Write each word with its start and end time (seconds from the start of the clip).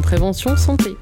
Prévention 0.00 0.56
Santé. 0.56 0.96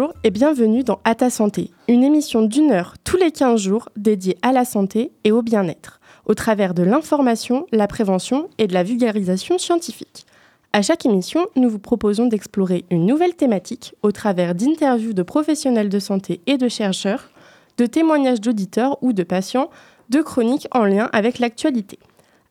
Bonjour 0.00 0.14
et 0.24 0.30
bienvenue 0.30 0.82
dans 0.82 0.98
À 1.04 1.14
ta 1.14 1.28
santé, 1.28 1.72
une 1.86 2.02
émission 2.02 2.40
d'une 2.40 2.70
heure 2.70 2.94
tous 3.04 3.18
les 3.18 3.30
15 3.30 3.60
jours 3.60 3.90
dédiée 3.96 4.38
à 4.40 4.50
la 4.50 4.64
santé 4.64 5.12
et 5.24 5.30
au 5.30 5.42
bien-être, 5.42 6.00
au 6.24 6.32
travers 6.32 6.72
de 6.72 6.82
l'information, 6.82 7.66
la 7.70 7.86
prévention 7.86 8.48
et 8.56 8.66
de 8.66 8.72
la 8.72 8.82
vulgarisation 8.82 9.58
scientifique. 9.58 10.24
À 10.72 10.80
chaque 10.80 11.04
émission, 11.04 11.48
nous 11.54 11.68
vous 11.68 11.78
proposons 11.78 12.28
d'explorer 12.28 12.86
une 12.90 13.04
nouvelle 13.04 13.34
thématique 13.34 13.94
au 14.02 14.10
travers 14.10 14.54
d'interviews 14.54 15.12
de 15.12 15.22
professionnels 15.22 15.90
de 15.90 15.98
santé 15.98 16.40
et 16.46 16.56
de 16.56 16.68
chercheurs, 16.68 17.28
de 17.76 17.84
témoignages 17.84 18.40
d'auditeurs 18.40 18.96
ou 19.02 19.12
de 19.12 19.22
patients, 19.22 19.68
de 20.08 20.22
chroniques 20.22 20.68
en 20.70 20.86
lien 20.86 21.10
avec 21.12 21.38
l'actualité. 21.38 21.98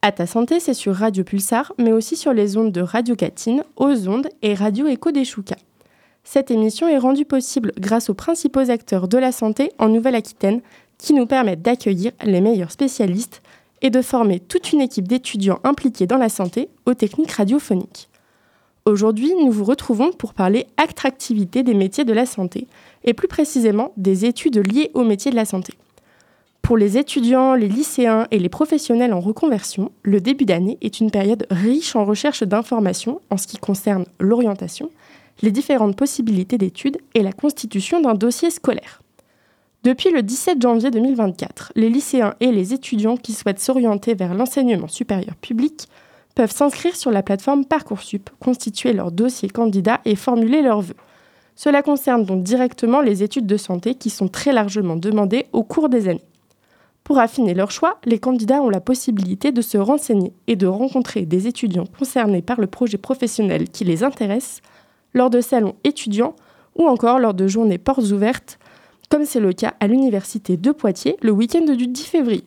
À 0.03 0.11
ta 0.11 0.27
santé, 0.27 0.59
c'est 0.59 0.75
sur 0.75 0.93
Radio 0.93 1.23
Pulsar, 1.23 1.73
mais 1.79 1.93
aussi 1.93 2.15
sur 2.15 2.31
les 2.31 2.57
ondes 2.57 2.71
de 2.71 2.81
Radio 2.81 3.15
Catine, 3.15 3.63
aux 3.75 4.07
ondes 4.07 4.29
et 4.43 4.53
Radio 4.53 4.85
Écho 4.85 5.09
des 5.09 5.25
Choucas. 5.25 5.55
Cette 6.31 6.51
émission 6.51 6.87
est 6.87 6.99
rendue 6.99 7.25
possible 7.25 7.71
grâce 7.79 8.11
aux 8.11 8.13
principaux 8.13 8.69
acteurs 8.69 9.07
de 9.07 9.17
la 9.17 9.31
santé 9.31 9.71
en 9.79 9.89
Nouvelle-Aquitaine 9.89 10.61
qui 10.99 11.13
nous 11.13 11.25
permettent 11.25 11.63
d'accueillir 11.63 12.11
les 12.23 12.39
meilleurs 12.39 12.69
spécialistes 12.69 13.41
et 13.81 13.89
de 13.89 14.03
former 14.03 14.39
toute 14.39 14.71
une 14.71 14.79
équipe 14.79 15.07
d'étudiants 15.07 15.57
impliqués 15.63 16.05
dans 16.05 16.19
la 16.19 16.29
santé 16.29 16.69
aux 16.85 16.93
techniques 16.93 17.31
radiophoniques. 17.31 18.09
Aujourd'hui, 18.85 19.33
nous 19.41 19.49
vous 19.49 19.63
retrouvons 19.63 20.11
pour 20.11 20.35
parler 20.35 20.67
attractivité 20.77 21.63
des 21.63 21.73
métiers 21.73 22.05
de 22.05 22.13
la 22.13 22.27
santé 22.27 22.67
et 23.03 23.15
plus 23.15 23.27
précisément 23.27 23.91
des 23.97 24.25
études 24.25 24.71
liées 24.71 24.91
aux 24.93 25.05
métiers 25.05 25.31
de 25.31 25.35
la 25.35 25.45
santé. 25.45 25.73
Pour 26.61 26.77
les 26.77 26.99
étudiants, 26.99 27.55
les 27.55 27.67
lycéens 27.67 28.27
et 28.29 28.37
les 28.37 28.49
professionnels 28.49 29.13
en 29.15 29.19
reconversion, 29.19 29.91
le 30.03 30.21
début 30.21 30.45
d'année 30.45 30.77
est 30.81 30.99
une 30.99 31.09
période 31.09 31.47
riche 31.49 31.95
en 31.95 32.05
recherche 32.05 32.43
d'informations 32.43 33.19
en 33.31 33.37
ce 33.37 33.47
qui 33.47 33.57
concerne 33.57 34.05
l'orientation, 34.19 34.91
les 35.41 35.51
différentes 35.51 35.95
possibilités 35.95 36.57
d'études 36.57 36.97
et 37.13 37.23
la 37.23 37.31
constitution 37.31 38.01
d'un 38.01 38.13
dossier 38.13 38.49
scolaire. 38.49 39.01
Depuis 39.83 40.11
le 40.11 40.21
17 40.21 40.61
janvier 40.61 40.91
2024, 40.91 41.71
les 41.75 41.89
lycéens 41.89 42.35
et 42.41 42.51
les 42.51 42.73
étudiants 42.73 43.15
qui 43.15 43.31
souhaitent 43.31 43.61
s'orienter 43.61 44.13
vers 44.13 44.33
l'enseignement 44.33 44.89
supérieur 44.89 45.35
public 45.35 45.87
peuvent 46.35 46.51
s'inscrire 46.51 46.95
sur 46.95 47.11
la 47.11 47.23
plateforme 47.23 47.65
Parcoursup, 47.65 48.29
constituer 48.39 48.93
leur 48.93 49.11
dossier 49.11 49.49
candidat 49.49 50.01
et 50.03 50.15
formuler 50.15 50.61
leurs 50.61 50.81
vœux. 50.81 50.95
Cela 51.55 51.81
concerne 51.81 52.25
donc 52.25 52.43
directement 52.43 53.01
les 53.01 53.23
études 53.23 53.47
de 53.47 53.57
santé 53.57 53.95
qui 53.95 54.09
sont 54.09 54.27
très 54.27 54.53
largement 54.53 54.95
demandées 54.95 55.47
au 55.53 55.63
cours 55.63 55.89
des 55.89 56.07
années. 56.09 56.23
Pour 57.03 57.19
affiner 57.19 57.53
leur 57.53 57.71
choix, 57.71 57.99
les 58.05 58.19
candidats 58.19 58.61
ont 58.61 58.69
la 58.69 58.81
possibilité 58.81 59.51
de 59.51 59.61
se 59.61 59.77
renseigner 59.77 60.33
et 60.47 60.55
de 60.55 60.67
rencontrer 60.67 61.25
des 61.25 61.47
étudiants 61.47 61.87
concernés 61.97 62.41
par 62.41 62.61
le 62.61 62.67
projet 62.67 62.97
professionnel 62.97 63.69
qui 63.69 63.83
les 63.83 64.03
intéresse 64.03 64.61
lors 65.13 65.29
de 65.29 65.41
salons 65.41 65.75
étudiants 65.83 66.35
ou 66.75 66.87
encore 66.87 67.19
lors 67.19 67.33
de 67.33 67.47
journées 67.47 67.77
portes 67.77 68.11
ouvertes, 68.11 68.59
comme 69.09 69.25
c'est 69.25 69.39
le 69.39 69.53
cas 69.53 69.73
à 69.79 69.87
l'Université 69.87 70.57
de 70.57 70.71
Poitiers 70.71 71.17
le 71.21 71.31
week-end 71.31 71.65
du 71.73 71.87
10 71.87 72.05
février. 72.05 72.43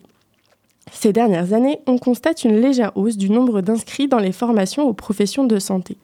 Ces 0.91 1.13
dernières 1.13 1.53
années, 1.53 1.79
on 1.87 1.97
constate 1.97 2.43
une 2.43 2.59
légère 2.59 2.91
hausse 2.95 3.17
du 3.17 3.29
nombre 3.29 3.61
d'inscrits 3.61 4.07
dans 4.07 4.19
les 4.19 4.31
formations 4.31 4.87
aux 4.87 4.93
professions 4.93 5.45
de 5.45 5.59
santé. 5.59 5.97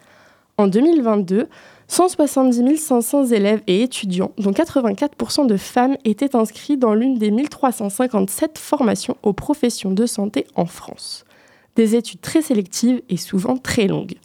En 0.57 0.67
2022, 0.67 1.47
170 1.87 2.77
500 2.77 3.25
élèves 3.27 3.61
et 3.67 3.81
étudiants, 3.81 4.31
dont 4.37 4.51
84% 4.51 5.47
de 5.47 5.57
femmes, 5.57 5.97
étaient 6.05 6.35
inscrits 6.35 6.77
dans 6.77 6.93
l'une 6.93 7.17
des 7.17 7.31
1357 7.31 8.57
formations 8.57 9.17
aux 9.23 9.33
professions 9.33 9.91
de 9.91 10.05
santé 10.05 10.45
en 10.55 10.65
France. 10.65 11.25
Des 11.75 11.95
études 11.95 12.21
très 12.21 12.41
sélectives 12.41 13.01
et 13.09 13.17
souvent 13.17 13.57
très 13.57 13.87
longues. 13.87 14.15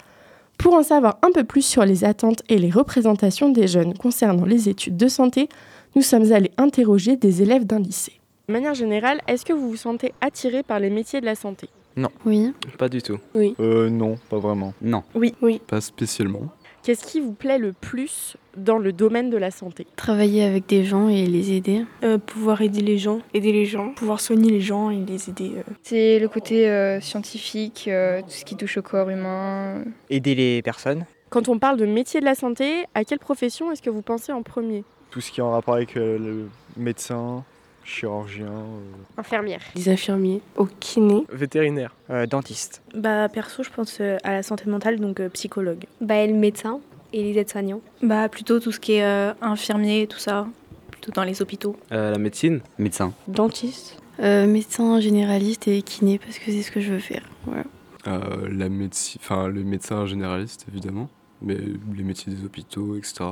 Pour 0.58 0.74
en 0.74 0.82
savoir 0.82 1.18
un 1.22 1.30
peu 1.32 1.44
plus 1.44 1.62
sur 1.64 1.84
les 1.84 2.04
attentes 2.04 2.42
et 2.48 2.58
les 2.58 2.70
représentations 2.70 3.50
des 3.50 3.66
jeunes 3.66 3.96
concernant 3.96 4.44
les 4.44 4.68
études 4.68 4.96
de 4.96 5.08
santé, 5.08 5.48
nous 5.94 6.02
sommes 6.02 6.32
allés 6.32 6.52
interroger 6.56 7.16
des 7.16 7.42
élèves 7.42 7.64
d'un 7.66 7.78
lycée. 7.78 8.20
De 8.48 8.52
manière 8.52 8.74
générale, 8.74 9.20
est-ce 9.26 9.44
que 9.44 9.52
vous 9.52 9.70
vous 9.70 9.76
sentez 9.76 10.12
attiré 10.20 10.62
par 10.62 10.80
les 10.80 10.90
métiers 10.90 11.20
de 11.20 11.26
la 11.26 11.34
santé? 11.34 11.68
Non. 11.96 12.10
Oui. 12.26 12.52
Pas 12.78 12.88
du 12.88 13.00
tout. 13.00 13.18
Oui. 13.34 13.54
Euh, 13.60 13.88
non, 13.88 14.16
pas 14.28 14.38
vraiment. 14.38 14.74
Non. 14.82 15.02
Oui. 15.14 15.34
Oui. 15.40 15.60
Pas 15.66 15.80
spécialement. 15.80 16.42
Qu'est-ce 16.84 17.06
qui 17.06 17.18
vous 17.18 17.32
plaît 17.32 17.56
le 17.56 17.72
plus 17.72 18.36
dans 18.58 18.76
le 18.76 18.92
domaine 18.92 19.30
de 19.30 19.38
la 19.38 19.50
santé? 19.50 19.86
Travailler 19.96 20.44
avec 20.44 20.66
des 20.68 20.84
gens 20.84 21.08
et 21.08 21.24
les 21.24 21.52
aider. 21.52 21.86
Euh, 22.02 22.18
pouvoir 22.18 22.60
aider 22.60 22.82
les 22.82 22.98
gens, 22.98 23.20
aider 23.32 23.52
les 23.52 23.64
gens, 23.64 23.94
pouvoir 23.94 24.20
soigner 24.20 24.50
les 24.50 24.60
gens 24.60 24.90
et 24.90 24.98
les 24.98 25.30
aider. 25.30 25.52
euh. 25.56 25.62
C'est 25.82 26.18
le 26.18 26.28
côté 26.28 26.68
euh, 26.68 27.00
scientifique, 27.00 27.86
euh, 27.88 28.20
tout 28.20 28.28
ce 28.28 28.44
qui 28.44 28.54
touche 28.54 28.76
au 28.76 28.82
corps 28.82 29.08
humain. 29.08 29.82
Aider 30.10 30.34
les 30.34 30.60
personnes. 30.60 31.06
Quand 31.30 31.48
on 31.48 31.58
parle 31.58 31.78
de 31.78 31.86
métier 31.86 32.20
de 32.20 32.26
la 32.26 32.34
santé, 32.34 32.84
à 32.92 33.04
quelle 33.04 33.18
profession 33.18 33.72
est-ce 33.72 33.80
que 33.80 33.88
vous 33.88 34.02
pensez 34.02 34.32
en 34.32 34.42
premier? 34.42 34.84
Tout 35.10 35.22
ce 35.22 35.32
qui 35.32 35.40
est 35.40 35.42
en 35.42 35.52
rapport 35.52 35.76
avec 35.76 35.96
euh, 35.96 36.18
le 36.18 36.48
médecin, 36.76 37.44
chirurgien. 37.84 38.46
euh, 38.46 39.18
Infirmière. 39.20 39.60
Les 39.76 39.88
infirmiers, 39.88 40.40
au 40.56 40.66
kiné. 40.80 41.24
Vétérinaire. 41.32 41.94
Euh, 42.10 42.26
dentiste. 42.26 42.82
Bah 42.94 43.28
perso, 43.28 43.62
je 43.62 43.70
pense 43.70 43.98
euh, 44.00 44.16
à 44.24 44.32
la 44.32 44.42
santé 44.42 44.64
mentale, 44.68 44.98
donc 45.00 45.20
euh, 45.20 45.28
psychologue. 45.30 45.84
Bah, 46.00 46.26
le 46.26 46.32
médecin 46.34 46.80
et 47.12 47.22
les 47.22 47.38
aides-soignants. 47.38 47.80
Bah 48.02 48.28
plutôt 48.28 48.58
tout 48.60 48.72
ce 48.72 48.80
qui 48.80 48.94
est 48.94 49.04
euh, 49.04 49.32
infirmier, 49.40 50.06
tout 50.06 50.18
ça, 50.18 50.46
plutôt 50.90 51.12
dans 51.12 51.24
les 51.24 51.40
hôpitaux. 51.42 51.76
Euh, 51.92 52.12
la 52.12 52.18
médecine. 52.18 52.60
Médecin. 52.78 53.12
Dentiste. 53.28 53.96
Euh, 54.20 54.46
médecin 54.46 55.00
généraliste 55.00 55.66
et 55.68 55.82
kiné 55.82 56.18
parce 56.18 56.38
que 56.38 56.46
c'est 56.52 56.62
ce 56.62 56.70
que 56.70 56.80
je 56.80 56.92
veux 56.92 56.98
faire. 57.00 57.22
Voilà. 57.46 57.64
euh, 58.06 58.48
la 58.50 58.68
médecine, 58.68 59.20
enfin 59.22 59.48
le 59.48 59.64
médecin 59.64 60.06
généraliste 60.06 60.66
évidemment, 60.70 61.08
mais 61.42 61.56
les 61.96 62.02
métiers 62.04 62.32
des 62.32 62.44
hôpitaux, 62.44 62.96
etc. 62.96 63.24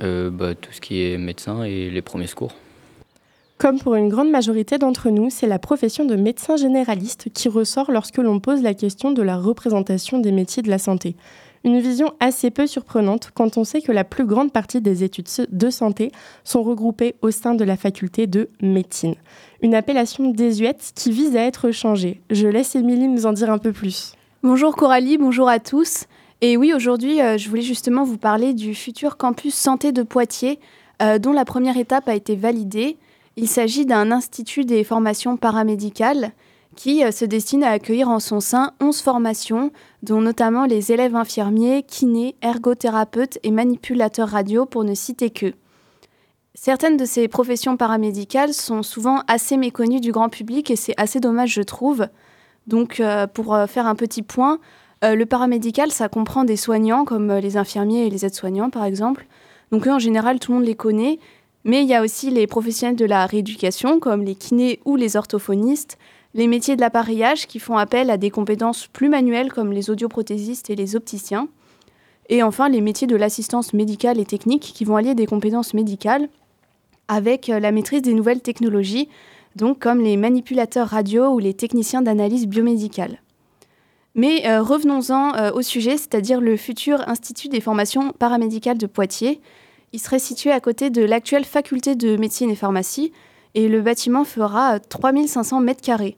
Euh, 0.00 0.30
bah, 0.30 0.54
Tout 0.54 0.70
ce 0.72 0.80
qui 0.80 1.02
est 1.02 1.18
médecin 1.18 1.64
et 1.64 1.90
les 1.90 2.02
premiers 2.02 2.28
secours. 2.28 2.54
Comme 3.58 3.80
pour 3.80 3.96
une 3.96 4.08
grande 4.08 4.30
majorité 4.30 4.78
d'entre 4.78 5.10
nous, 5.10 5.30
c'est 5.30 5.48
la 5.48 5.58
profession 5.58 6.04
de 6.04 6.14
médecin 6.14 6.56
généraliste 6.56 7.28
qui 7.34 7.48
ressort 7.48 7.90
lorsque 7.90 8.18
l'on 8.18 8.38
pose 8.38 8.62
la 8.62 8.72
question 8.72 9.10
de 9.10 9.20
la 9.20 9.36
représentation 9.36 10.20
des 10.20 10.30
métiers 10.30 10.62
de 10.62 10.70
la 10.70 10.78
santé. 10.78 11.16
Une 11.64 11.80
vision 11.80 12.12
assez 12.20 12.52
peu 12.52 12.68
surprenante 12.68 13.32
quand 13.34 13.58
on 13.58 13.64
sait 13.64 13.82
que 13.82 13.90
la 13.90 14.04
plus 14.04 14.26
grande 14.26 14.52
partie 14.52 14.80
des 14.80 15.02
études 15.02 15.26
de 15.50 15.70
santé 15.70 16.12
sont 16.44 16.62
regroupées 16.62 17.16
au 17.20 17.32
sein 17.32 17.56
de 17.56 17.64
la 17.64 17.76
faculté 17.76 18.28
de 18.28 18.48
médecine. 18.62 19.16
Une 19.60 19.74
appellation 19.74 20.30
désuète 20.30 20.92
qui 20.94 21.10
vise 21.10 21.34
à 21.34 21.42
être 21.42 21.72
changée. 21.72 22.20
Je 22.30 22.46
laisse 22.46 22.76
Émilie 22.76 23.08
nous 23.08 23.26
en 23.26 23.32
dire 23.32 23.50
un 23.50 23.58
peu 23.58 23.72
plus. 23.72 24.12
Bonjour 24.44 24.76
Coralie, 24.76 25.18
bonjour 25.18 25.48
à 25.48 25.58
tous. 25.58 26.04
Et 26.42 26.56
oui, 26.56 26.72
aujourd'hui, 26.72 27.20
euh, 27.20 27.36
je 27.36 27.48
voulais 27.48 27.62
justement 27.62 28.04
vous 28.04 28.18
parler 28.18 28.54
du 28.54 28.76
futur 28.76 29.16
campus 29.16 29.56
santé 29.56 29.90
de 29.90 30.04
Poitiers, 30.04 30.60
euh, 31.02 31.18
dont 31.18 31.32
la 31.32 31.44
première 31.44 31.76
étape 31.76 32.08
a 32.08 32.14
été 32.14 32.36
validée. 32.36 32.96
Il 33.40 33.46
s'agit 33.46 33.86
d'un 33.86 34.10
institut 34.10 34.64
des 34.64 34.82
formations 34.82 35.36
paramédicales 35.36 36.32
qui 36.74 37.04
euh, 37.04 37.12
se 37.12 37.24
destine 37.24 37.62
à 37.62 37.70
accueillir 37.70 38.08
en 38.08 38.18
son 38.18 38.40
sein 38.40 38.72
11 38.80 39.00
formations, 39.00 39.70
dont 40.02 40.20
notamment 40.20 40.64
les 40.64 40.90
élèves 40.90 41.14
infirmiers, 41.14 41.84
kinés, 41.84 42.34
ergothérapeutes 42.42 43.38
et 43.44 43.52
manipulateurs 43.52 44.30
radio, 44.30 44.66
pour 44.66 44.82
ne 44.82 44.92
citer 44.92 45.30
que. 45.30 45.52
Certaines 46.54 46.96
de 46.96 47.04
ces 47.04 47.28
professions 47.28 47.76
paramédicales 47.76 48.54
sont 48.54 48.82
souvent 48.82 49.22
assez 49.28 49.56
méconnues 49.56 50.00
du 50.00 50.10
grand 50.10 50.30
public 50.30 50.68
et 50.72 50.76
c'est 50.76 50.94
assez 50.96 51.20
dommage, 51.20 51.52
je 51.52 51.62
trouve. 51.62 52.08
Donc, 52.66 52.98
euh, 52.98 53.28
pour 53.28 53.54
euh, 53.54 53.68
faire 53.68 53.86
un 53.86 53.94
petit 53.94 54.22
point, 54.22 54.58
le 55.00 55.24
paramédical, 55.26 55.92
ça 55.92 56.08
comprend 56.08 56.42
des 56.42 56.56
soignants 56.56 57.04
comme 57.04 57.32
les 57.34 57.56
infirmiers 57.56 58.08
et 58.08 58.10
les 58.10 58.26
aides-soignants, 58.26 58.68
par 58.68 58.82
exemple. 58.82 59.28
Donc, 59.70 59.86
eux, 59.86 59.92
en 59.92 60.00
général, 60.00 60.40
tout 60.40 60.50
le 60.50 60.58
monde 60.58 60.66
les 60.66 60.74
connaît. 60.74 61.20
Mais 61.64 61.82
il 61.82 61.88
y 61.88 61.94
a 61.94 62.02
aussi 62.02 62.30
les 62.30 62.46
professionnels 62.46 62.96
de 62.96 63.04
la 63.04 63.26
rééducation, 63.26 64.00
comme 64.00 64.22
les 64.22 64.34
kinés 64.34 64.80
ou 64.84 64.96
les 64.96 65.16
orthophonistes, 65.16 65.98
les 66.34 66.46
métiers 66.46 66.76
de 66.76 66.80
l'appareillage 66.80 67.46
qui 67.46 67.58
font 67.58 67.76
appel 67.76 68.10
à 68.10 68.16
des 68.16 68.30
compétences 68.30 68.86
plus 68.86 69.08
manuelles, 69.08 69.52
comme 69.52 69.72
les 69.72 69.90
audioprothésistes 69.90 70.70
et 70.70 70.76
les 70.76 70.94
opticiens. 70.96 71.48
Et 72.28 72.42
enfin, 72.42 72.68
les 72.68 72.80
métiers 72.80 73.06
de 73.06 73.16
l'assistance 73.16 73.72
médicale 73.72 74.18
et 74.18 74.26
technique 74.26 74.62
qui 74.62 74.84
vont 74.84 74.96
allier 74.96 75.14
des 75.14 75.26
compétences 75.26 75.74
médicales 75.74 76.28
avec 77.08 77.48
euh, 77.48 77.58
la 77.58 77.72
maîtrise 77.72 78.02
des 78.02 78.12
nouvelles 78.12 78.42
technologies, 78.42 79.08
donc 79.56 79.78
comme 79.78 80.00
les 80.00 80.16
manipulateurs 80.16 80.88
radio 80.88 81.28
ou 81.28 81.38
les 81.38 81.54
techniciens 81.54 82.02
d'analyse 82.02 82.46
biomédicale. 82.46 83.20
Mais 84.14 84.46
euh, 84.46 84.62
revenons-en 84.62 85.34
euh, 85.34 85.52
au 85.52 85.62
sujet, 85.62 85.96
c'est-à-dire 85.96 86.40
le 86.40 86.56
futur 86.56 87.08
Institut 87.08 87.48
des 87.48 87.60
formations 87.60 88.12
paramédicales 88.12 88.78
de 88.78 88.86
Poitiers. 88.86 89.40
Il 89.92 90.00
serait 90.00 90.18
situé 90.18 90.50
à 90.50 90.60
côté 90.60 90.90
de 90.90 91.02
l'actuelle 91.02 91.44
faculté 91.44 91.94
de 91.94 92.16
médecine 92.16 92.50
et 92.50 92.56
pharmacie 92.56 93.12
et 93.54 93.68
le 93.68 93.80
bâtiment 93.80 94.24
fera 94.24 94.74
euh, 94.74 94.78
3500 94.88 95.60
mètres 95.60 95.80
carrés. 95.80 96.16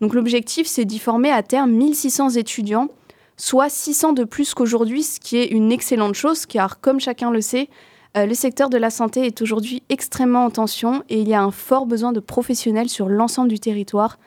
Donc 0.00 0.14
l'objectif, 0.14 0.66
c'est 0.66 0.84
d'y 0.84 0.98
former 0.98 1.30
à 1.30 1.42
terme 1.42 1.70
1600 1.70 2.30
étudiants, 2.30 2.88
soit 3.36 3.68
600 3.68 4.14
de 4.14 4.24
plus 4.24 4.52
qu'aujourd'hui, 4.54 5.04
ce 5.04 5.20
qui 5.20 5.36
est 5.36 5.46
une 5.46 5.70
excellente 5.70 6.14
chose, 6.14 6.46
car 6.46 6.80
comme 6.80 6.98
chacun 6.98 7.30
le 7.30 7.40
sait, 7.40 7.68
euh, 8.16 8.26
le 8.26 8.34
secteur 8.34 8.68
de 8.68 8.76
la 8.76 8.90
santé 8.90 9.26
est 9.26 9.40
aujourd'hui 9.40 9.82
extrêmement 9.88 10.44
en 10.44 10.50
tension 10.50 11.04
et 11.08 11.20
il 11.20 11.28
y 11.28 11.34
a 11.34 11.42
un 11.42 11.52
fort 11.52 11.86
besoin 11.86 12.12
de 12.12 12.20
professionnels 12.20 12.88
sur 12.88 13.08
l'ensemble 13.08 13.48
du 13.48 13.60
territoire, 13.60 14.18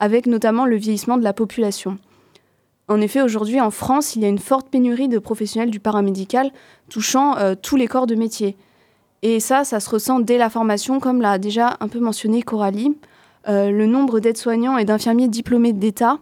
avec 0.00 0.26
notamment 0.26 0.64
le 0.64 0.76
vieillissement 0.76 1.18
de 1.18 1.24
la 1.24 1.34
population. 1.34 1.98
En 2.88 3.00
effet, 3.00 3.20
aujourd'hui 3.20 3.60
en 3.60 3.70
France, 3.70 4.16
il 4.16 4.22
y 4.22 4.24
a 4.24 4.28
une 4.28 4.38
forte 4.38 4.68
pénurie 4.68 5.08
de 5.08 5.18
professionnels 5.18 5.70
du 5.70 5.80
paramédical 5.80 6.50
touchant 6.88 7.36
euh, 7.36 7.54
tous 7.60 7.76
les 7.76 7.86
corps 7.86 8.06
de 8.06 8.14
métier. 8.14 8.56
Et 9.22 9.40
ça, 9.40 9.64
ça 9.64 9.80
se 9.80 9.90
ressent 9.90 10.20
dès 10.20 10.38
la 10.38 10.48
formation, 10.48 11.00
comme 11.00 11.20
l'a 11.20 11.38
déjà 11.38 11.76
un 11.80 11.88
peu 11.88 12.00
mentionné 12.00 12.42
Coralie. 12.42 12.96
Euh, 13.48 13.70
le 13.70 13.86
nombre 13.86 14.20
d'aides-soignants 14.20 14.78
et 14.78 14.84
d'infirmiers 14.84 15.28
diplômés 15.28 15.72
d'État 15.72 16.18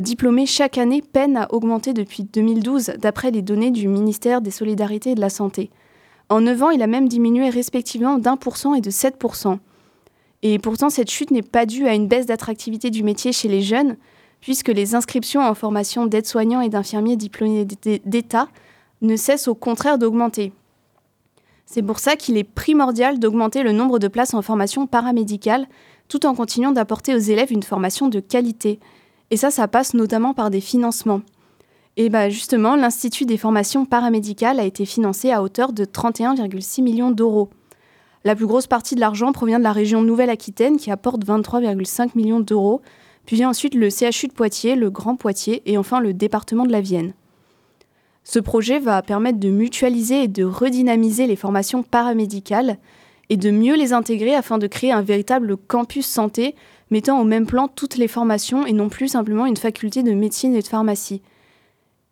diplômés 0.00 0.46
chaque 0.46 0.78
année 0.78 1.02
peine 1.02 1.36
à 1.36 1.52
augmenter 1.52 1.92
depuis 1.92 2.22
2012, 2.22 2.92
d'après 3.00 3.32
les 3.32 3.42
données 3.42 3.72
du 3.72 3.88
ministère 3.88 4.40
des 4.40 4.52
Solidarités 4.52 5.10
et 5.10 5.14
de 5.16 5.20
la 5.20 5.28
Santé. 5.28 5.70
En 6.28 6.40
9 6.40 6.62
ans, 6.62 6.70
il 6.70 6.82
a 6.82 6.86
même 6.86 7.08
diminué 7.08 7.50
respectivement 7.50 8.16
d'un 8.16 8.36
pour 8.36 8.56
cent 8.56 8.74
et 8.74 8.80
de 8.80 8.90
7%. 8.90 9.58
Et 10.42 10.58
pourtant, 10.58 10.88
cette 10.88 11.10
chute 11.10 11.30
n'est 11.30 11.42
pas 11.42 11.66
due 11.66 11.86
à 11.86 11.94
une 11.94 12.08
baisse 12.08 12.26
d'attractivité 12.26 12.90
du 12.90 13.02
métier 13.02 13.32
chez 13.32 13.48
les 13.48 13.60
jeunes, 13.60 13.96
puisque 14.42 14.68
les 14.68 14.94
inscriptions 14.94 15.40
en 15.40 15.54
formation 15.54 16.04
d'aides-soignants 16.04 16.60
et 16.60 16.68
d'infirmiers 16.68 17.16
diplômés 17.16 17.64
d'État 17.64 18.48
ne 19.00 19.16
cessent 19.16 19.48
au 19.48 19.54
contraire 19.54 19.96
d'augmenter. 19.96 20.52
C'est 21.64 21.82
pour 21.82 22.00
ça 22.00 22.16
qu'il 22.16 22.36
est 22.36 22.44
primordial 22.44 23.18
d'augmenter 23.18 23.62
le 23.62 23.72
nombre 23.72 23.98
de 23.98 24.08
places 24.08 24.34
en 24.34 24.42
formation 24.42 24.86
paramédicale, 24.86 25.66
tout 26.08 26.26
en 26.26 26.34
continuant 26.34 26.72
d'apporter 26.72 27.14
aux 27.14 27.18
élèves 27.18 27.52
une 27.52 27.62
formation 27.62 28.08
de 28.08 28.20
qualité. 28.20 28.80
Et 29.30 29.36
ça, 29.38 29.50
ça 29.50 29.68
passe 29.68 29.94
notamment 29.94 30.34
par 30.34 30.50
des 30.50 30.60
financements. 30.60 31.22
Et 31.96 32.10
bah 32.10 32.28
justement, 32.28 32.74
l'Institut 32.74 33.26
des 33.26 33.36
formations 33.36 33.84
paramédicales 33.86 34.58
a 34.58 34.64
été 34.64 34.84
financé 34.84 35.30
à 35.30 35.42
hauteur 35.42 35.72
de 35.72 35.84
31,6 35.84 36.82
millions 36.82 37.10
d'euros. 37.10 37.48
La 38.24 38.34
plus 38.34 38.46
grosse 38.46 38.66
partie 38.66 38.94
de 38.94 39.00
l'argent 39.00 39.32
provient 39.32 39.58
de 39.58 39.64
la 39.64 39.72
région 39.72 40.02
Nouvelle-Aquitaine 40.02 40.78
qui 40.78 40.90
apporte 40.90 41.24
23,5 41.24 42.10
millions 42.14 42.40
d'euros, 42.40 42.82
puis 43.26 43.36
vient 43.36 43.50
ensuite 43.50 43.74
le 43.74 43.88
CHU 43.90 44.28
de 44.28 44.32
Poitiers, 44.32 44.74
le 44.74 44.90
Grand 44.90 45.16
Poitiers 45.16 45.62
et 45.66 45.78
enfin 45.78 46.00
le 46.00 46.12
département 46.12 46.66
de 46.66 46.72
la 46.72 46.80
Vienne. 46.80 47.14
Ce 48.24 48.38
projet 48.38 48.78
va 48.78 49.02
permettre 49.02 49.40
de 49.40 49.50
mutualiser 49.50 50.24
et 50.24 50.28
de 50.28 50.44
redynamiser 50.44 51.26
les 51.26 51.36
formations 51.36 51.82
paramédicales 51.82 52.78
et 53.30 53.36
de 53.36 53.50
mieux 53.50 53.76
les 53.76 53.92
intégrer 53.92 54.34
afin 54.34 54.58
de 54.58 54.66
créer 54.66 54.92
un 54.92 55.02
véritable 55.02 55.56
campus 55.56 56.06
santé 56.06 56.54
mettant 56.90 57.20
au 57.20 57.24
même 57.24 57.46
plan 57.46 57.68
toutes 57.68 57.96
les 57.96 58.08
formations 58.08 58.66
et 58.66 58.72
non 58.72 58.88
plus 58.88 59.08
simplement 59.08 59.46
une 59.46 59.56
faculté 59.56 60.02
de 60.02 60.12
médecine 60.12 60.54
et 60.54 60.62
de 60.62 60.66
pharmacie. 60.66 61.22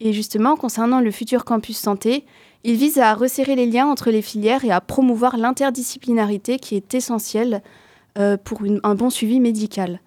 Et 0.00 0.12
justement, 0.14 0.56
concernant 0.56 1.00
le 1.00 1.10
futur 1.10 1.44
campus 1.44 1.76
santé, 1.76 2.24
il 2.64 2.76
vise 2.76 2.98
à 2.98 3.14
resserrer 3.14 3.54
les 3.54 3.66
liens 3.66 3.86
entre 3.86 4.10
les 4.10 4.22
filières 4.22 4.64
et 4.64 4.70
à 4.70 4.80
promouvoir 4.80 5.36
l'interdisciplinarité 5.36 6.58
qui 6.58 6.74
est 6.74 6.94
essentielle 6.94 7.62
euh, 8.18 8.36
pour 8.36 8.62
un 8.82 8.94
bon 8.94 9.10
suivi 9.10 9.38
médical. 9.40 10.00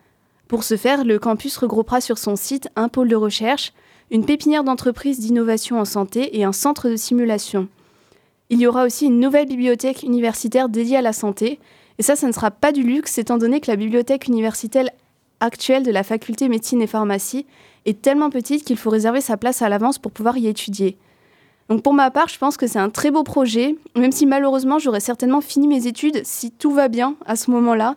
Pour 0.53 0.63
ce 0.63 0.77
faire, 0.77 1.03
le 1.03 1.17
campus 1.17 1.57
regroupera 1.57 1.99
sur 1.99 2.19
son 2.19 2.35
site 2.35 2.69
un 2.75 2.87
pôle 2.87 3.07
de 3.07 3.15
recherche, 3.15 3.73
une 4.11 4.23
pépinière 4.23 4.63
d'entreprises 4.63 5.19
d'innovation 5.19 5.79
en 5.79 5.83
santé 5.83 6.37
et 6.37 6.43
un 6.43 6.51
centre 6.51 6.89
de 6.89 6.95
simulation. 6.95 7.69
Il 8.51 8.59
y 8.59 8.67
aura 8.67 8.85
aussi 8.85 9.07
une 9.07 9.19
nouvelle 9.19 9.47
bibliothèque 9.47 10.03
universitaire 10.03 10.69
dédiée 10.69 10.97
à 10.97 11.01
la 11.01 11.11
santé, 11.11 11.59
et 11.97 12.03
ça, 12.03 12.15
ça 12.15 12.27
ne 12.27 12.31
sera 12.31 12.51
pas 12.51 12.71
du 12.71 12.83
luxe, 12.83 13.17
étant 13.17 13.39
donné 13.39 13.61
que 13.61 13.71
la 13.71 13.77
bibliothèque 13.77 14.27
universitaire 14.27 14.91
actuelle 15.39 15.81
de 15.81 15.89
la 15.89 16.03
faculté 16.03 16.47
médecine 16.49 16.83
et 16.83 16.87
pharmacie 16.87 17.47
est 17.87 18.03
tellement 18.03 18.29
petite 18.29 18.63
qu'il 18.63 18.77
faut 18.77 18.91
réserver 18.91 19.21
sa 19.21 19.37
place 19.37 19.63
à 19.63 19.69
l'avance 19.69 19.97
pour 19.97 20.11
pouvoir 20.11 20.37
y 20.37 20.45
étudier. 20.45 20.97
Donc 21.67 21.81
pour 21.81 21.93
ma 21.95 22.11
part, 22.11 22.29
je 22.29 22.37
pense 22.37 22.57
que 22.57 22.67
c'est 22.67 22.77
un 22.77 22.91
très 22.91 23.09
beau 23.09 23.23
projet, 23.23 23.75
même 23.95 24.11
si 24.11 24.27
malheureusement 24.27 24.77
j'aurais 24.77 24.99
certainement 24.99 25.41
fini 25.41 25.67
mes 25.67 25.87
études 25.87 26.21
si 26.23 26.51
tout 26.51 26.69
va 26.69 26.89
bien 26.89 27.15
à 27.25 27.37
ce 27.37 27.49
moment-là. 27.49 27.95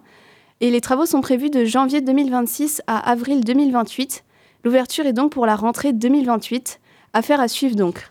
Et 0.61 0.70
les 0.70 0.81
travaux 0.81 1.05
sont 1.05 1.20
prévus 1.20 1.50
de 1.50 1.64
janvier 1.64 2.00
2026 2.00 2.82
à 2.87 3.11
avril 3.11 3.44
2028. 3.44 4.25
L'ouverture 4.64 5.05
est 5.05 5.12
donc 5.12 5.32
pour 5.32 5.44
la 5.44 5.55
rentrée 5.55 5.93
2028. 5.93 6.81
Affaire 7.12 7.41
à 7.41 7.49
suivre 7.49 7.76
donc. 7.76 8.08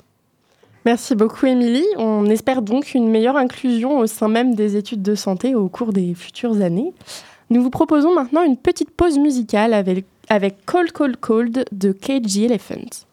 Merci 0.86 1.15
beaucoup 1.15 1.47
Émilie. 1.47 1.86
On 1.97 2.25
espère 2.27 2.62
donc 2.62 2.94
une 2.94 3.09
meilleure 3.09 3.38
inclusion 3.38 3.97
au 3.97 4.06
sein 4.06 4.27
même 4.27 4.53
des 4.53 4.75
études 4.75 5.01
de 5.01 5.15
santé 5.15 5.56
au 5.56 5.68
cours 5.69 5.92
des 5.92 6.13
futures 6.13 6.62
années. 6.62 6.94
Nous 7.50 7.63
vous 7.63 7.71
proposons 7.71 8.13
maintenant 8.13 8.44
une 8.44 8.57
petite 8.57 8.91
pause 8.91 9.18
musicale 9.18 9.74
avec 9.74 10.06
avec 10.30 10.65
Cold 10.65 10.91
Cold 10.91 11.18
Cold 11.18 11.65
de 11.71 11.91
KG 11.91 12.45
Elephant. 12.45 13.06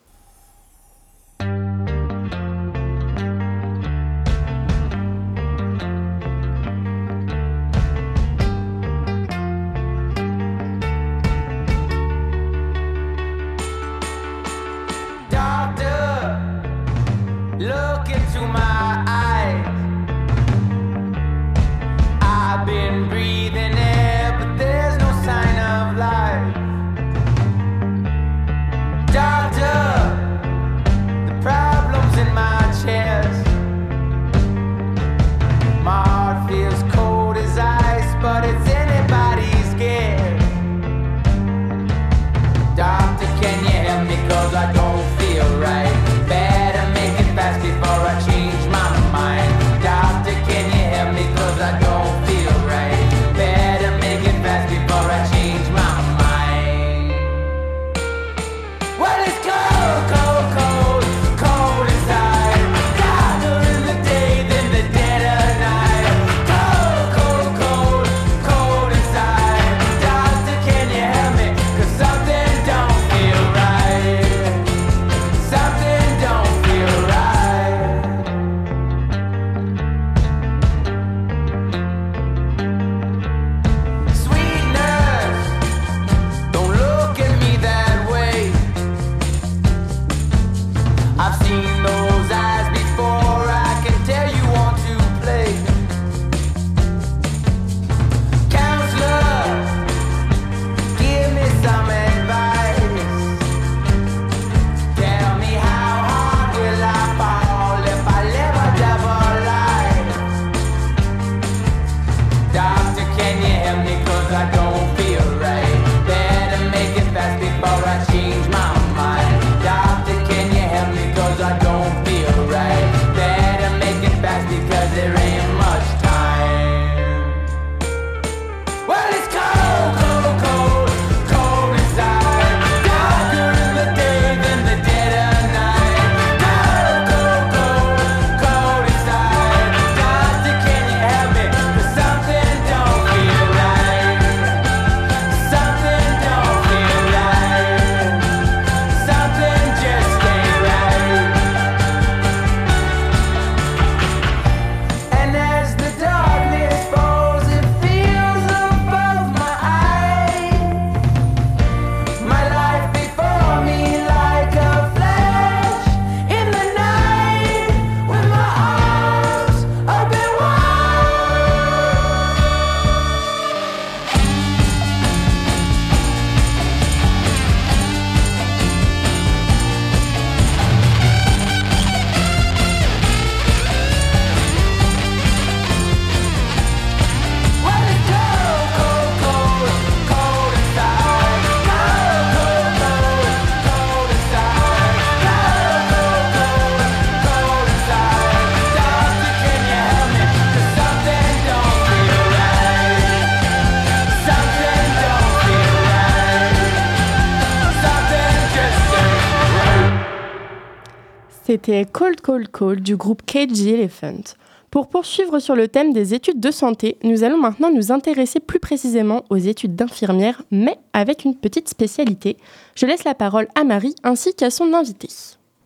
C'était 211.53 211.85
Cold 211.85 212.23
Cold 212.23 212.49
Cold 212.49 212.83
du 212.83 212.97
groupe 212.97 213.21
KG 213.27 213.75
Elephant. 213.75 214.23
Pour 214.71 214.89
poursuivre 214.89 215.39
sur 215.39 215.55
le 215.55 215.69
thème 215.69 215.93
des 215.93 216.15
études 216.15 216.41
de 216.41 216.51
santé, 216.51 216.97
nous 217.05 217.25
allons 217.25 217.37
maintenant 217.37 217.71
nous 217.71 217.93
intéresser 217.93 218.41
plus 218.41 218.59
précisément 218.59 219.27
aux 219.29 219.37
études 219.37 219.77
d'infirmière, 219.77 220.41
mais 220.51 220.79
avec 220.95 221.27
une 221.27 221.37
petite 221.37 221.69
spécialité. 221.69 222.39
Je 222.75 222.87
laisse 222.87 223.05
la 223.05 223.15
parole 223.15 223.49
à 223.55 223.65
Marie 223.65 223.95
ainsi 224.03 224.35
qu'à 224.35 224.49
son 224.49 224.73
invité. 224.73 225.09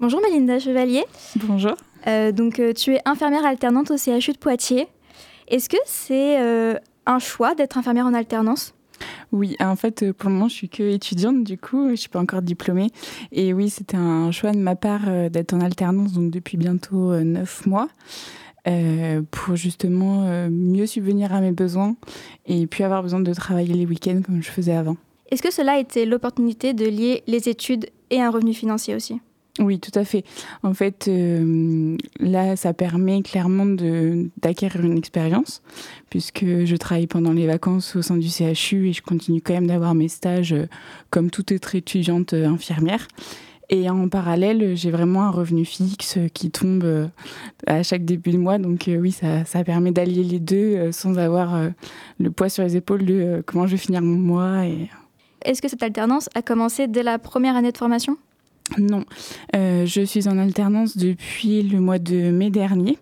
Bonjour 0.00 0.20
Melinda 0.20 0.58
Chevalier. 0.58 1.04
Bonjour. 1.36 1.76
Euh, 2.08 2.32
donc 2.32 2.58
euh, 2.58 2.72
tu 2.72 2.96
es 2.96 3.00
infirmière 3.04 3.46
alternante 3.46 3.92
au 3.92 3.96
CHU 3.96 4.32
de 4.32 4.38
Poitiers. 4.38 4.88
Est-ce 5.46 5.68
que 5.68 5.76
c'est 5.84 6.40
euh, 6.40 6.74
un 7.06 7.20
choix 7.20 7.54
d'être 7.54 7.78
infirmière 7.78 8.06
en 8.06 8.14
alternance? 8.14 8.74
Oui, 9.32 9.56
en 9.60 9.76
fait, 9.76 10.12
pour 10.12 10.30
le 10.30 10.34
moment, 10.34 10.48
je 10.48 10.54
suis 10.54 10.68
que 10.68 10.82
étudiante, 10.82 11.44
du 11.44 11.58
coup, 11.58 11.90
je 11.90 11.96
suis 11.96 12.08
pas 12.08 12.20
encore 12.20 12.42
diplômée. 12.42 12.90
Et 13.32 13.52
oui, 13.52 13.70
c'était 13.70 13.96
un 13.96 14.30
choix 14.30 14.52
de 14.52 14.58
ma 14.58 14.76
part 14.76 15.30
d'être 15.30 15.54
en 15.54 15.60
alternance, 15.60 16.12
donc 16.12 16.30
depuis 16.30 16.56
bientôt 16.56 17.12
neuf 17.22 17.66
mois. 17.66 17.88
Euh, 18.68 19.22
pour 19.30 19.54
justement 19.54 20.24
euh, 20.26 20.48
mieux 20.50 20.86
subvenir 20.86 21.32
à 21.32 21.40
mes 21.40 21.52
besoins 21.52 21.94
et 22.46 22.66
puis 22.66 22.82
avoir 22.82 23.00
besoin 23.00 23.20
de 23.20 23.32
travailler 23.32 23.74
les 23.74 23.86
week-ends 23.86 24.22
comme 24.26 24.42
je 24.42 24.50
faisais 24.50 24.74
avant. 24.74 24.96
Est-ce 25.30 25.40
que 25.40 25.52
cela 25.52 25.74
a 25.74 25.78
été 25.78 26.04
l'opportunité 26.04 26.74
de 26.74 26.84
lier 26.84 27.22
les 27.28 27.48
études 27.48 27.86
et 28.10 28.20
un 28.20 28.28
revenu 28.28 28.54
financier 28.54 28.96
aussi? 28.96 29.20
Oui, 29.58 29.78
tout 29.80 29.96
à 29.98 30.04
fait. 30.04 30.24
En 30.62 30.74
fait, 30.74 31.06
euh, 31.08 31.96
là, 32.20 32.56
ça 32.56 32.74
permet 32.74 33.22
clairement 33.22 33.66
d'acquérir 34.36 34.84
une 34.84 34.98
expérience, 34.98 35.62
puisque 36.10 36.44
je 36.44 36.76
travaille 36.76 37.06
pendant 37.06 37.32
les 37.32 37.46
vacances 37.46 37.96
au 37.96 38.02
sein 38.02 38.16
du 38.16 38.28
CHU 38.28 38.88
et 38.88 38.92
je 38.92 39.02
continue 39.02 39.40
quand 39.40 39.54
même 39.54 39.66
d'avoir 39.66 39.94
mes 39.94 40.08
stages 40.08 40.54
comme 41.10 41.30
toute 41.30 41.52
autre 41.52 41.74
étudiante 41.74 42.34
infirmière. 42.34 43.06
Et 43.68 43.90
en 43.90 44.08
parallèle, 44.08 44.76
j'ai 44.76 44.90
vraiment 44.90 45.24
un 45.24 45.30
revenu 45.30 45.64
fixe 45.64 46.18
qui 46.32 46.50
tombe 46.50 46.84
euh, 46.84 47.08
à 47.66 47.82
chaque 47.82 48.04
début 48.04 48.30
de 48.30 48.38
mois. 48.38 48.58
Donc 48.58 48.86
euh, 48.86 48.96
oui, 48.96 49.10
ça, 49.10 49.44
ça 49.44 49.64
permet 49.64 49.90
d'allier 49.90 50.22
les 50.22 50.38
deux 50.38 50.76
euh, 50.76 50.92
sans 50.92 51.18
avoir 51.18 51.58
le 52.20 52.30
poids 52.30 52.48
sur 52.48 52.62
les 52.62 52.76
épaules 52.76 53.04
de 53.04 53.42
comment 53.44 53.66
je 53.66 53.72
vais 53.72 53.78
finir 53.78 54.02
mon 54.02 54.16
mois. 54.16 54.64
Est-ce 55.44 55.60
que 55.60 55.68
cette 55.68 55.82
alternance 55.82 56.28
a 56.34 56.42
commencé 56.42 56.86
dès 56.86 57.02
la 57.02 57.18
première 57.18 57.56
année 57.56 57.72
de 57.72 57.76
formation? 57.76 58.16
Non, 58.78 59.04
je 59.54 60.04
suis 60.04 60.28
en 60.28 60.38
alternance 60.38 60.96
depuis 60.96 61.62
le 61.62 61.80
mois 61.80 61.98
de 61.98 62.30
mai 62.30 62.50
dernier. 62.50 62.98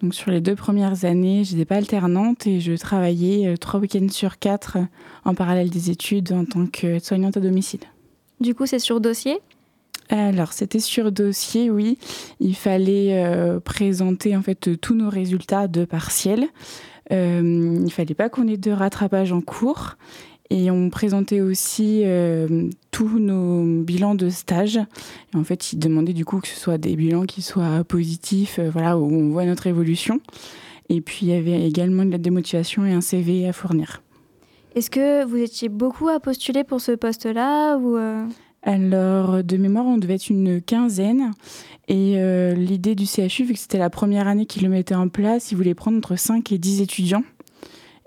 Donc 0.00 0.14
sur 0.14 0.30
les 0.30 0.40
deux 0.40 0.56
premières 0.56 1.04
années, 1.04 1.44
je 1.44 1.52
n'étais 1.52 1.64
pas 1.64 1.76
alternante 1.76 2.46
et 2.46 2.60
je 2.60 2.72
travaillais 2.72 3.56
trois 3.56 3.78
week-ends 3.78 4.08
sur 4.10 4.38
quatre 4.38 4.78
en 5.24 5.34
parallèle 5.34 5.70
des 5.70 5.90
études 5.90 6.32
en 6.32 6.44
tant 6.44 6.66
que 6.66 6.98
soignante 6.98 7.36
à 7.36 7.40
domicile. 7.40 7.80
Du 8.40 8.54
coup, 8.54 8.66
c'est 8.66 8.80
sur 8.80 9.00
dossier? 9.00 9.38
Alors, 10.08 10.52
c'était 10.52 10.80
sur 10.80 11.12
dossier, 11.12 11.70
oui. 11.70 11.98
Il 12.40 12.56
fallait 12.56 13.24
euh, 13.24 13.60
présenter 13.60 14.36
en 14.36 14.42
fait 14.42 14.78
tous 14.80 14.94
nos 14.94 15.08
résultats 15.08 15.68
de 15.68 15.84
partiel. 15.84 16.48
Euh, 17.12 17.78
il 17.84 17.90
fallait 17.90 18.14
pas 18.14 18.28
qu'on 18.28 18.48
ait 18.48 18.56
de 18.56 18.72
rattrapage 18.72 19.32
en 19.32 19.40
cours. 19.40 19.96
Et 20.52 20.70
on 20.70 20.90
présentait 20.90 21.40
aussi 21.40 22.02
euh, 22.04 22.68
tous 22.90 23.18
nos 23.18 23.82
bilans 23.82 24.14
de 24.14 24.28
stage. 24.28 24.76
Et 24.76 25.36
en 25.38 25.44
fait, 25.44 25.72
il 25.72 25.78
demandait 25.78 26.12
du 26.12 26.26
coup 26.26 26.40
que 26.40 26.48
ce 26.48 26.60
soit 26.60 26.76
des 26.76 26.94
bilans 26.94 27.24
qui 27.24 27.40
soient 27.40 27.84
positifs, 27.84 28.58
euh, 28.58 28.68
voilà, 28.70 28.98
où 28.98 29.10
on 29.10 29.30
voit 29.30 29.46
notre 29.46 29.66
évolution. 29.66 30.20
Et 30.90 31.00
puis, 31.00 31.20
il 31.22 31.28
y 31.28 31.32
avait 31.32 31.66
également 31.66 32.02
une 32.02 32.10
lettre 32.10 32.22
de 32.22 32.28
motivation 32.28 32.84
et 32.84 32.92
un 32.92 33.00
CV 33.00 33.48
à 33.48 33.54
fournir. 33.54 34.02
Est-ce 34.74 34.90
que 34.90 35.24
vous 35.24 35.38
étiez 35.38 35.70
beaucoup 35.70 36.10
à 36.10 36.20
postuler 36.20 36.64
pour 36.64 36.82
ce 36.82 36.92
poste-là 36.92 37.78
ou 37.78 37.96
alors, 38.64 39.42
de 39.42 39.56
mémoire, 39.56 39.86
on 39.86 39.98
devait 39.98 40.14
être 40.14 40.30
une 40.30 40.62
quinzaine. 40.62 41.32
Et 41.88 42.14
euh, 42.16 42.54
l'idée 42.54 42.94
du 42.94 43.06
CHU, 43.06 43.44
vu 43.44 43.54
que 43.54 43.58
c'était 43.58 43.78
la 43.78 43.90
première 43.90 44.28
année 44.28 44.46
qu'ils 44.46 44.62
le 44.62 44.68
mettaient 44.68 44.94
en 44.94 45.08
place, 45.08 45.50
ils 45.50 45.56
voulaient 45.56 45.74
prendre 45.74 45.98
entre 45.98 46.16
5 46.16 46.52
et 46.52 46.58
10 46.58 46.80
étudiants. 46.80 47.24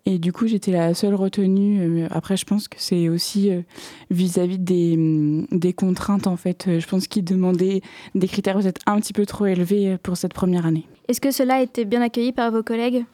Et 0.05 0.19
du 0.19 0.31
coup, 0.31 0.47
j'étais 0.47 0.71
la 0.71 0.93
seule 0.93 1.15
retenue. 1.15 2.03
Euh, 2.03 2.07
après, 2.11 2.37
je 2.37 2.45
pense 2.45 2.67
que 2.67 2.77
c'est 2.79 3.09
aussi 3.09 3.51
euh, 3.51 3.61
vis-à-vis 4.11 4.59
des, 4.59 4.95
mm, 4.97 5.47
des, 5.51 5.73
contraintes, 5.73 6.27
en 6.27 6.37
fait. 6.37 6.79
Je 6.79 6.87
pense 6.87 7.07
qu'ils 7.07 7.25
demandaient 7.25 7.81
des 8.13 8.27
critères 8.27 8.57
peut-être 8.57 8.81
un 8.85 8.99
petit 8.99 9.13
peu 9.13 9.25
trop 9.25 9.45
élevés 9.47 9.97
pour 9.97 10.17
cette 10.17 10.33
première 10.33 10.65
année. 10.65 10.87
Est-ce 11.07 11.21
que 11.21 11.31
cela 11.31 11.55
a 11.55 11.61
été 11.61 11.85
bien 11.85 12.01
accueilli 12.01 12.31
par 12.31 12.51
vos 12.51 12.63
collègues? 12.63 13.05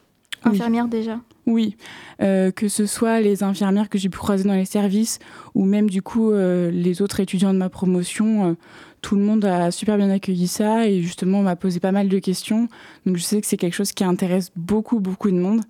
Infirmières 0.44 0.88
déjà. 0.88 1.20
Oui, 1.48 1.76
euh, 2.22 2.52
que 2.52 2.68
ce 2.68 2.86
soit 2.86 3.20
les 3.20 3.44
infirmières 3.44 3.90
que 3.90 3.98
j'ai 3.98 4.10
pu 4.10 4.18
croiser 4.18 4.44
dans 4.44 4.54
les 4.54 4.66
services 4.66 5.20
ou 5.56 5.66
même 5.66 5.90
du 5.90 6.02
coup 6.02 6.32
euh, 6.32 6.70
les 6.70 7.02
autres 7.02 7.20
étudiants 7.20 7.54
de 7.54 7.58
ma 7.58 7.70
promotion, 7.70 8.46
euh, 8.46 8.54
tout 9.02 9.16
le 9.16 9.24
monde 9.24 9.44
a 9.46 9.72
super 9.72 9.98
bien 9.98 10.10
accueilli 10.12 10.48
ça 10.48 10.88
et 10.88 11.02
justement 11.02 11.42
m'a 11.42 11.56
posé 11.56 11.80
pas 11.80 11.92
mal 11.92 12.10
de 12.10 12.20
questions. 12.20 12.68
Donc 13.06 13.18
je 13.18 13.24
sais 13.24 13.42
que 13.42 13.48
c'est 13.48 13.58
quelque 13.58 13.74
chose 13.74 13.92
qui 13.92 14.04
intéresse 14.04 14.52
beaucoup 14.56 15.00
beaucoup 15.00 15.32
de 15.32 15.38
monde 15.38 15.62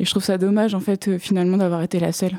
et 0.00 0.04
je 0.04 0.10
trouve 0.10 0.24
ça 0.24 0.36
dommage 0.36 0.74
en 0.74 0.80
fait 0.80 1.18
finalement 1.18 1.56
d'avoir 1.56 1.82
été 1.82 2.00
la 2.00 2.12
seule. 2.12 2.38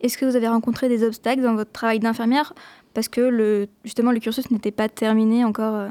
Est-ce 0.00 0.16
que 0.16 0.24
vous 0.24 0.36
avez 0.36 0.48
rencontré 0.48 0.88
des 0.88 1.04
obstacles 1.04 1.42
dans 1.42 1.54
votre 1.54 1.72
travail 1.72 1.98
d'infirmière? 1.98 2.54
Parce 2.94 3.08
que 3.08 3.20
le, 3.20 3.68
justement 3.84 4.12
le 4.12 4.20
cursus 4.20 4.50
n'était 4.50 4.70
pas 4.70 4.88
terminé 4.88 5.44
encore 5.44 5.88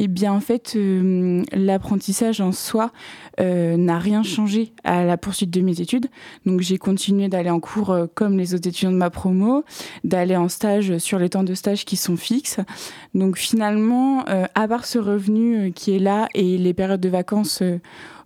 eh 0.00 0.06
bien, 0.06 0.32
en 0.32 0.38
fait, 0.38 0.74
euh, 0.76 1.42
l'apprentissage 1.52 2.40
en 2.40 2.52
soi 2.52 2.92
euh, 3.40 3.76
n'a 3.76 3.98
rien 3.98 4.22
changé 4.22 4.72
à 4.84 5.04
la 5.04 5.16
poursuite 5.16 5.50
de 5.50 5.60
mes 5.60 5.80
études. 5.80 6.06
Donc, 6.46 6.60
j'ai 6.60 6.78
continué 6.78 7.26
d'aller 7.26 7.50
en 7.50 7.58
cours 7.58 7.90
euh, 7.90 8.06
comme 8.14 8.38
les 8.38 8.54
autres 8.54 8.68
étudiants 8.68 8.92
de 8.92 8.96
ma 8.96 9.10
promo, 9.10 9.64
d'aller 10.04 10.36
en 10.36 10.48
stage 10.48 10.98
sur 10.98 11.18
les 11.18 11.28
temps 11.28 11.42
de 11.42 11.52
stage 11.52 11.84
qui 11.84 11.96
sont 11.96 12.16
fixes. 12.16 12.60
Donc, 13.14 13.38
finalement, 13.38 14.24
à 14.54 14.68
part 14.68 14.86
ce 14.86 15.00
revenu 15.00 15.72
qui 15.72 15.96
est 15.96 15.98
là 15.98 16.28
et 16.34 16.58
les 16.58 16.74
périodes 16.74 17.00
de 17.00 17.08
vacances 17.08 17.62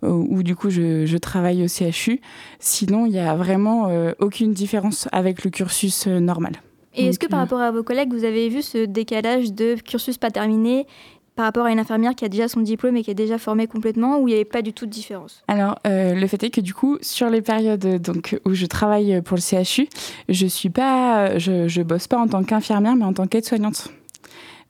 où 0.03 0.43
du 0.43 0.57
coup 0.57 0.69
je, 0.69 1.17
travaille 1.17 1.65
au 1.65 1.69
CHU. 1.69 2.21
Sinon, 2.59 3.07
il 3.07 3.13
n'y 3.13 3.19
a 3.19 3.35
vraiment 3.35 3.89
aucune 4.19 4.53
différence 4.53 5.09
avec 5.13 5.45
le 5.45 5.51
cursus 5.51 6.07
normal. 6.07 6.55
Et 6.95 7.07
est-ce 7.07 7.19
que 7.19 7.27
par 7.27 7.39
rapport 7.39 7.61
à 7.61 7.71
vos 7.71 7.83
collègues, 7.83 8.13
vous 8.13 8.25
avez 8.25 8.49
vu 8.49 8.61
ce 8.61 8.85
décalage 8.85 9.53
de 9.53 9.77
cursus 9.77 10.19
pas 10.19 10.31
terminé 10.31 10.87
par 11.35 11.47
rapport 11.47 11.67
à 11.67 11.73
une 11.73 11.79
infirmière 11.79 12.15
qui 12.15 12.25
a 12.25 12.29
déjà 12.29 12.49
son 12.49 12.61
diplôme 12.61 12.97
et 12.97 13.03
qui 13.03 13.11
est 13.11 13.15
déjà 13.15 13.39
formée 13.39 13.67
complètement, 13.67 14.19
où 14.19 14.29
il 14.29 14.33
n'y 14.33 14.35
avait 14.35 14.45
pas 14.45 14.63
du 14.63 14.73
tout 14.73 14.87
de 14.87 14.91
différence 14.91 15.43
Alors, 15.49 15.79
euh, 15.87 16.15
le 16.15 16.27
fait 16.27 16.43
est 16.43 16.51
que 16.51 16.61
du 16.61 16.75
coup, 16.75 16.99
sur 17.01 17.31
les 17.31 17.41
périodes 17.41 18.01
donc, 18.03 18.39
où 18.45 18.53
je 18.55 18.67
travaille 18.67 19.23
pour 19.23 19.37
le 19.37 19.43
CHU, 19.43 19.89
je 20.29 20.47
suis 20.47 20.71
pas, 20.71 21.39
je, 21.39 21.83
bosse 21.83 22.07
pas 22.07 22.19
en 22.19 22.29
tant 22.29 22.45
qu'infirmière, 22.45 22.97
mais 22.97 23.05
en 23.05 23.13
tant 23.13 23.27
qu'aide-soignante. 23.27 23.89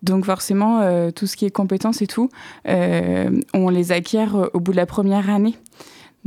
Donc 0.03 0.25
forcément, 0.25 0.81
euh, 0.81 1.11
tout 1.11 1.27
ce 1.27 1.37
qui 1.37 1.47
est 1.47 1.51
compétences 1.51 2.03
et 2.03 2.07
tout, 2.07 2.29
euh, 2.69 3.31
on 3.55 3.69
les 3.69 3.93
acquiert 3.93 4.51
au 4.53 4.61
bout 4.61 4.73
de 4.73 4.77
la 4.77 4.87
première 4.87 5.31
année 5.31 5.55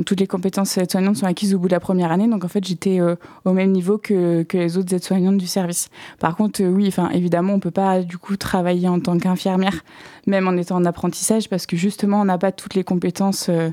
toutes 0.04 0.20
les 0.20 0.28
compétences 0.28 0.78
aides-soignantes 0.78 1.16
sont 1.16 1.26
acquises 1.26 1.56
au 1.56 1.60
bout 1.60 1.68
de 1.68 1.74
la 1.74 1.80
première 1.80 2.12
année. 2.12 2.28
Donc 2.28 2.44
en 2.44 2.48
fait, 2.50 2.66
j'étais 2.66 3.00
euh, 3.00 3.16
au 3.46 3.54
même 3.54 3.72
niveau 3.72 3.98
que, 3.98 4.44
que 4.44 4.58
les 4.58 4.78
autres 4.78 4.94
aides-soignantes 4.94 5.38
du 5.38 5.48
service. 5.48 5.90
Par 6.20 6.36
contre, 6.36 6.62
euh, 6.62 6.70
oui, 6.70 6.88
enfin 6.88 7.10
évidemment, 7.12 7.54
on 7.54 7.60
peut 7.60 7.72
pas 7.72 8.02
du 8.02 8.18
coup 8.18 8.36
travailler 8.36 8.90
en 8.90 9.00
tant 9.00 9.18
qu'infirmière, 9.18 9.84
même 10.28 10.48
en 10.48 10.54
étant 10.54 10.76
en 10.76 10.86
apprentissage, 10.86 11.48
parce 11.48 11.66
que 11.66 11.78
justement, 11.78 12.22
on 12.22 12.26
n'a 12.26 12.38
pas 12.38 12.52
toutes 12.52 12.74
les 12.74 12.84
compétences 12.84 13.48
euh, 13.50 13.70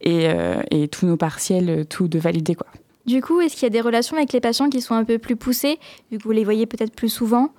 et, 0.00 0.28
et, 0.70 0.88
tous 0.88 1.04
nos 1.04 1.18
partiels, 1.18 1.84
tout 1.86 2.08
de 2.08 2.18
valider 2.18 2.54
quoi. 2.54 2.66
Du 3.04 3.20
coup, 3.20 3.40
est-ce 3.42 3.54
qu'il 3.54 3.64
y 3.64 3.66
a 3.66 3.70
des 3.70 3.82
relations 3.82 4.16
avec 4.16 4.32
les 4.32 4.40
patients 4.40 4.70
qui 4.70 4.80
sont 4.80 4.94
un 4.94 5.04
peu 5.04 5.18
plus 5.18 5.36
poussées, 5.36 5.78
vu 6.10 6.16
que 6.16 6.22
vous 6.22 6.30
les 6.30 6.44
voyez 6.44 6.64
peut-être 6.64 6.94
plus 6.94 7.10
souvent? 7.10 7.50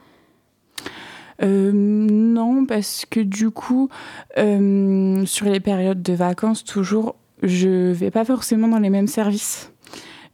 Non, 1.44 2.66
parce 2.66 3.06
que 3.10 3.20
du 3.20 3.52
coup, 3.52 3.90
sur 4.36 5.46
les 5.46 5.60
périodes 5.60 6.02
de 6.02 6.14
vacances, 6.14 6.64
toujours, 6.64 7.16
je 7.42 7.92
vais 7.92 8.12
pas 8.12 8.26
forcément 8.26 8.68
dans 8.68 8.80
les 8.80 8.90
mêmes 8.90 9.08
services. 9.08 9.72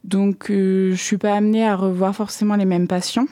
Donc, 0.04 0.50
euh, 0.50 0.92
je 0.92 1.02
suis 1.02 1.18
pas 1.18 1.34
amenée 1.34 1.66
à 1.66 1.76
revoir 1.76 2.14
forcément 2.14 2.56
les 2.56 2.64
mêmes 2.64 2.88
patients. 2.88 3.26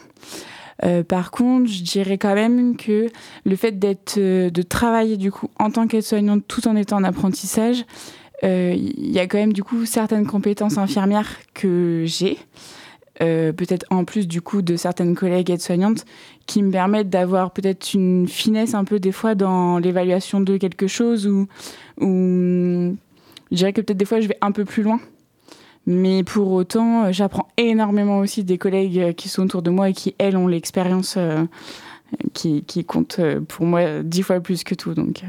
Euh, 0.84 1.02
par 1.02 1.30
contre, 1.30 1.70
je 1.70 1.82
dirais 1.82 2.18
quand 2.18 2.34
même 2.34 2.76
que 2.76 3.08
le 3.44 3.56
fait 3.56 3.78
d'être, 3.78 4.18
euh, 4.18 4.50
de 4.50 4.62
travailler 4.62 5.16
du 5.16 5.32
coup 5.32 5.48
en 5.58 5.70
tant 5.70 5.86
qu'aide-soignante 5.86 6.44
tout 6.46 6.68
en 6.68 6.76
étant 6.76 6.96
en 6.96 7.04
apprentissage, 7.04 7.84
il 8.42 9.10
y 9.10 9.18
a 9.18 9.26
quand 9.26 9.38
même 9.38 9.54
du 9.54 9.64
coup 9.64 9.86
certaines 9.86 10.26
compétences 10.26 10.76
infirmières 10.76 11.38
que 11.54 12.04
j'ai. 12.04 12.36
peut-être 13.18 13.86
en 13.88 14.04
plus 14.04 14.28
du 14.28 14.42
coup 14.42 14.60
de 14.60 14.76
certaines 14.76 15.14
collègues 15.14 15.50
aides-soignantes 15.50 16.04
qui 16.44 16.62
me 16.62 16.70
permettent 16.70 17.08
d'avoir 17.08 17.52
peut-être 17.52 17.94
une 17.94 18.28
finesse 18.28 18.74
un 18.74 18.84
peu 18.84 19.00
des 19.00 19.10
fois 19.10 19.34
dans 19.34 19.78
l'évaluation 19.78 20.42
de 20.42 20.58
quelque 20.58 20.86
chose 20.86 21.26
ou, 21.26 21.48
ou 21.98 22.94
je 23.50 23.56
dirais 23.56 23.72
que 23.72 23.80
peut-être 23.80 23.98
des 23.98 24.04
fois, 24.04 24.20
je 24.20 24.28
vais 24.28 24.38
un 24.40 24.52
peu 24.52 24.64
plus 24.64 24.82
loin. 24.82 25.00
Mais 25.86 26.24
pour 26.24 26.50
autant, 26.52 27.04
euh, 27.04 27.12
j'apprends 27.12 27.48
énormément 27.56 28.18
aussi 28.18 28.42
des 28.42 28.58
collègues 28.58 28.98
euh, 28.98 29.12
qui 29.12 29.28
sont 29.28 29.44
autour 29.44 29.62
de 29.62 29.70
moi 29.70 29.88
et 29.88 29.92
qui, 29.92 30.14
elles, 30.18 30.36
ont 30.36 30.48
l'expérience 30.48 31.14
euh, 31.16 31.44
qui, 32.34 32.64
qui, 32.64 32.84
compte 32.84 33.20
pour 33.48 33.66
moi 33.66 34.02
dix 34.02 34.22
fois 34.22 34.40
plus 34.40 34.64
que 34.64 34.74
tout. 34.74 34.94
Donc, 34.94 35.22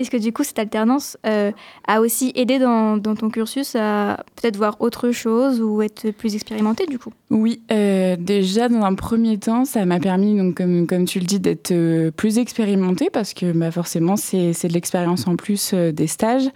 Est-ce 0.00 0.10
que 0.10 0.16
du 0.16 0.32
coup, 0.32 0.44
cette 0.44 0.58
alternance 0.58 1.18
euh, 1.26 1.52
a 1.86 2.00
aussi 2.00 2.32
aidé 2.34 2.58
dans, 2.58 2.98
ton 2.98 3.28
cursus 3.28 3.76
à 3.76 4.24
peut-être 4.34 4.56
voir 4.56 4.78
autre 4.80 5.10
chose 5.10 5.60
ou 5.60 5.82
être 5.82 6.10
plus 6.12 6.34
expérimenté 6.34 6.86
du 6.86 6.98
coup? 6.98 7.12
Oui, 7.28 7.60
euh, 7.70 8.16
déjà 8.18 8.70
dans 8.70 8.82
un 8.82 8.94
premier 8.94 9.36
temps, 9.36 9.66
ça 9.66 9.84
m'a 9.84 10.00
permis, 10.00 10.38
donc, 10.38 10.56
comme, 10.56 11.04
tu 11.04 11.20
le 11.20 11.26
dis, 11.26 11.38
d'être 11.38 11.72
euh, 11.72 12.10
plus 12.10 12.38
expérimenté 12.38 13.10
parce 13.12 13.34
que 13.34 13.52
bah, 13.52 13.70
forcément, 13.70 14.16
c'est 14.16 14.52
de 14.52 14.72
l'expérience 14.72 15.26
en 15.26 15.36
plus 15.36 15.74
des 15.74 16.06
stages. 16.06 16.48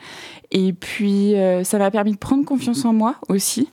Et 0.50 0.72
puis, 0.72 1.34
ça 1.64 1.78
m'a 1.78 1.90
permis 1.90 2.12
de 2.12 2.16
prendre 2.16 2.46
confiance 2.46 2.84
en 2.86 2.94
moi 2.94 3.16
aussi. 3.28 3.68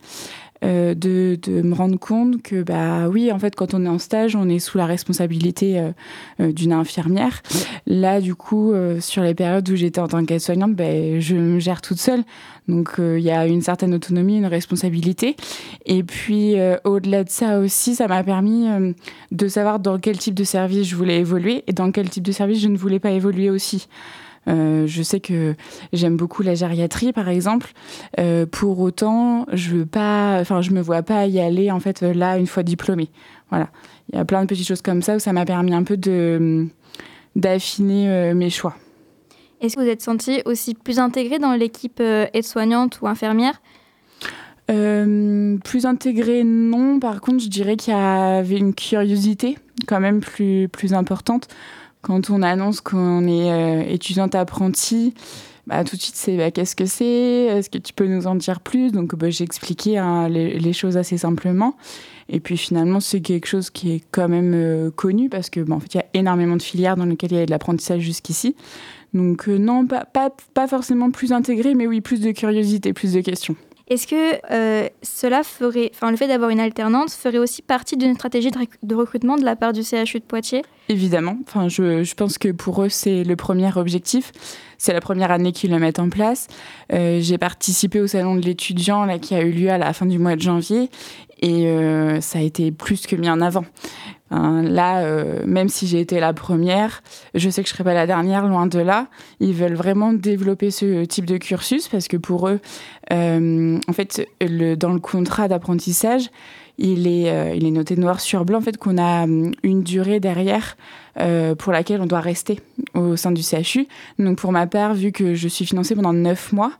Euh, 0.64 0.94
de, 0.94 1.40
de, 1.42 1.64
me 1.64 1.74
rendre 1.74 1.98
compte 1.98 2.44
que 2.44 2.62
bah 2.62 3.10
oui 3.10 3.32
en 3.32 3.40
fait 3.40 3.56
quand 3.56 3.74
on 3.74 3.84
est 3.84 3.90
en 3.90 3.98
stage 3.98 4.36
on 4.36 4.48
est 4.48 4.60
sous 4.60 4.78
la 4.78 4.86
responsabilité 4.86 5.80
euh, 5.80 5.90
euh, 6.40 6.52
d'une 6.52 6.72
infirmière. 6.72 7.42
Là 7.88 8.22
du 8.22 8.36
coup 8.36 8.72
sur 9.00 9.24
les 9.24 9.34
périodes 9.34 9.68
où 9.70 9.76
j'étais 9.76 10.00
en 10.00 10.08
tant 10.08 10.24
qu'aide-soignante 10.24 10.76
bah, 10.76 11.20
je 11.20 11.36
me 11.36 11.60
gère 11.60 11.82
toute 11.82 12.00
seule. 12.00 12.24
Donc 12.68 12.94
il 13.00 13.22
y 13.22 13.32
a 13.32 13.48
une 13.48 13.64
certaine 13.64 13.96
autonomie 13.96 14.38
une 14.38 14.46
responsabilité. 14.46 15.36
Et 15.88 16.04
puis 16.04 16.56
au-delà 16.84 17.24
de 17.24 17.30
ça 17.30 17.58
aussi 17.58 17.96
ça 17.96 18.08
m'a 18.08 18.24
permis 18.24 18.68
de 19.32 19.48
savoir 19.48 19.80
dans 19.80 19.98
quel 19.98 20.20
type 20.20 20.36
de 20.36 20.44
service 20.44 20.88
je 20.88 20.96
voulais 20.96 21.20
évoluer 21.20 21.64
et 21.66 21.74
dans 21.74 21.92
quel 21.92 22.10
type 22.10 22.24
de 22.24 22.32
service 22.32 22.62
je 22.62 22.68
ne 22.68 22.78
voulais 22.78 23.00
pas 23.00 23.12
évoluer 23.12 23.50
aussi 23.50 23.88
euh, 24.48 24.88
je 24.88 25.04
sais 25.04 25.20
que 25.20 25.56
j'aime 25.94 26.18
beaucoup 26.18 26.42
la 26.44 26.56
gériatrie, 26.56 27.14
par 27.14 27.30
exemple. 27.30 27.72
Euh, 28.20 28.46
pour 28.46 28.80
autant, 28.80 29.46
je 29.54 29.76
veux 29.76 29.86
pas, 29.86 30.40
enfin, 30.42 30.62
je 30.62 30.72
me 30.72 30.82
vois 30.82 31.04
pas 31.04 31.28
y 31.28 31.40
aller 31.40 31.72
en 31.72 31.80
fait 31.80 32.02
là 32.02 32.38
une 32.38 32.48
fois 32.48 32.64
diplômée. 32.64 33.10
Voilà, 33.50 33.70
il 34.12 34.18
y 34.18 34.20
a 34.20 34.26
plein 34.26 34.42
de 34.42 34.48
petites 34.48 34.68
choses 34.68 34.82
comme 34.82 35.02
ça 35.02 35.16
où 35.16 35.20
ça 35.20 35.34
m'a 35.34 35.46
permis 35.46 35.74
un 35.74 35.84
peu 35.84 35.98
de 35.98 36.68
d'affiner 37.36 38.10
euh, 38.10 38.34
mes 38.34 38.50
choix. 38.50 38.76
Est-ce 39.62 39.76
que 39.76 39.82
vous 39.82 39.88
êtes 39.88 40.02
senti 40.02 40.42
aussi 40.46 40.74
plus 40.74 41.00
intégré 41.00 41.38
dans 41.38 41.54
l'équipe 41.54 42.02
aide-soignante 42.02 43.00
ou 43.02 43.08
infirmière? 43.08 43.62
Euh, 44.72 45.58
plus 45.64 45.86
intégré, 45.86 46.44
non. 46.44 47.00
Par 47.00 47.22
contre, 47.22 47.44
je 47.44 47.50
dirais 47.50 47.76
qu'il 47.76 47.94
y 47.94 47.98
avait 47.98 48.58
une 48.58 48.74
curiosité 48.74 49.58
quand 49.88 50.00
même 50.00 50.22
plus, 50.22 50.70
plus 50.70 50.94
importante 50.94 51.48
quand 52.02 52.30
on 52.30 52.42
annonce 52.42 52.82
qu'on 52.82 53.28
est 53.28 53.52
euh, 53.52 53.84
étudiante 53.88 54.36
apprentie, 54.36 55.14
bah, 55.68 55.84
tout 55.84 55.96
de 55.96 56.02
suite 56.02 56.16
c'est 56.16 56.38
bah, 56.38 56.52
qu'est-ce 56.52 56.76
que 56.76 56.86
c'est? 56.86 57.06
Est-ce 57.06 57.70
que 57.70 57.78
tu 57.78 57.94
peux 57.94 58.08
nous 58.08 58.28
en 58.28 58.36
dire 58.36 58.60
plus? 58.60 58.92
Donc 58.92 59.16
bah, 59.16 59.30
j'ai 59.30 59.44
expliqué 59.44 59.98
hein, 59.98 60.28
les, 60.28 60.74
choses 60.74 60.98
assez 60.98 61.18
simplement. 61.18 61.78
Et 62.30 62.40
puis 62.40 62.58
finalement 62.58 63.00
c'est 63.00 63.22
quelque 63.22 63.46
chose 63.46 63.70
qui 63.70 63.94
est 63.94 64.04
quand 64.12 64.30
même 64.30 64.54
euh, 64.56 64.90
connu 64.90 65.30
parce 65.30 65.50
que 65.50 65.70
en 65.72 65.80
fait 65.80 65.96
y 65.96 66.00
a 66.00 66.06
énormément 66.14 66.56
de 66.56 66.62
filières 66.62 66.96
dans 66.96 67.06
lesquelles 67.06 67.32
il 67.32 67.38
y 67.38 67.42
a 67.42 67.46
de 67.46 67.52
l'apprentissage 67.52 68.02
jusqu'ici. 68.02 68.56
Donc 69.14 69.48
euh, 69.48 69.58
non, 69.58 69.86
pas 69.86 70.68
forcément 70.68 71.12
plus 71.12 71.34
intégré, 71.34 71.76
mais 71.76 71.88
oui 71.88 72.02
plus 72.02 72.22
de 72.22 72.32
curiosité, 72.32 72.94
plus 72.94 73.14
de 73.14 73.22
questions. 73.22 73.56
Est-ce 73.92 74.08
que 74.08 74.40
euh, 74.52 74.88
cela 75.04 75.44
ferait, 75.44 75.92
enfin 75.94 76.12
le 76.12 76.16
fait 76.16 76.30
d'avoir 76.30 76.50
une 76.50 76.62
alternance 76.62 77.14
ferait 77.14 77.40
aussi 77.40 77.62
partie 77.62 77.98
d'une 77.98 78.16
stratégie 78.16 78.50
de, 78.50 78.58
rec 78.58 78.70
de, 78.82 78.96
recrutement 78.96 79.36
de 79.36 79.44
la 79.44 79.58
part 79.58 79.74
du 79.74 79.84
CHU 79.84 80.20
de 80.20 80.24
Poitiers? 80.26 80.62
Évidemment. 80.88 81.38
Enfin, 81.46 81.68
je, 81.68 82.02
je, 82.02 82.16
pense 82.16 82.38
que 82.38 82.54
pour 82.54 82.84
eux 82.84 82.88
c'est 82.88 83.26
le 83.26 83.36
premier 83.36 83.70
objectif. 83.76 84.32
C'est 84.78 84.94
la 84.94 85.02
première 85.02 85.30
année 85.30 85.52
qu'ils 85.52 85.72
le 85.72 85.78
mettent 85.78 86.00
en 86.00 86.10
place. 86.10 86.48
Euh, 86.94 87.20
J'ai 87.22 87.38
participé 87.38 88.00
au 88.00 88.08
salon 88.08 88.36
de 88.36 88.42
l'étudiant 88.42 89.06
qui 89.20 89.36
a 89.36 89.42
eu 89.42 89.52
lieu 89.52 89.70
à 89.70 89.78
la 89.78 89.92
fin 89.92 90.06
du 90.06 90.20
mois 90.20 90.38
de 90.38 90.42
janvier 90.42 90.90
et 91.42 91.68
euh, 91.68 92.22
ça 92.22 92.40
a 92.40 92.42
été 92.42 92.72
plus 92.72 93.08
que 93.08 93.16
mis 93.16 93.30
en 93.30 93.42
avant. 93.42 93.66
Là, 94.34 95.02
euh, 95.02 95.42
même 95.46 95.68
si 95.68 95.88
j'ai 95.88 96.00
été 96.00 96.22
la 96.22 96.32
première, 96.32 97.04
je 97.34 97.50
sais 97.50 97.64
que 97.64 97.68
je 97.68 97.74
serai 97.74 97.84
pas 97.84 97.94
la 97.94 98.08
dernière, 98.08 98.48
loin 98.48 98.66
de 98.66 98.80
là. 98.80 99.08
Ils 99.42 99.54
veulent 99.54 99.74
vraiment 99.74 100.14
développer 100.14 100.72
ce 100.72 101.04
type 101.04 101.26
de 101.26 101.36
cursus 101.36 101.90
parce 101.90 102.08
que 102.08 102.16
pour 102.16 102.48
eux, 102.48 102.62
euh, 103.12 103.78
en 103.90 103.94
fait, 103.94 104.26
dans 104.78 104.94
le 104.94 105.02
contrat 105.02 105.50
d'apprentissage, 105.50 106.30
il 106.78 107.08
est, 107.08 107.32
euh, 107.32 107.54
il 107.56 107.66
est 107.66 107.72
noté 107.72 107.96
noir 107.96 108.20
sur 108.20 108.46
blanc 108.46 108.60
en 108.60 108.62
fait 108.62 108.78
qu'on 108.78 108.98
a 108.98 109.26
une 109.26 109.84
durée 109.84 110.20
derrière 110.20 110.76
euh, 111.20 111.56
pour 111.56 111.74
laquelle 111.74 112.00
on 112.00 112.06
doit 112.06 112.22
rester 112.22 112.62
au 112.94 113.18
sein 113.18 113.34
du 113.34 113.42
CHU. 113.42 113.86
Donc 114.18 114.38
pour 114.38 114.54
ma 114.54 114.66
part, 114.66 114.94
vu 114.94 115.12
que 115.12 115.34
je 115.34 115.50
suis 115.50 115.66
financée 115.66 115.94
pendant 115.94 116.14
9 116.14 116.54
mois, 116.54 116.72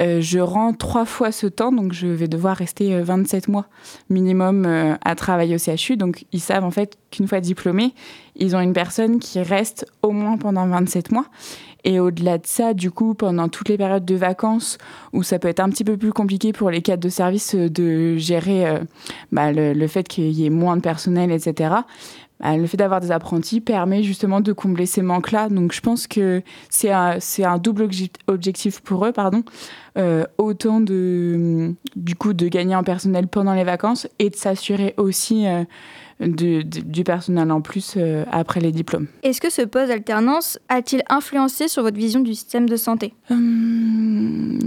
euh, 0.00 0.20
je 0.20 0.38
rends 0.38 0.72
trois 0.72 1.04
fois 1.04 1.32
ce 1.32 1.48
temps, 1.48 1.72
donc 1.72 1.92
je 1.92 2.06
vais 2.06 2.28
devoir 2.28 2.56
rester 2.56 3.00
27 3.00 3.48
mois 3.48 3.66
minimum 4.10 4.64
euh, 4.64 4.94
à 5.04 5.16
travailler 5.16 5.56
au 5.56 5.58
CHU. 5.58 5.96
Donc 5.96 6.24
ils 6.30 6.40
savent 6.40 6.62
en 6.62 6.70
fait 6.70 6.96
qu'une 7.10 7.26
fois 7.26 7.40
diplômés, 7.40 7.94
ils 8.36 8.54
ont 8.54 8.60
une 8.60 8.74
personne 8.74 9.18
qui 9.18 9.42
reste 9.42 9.86
au 10.02 10.12
moins 10.12 10.36
pendant 10.36 10.68
27 10.68 11.10
mois. 11.10 11.26
Et 11.84 12.00
au-delà 12.00 12.38
de 12.38 12.46
ça, 12.46 12.74
du 12.74 12.90
coup, 12.90 13.14
pendant 13.14 13.48
toutes 13.48 13.68
les 13.68 13.76
périodes 13.76 14.04
de 14.04 14.14
vacances, 14.14 14.78
où 15.12 15.22
ça 15.22 15.38
peut 15.38 15.48
être 15.48 15.60
un 15.60 15.68
petit 15.68 15.84
peu 15.84 15.96
plus 15.96 16.12
compliqué 16.12 16.52
pour 16.52 16.70
les 16.70 16.82
cadres 16.82 17.02
de 17.02 17.08
service 17.10 17.54
de 17.54 18.16
gérer 18.16 18.66
euh, 18.66 18.78
bah, 19.32 19.52
le, 19.52 19.86
fait 19.86 20.08
qu'il 20.08 20.30
y 20.30 20.46
ait 20.46 20.50
moins 20.50 20.76
de 20.76 20.82
personnel, 20.82 21.30
etc., 21.30 21.74
bah, 22.40 22.56
le 22.56 22.66
fait 22.66 22.76
d'avoir 22.76 23.00
des 23.00 23.12
apprentis 23.12 23.60
permet 23.60 24.02
justement 24.02 24.40
de 24.40 24.52
combler 24.52 24.86
ces 24.86 25.02
manques-là. 25.02 25.48
Donc 25.48 25.72
je 25.72 25.80
pense 25.80 26.06
que 26.06 26.42
c'est 26.68 26.90
un, 26.90 27.58
double 27.58 27.88
objectif 28.26 28.80
pour 28.80 29.06
eux, 29.06 29.12
pardon. 29.12 29.44
Euh, 29.96 30.24
autant 30.38 30.80
de, 30.80 31.74
du 31.94 32.16
coup 32.16 32.32
de 32.32 32.48
gagner 32.48 32.74
en 32.74 32.82
personnel 32.82 33.28
pendant 33.28 33.54
les 33.54 33.62
vacances 33.62 34.08
et 34.18 34.30
de 34.30 34.34
s'assurer 34.34 34.94
aussi 34.96 35.46
euh, 35.46 35.62
de, 36.20 36.62
de, 36.62 36.80
du 36.80 37.04
personnel 37.04 37.50
en 37.50 37.60
plus 37.60 37.94
euh, 37.96 38.24
après 38.30 38.60
les 38.60 38.72
diplômes. 38.72 39.06
Est-ce 39.22 39.40
que 39.40 39.50
ce 39.50 39.62
poste 39.62 39.88
d'alternance 39.88 40.58
a-t-il 40.68 41.02
influencé 41.08 41.68
sur 41.68 41.82
votre 41.82 41.96
vision 41.96 42.20
du 42.20 42.34
système 42.34 42.68
de 42.68 42.76
santé? 42.76 43.14
Hum, 43.30 44.58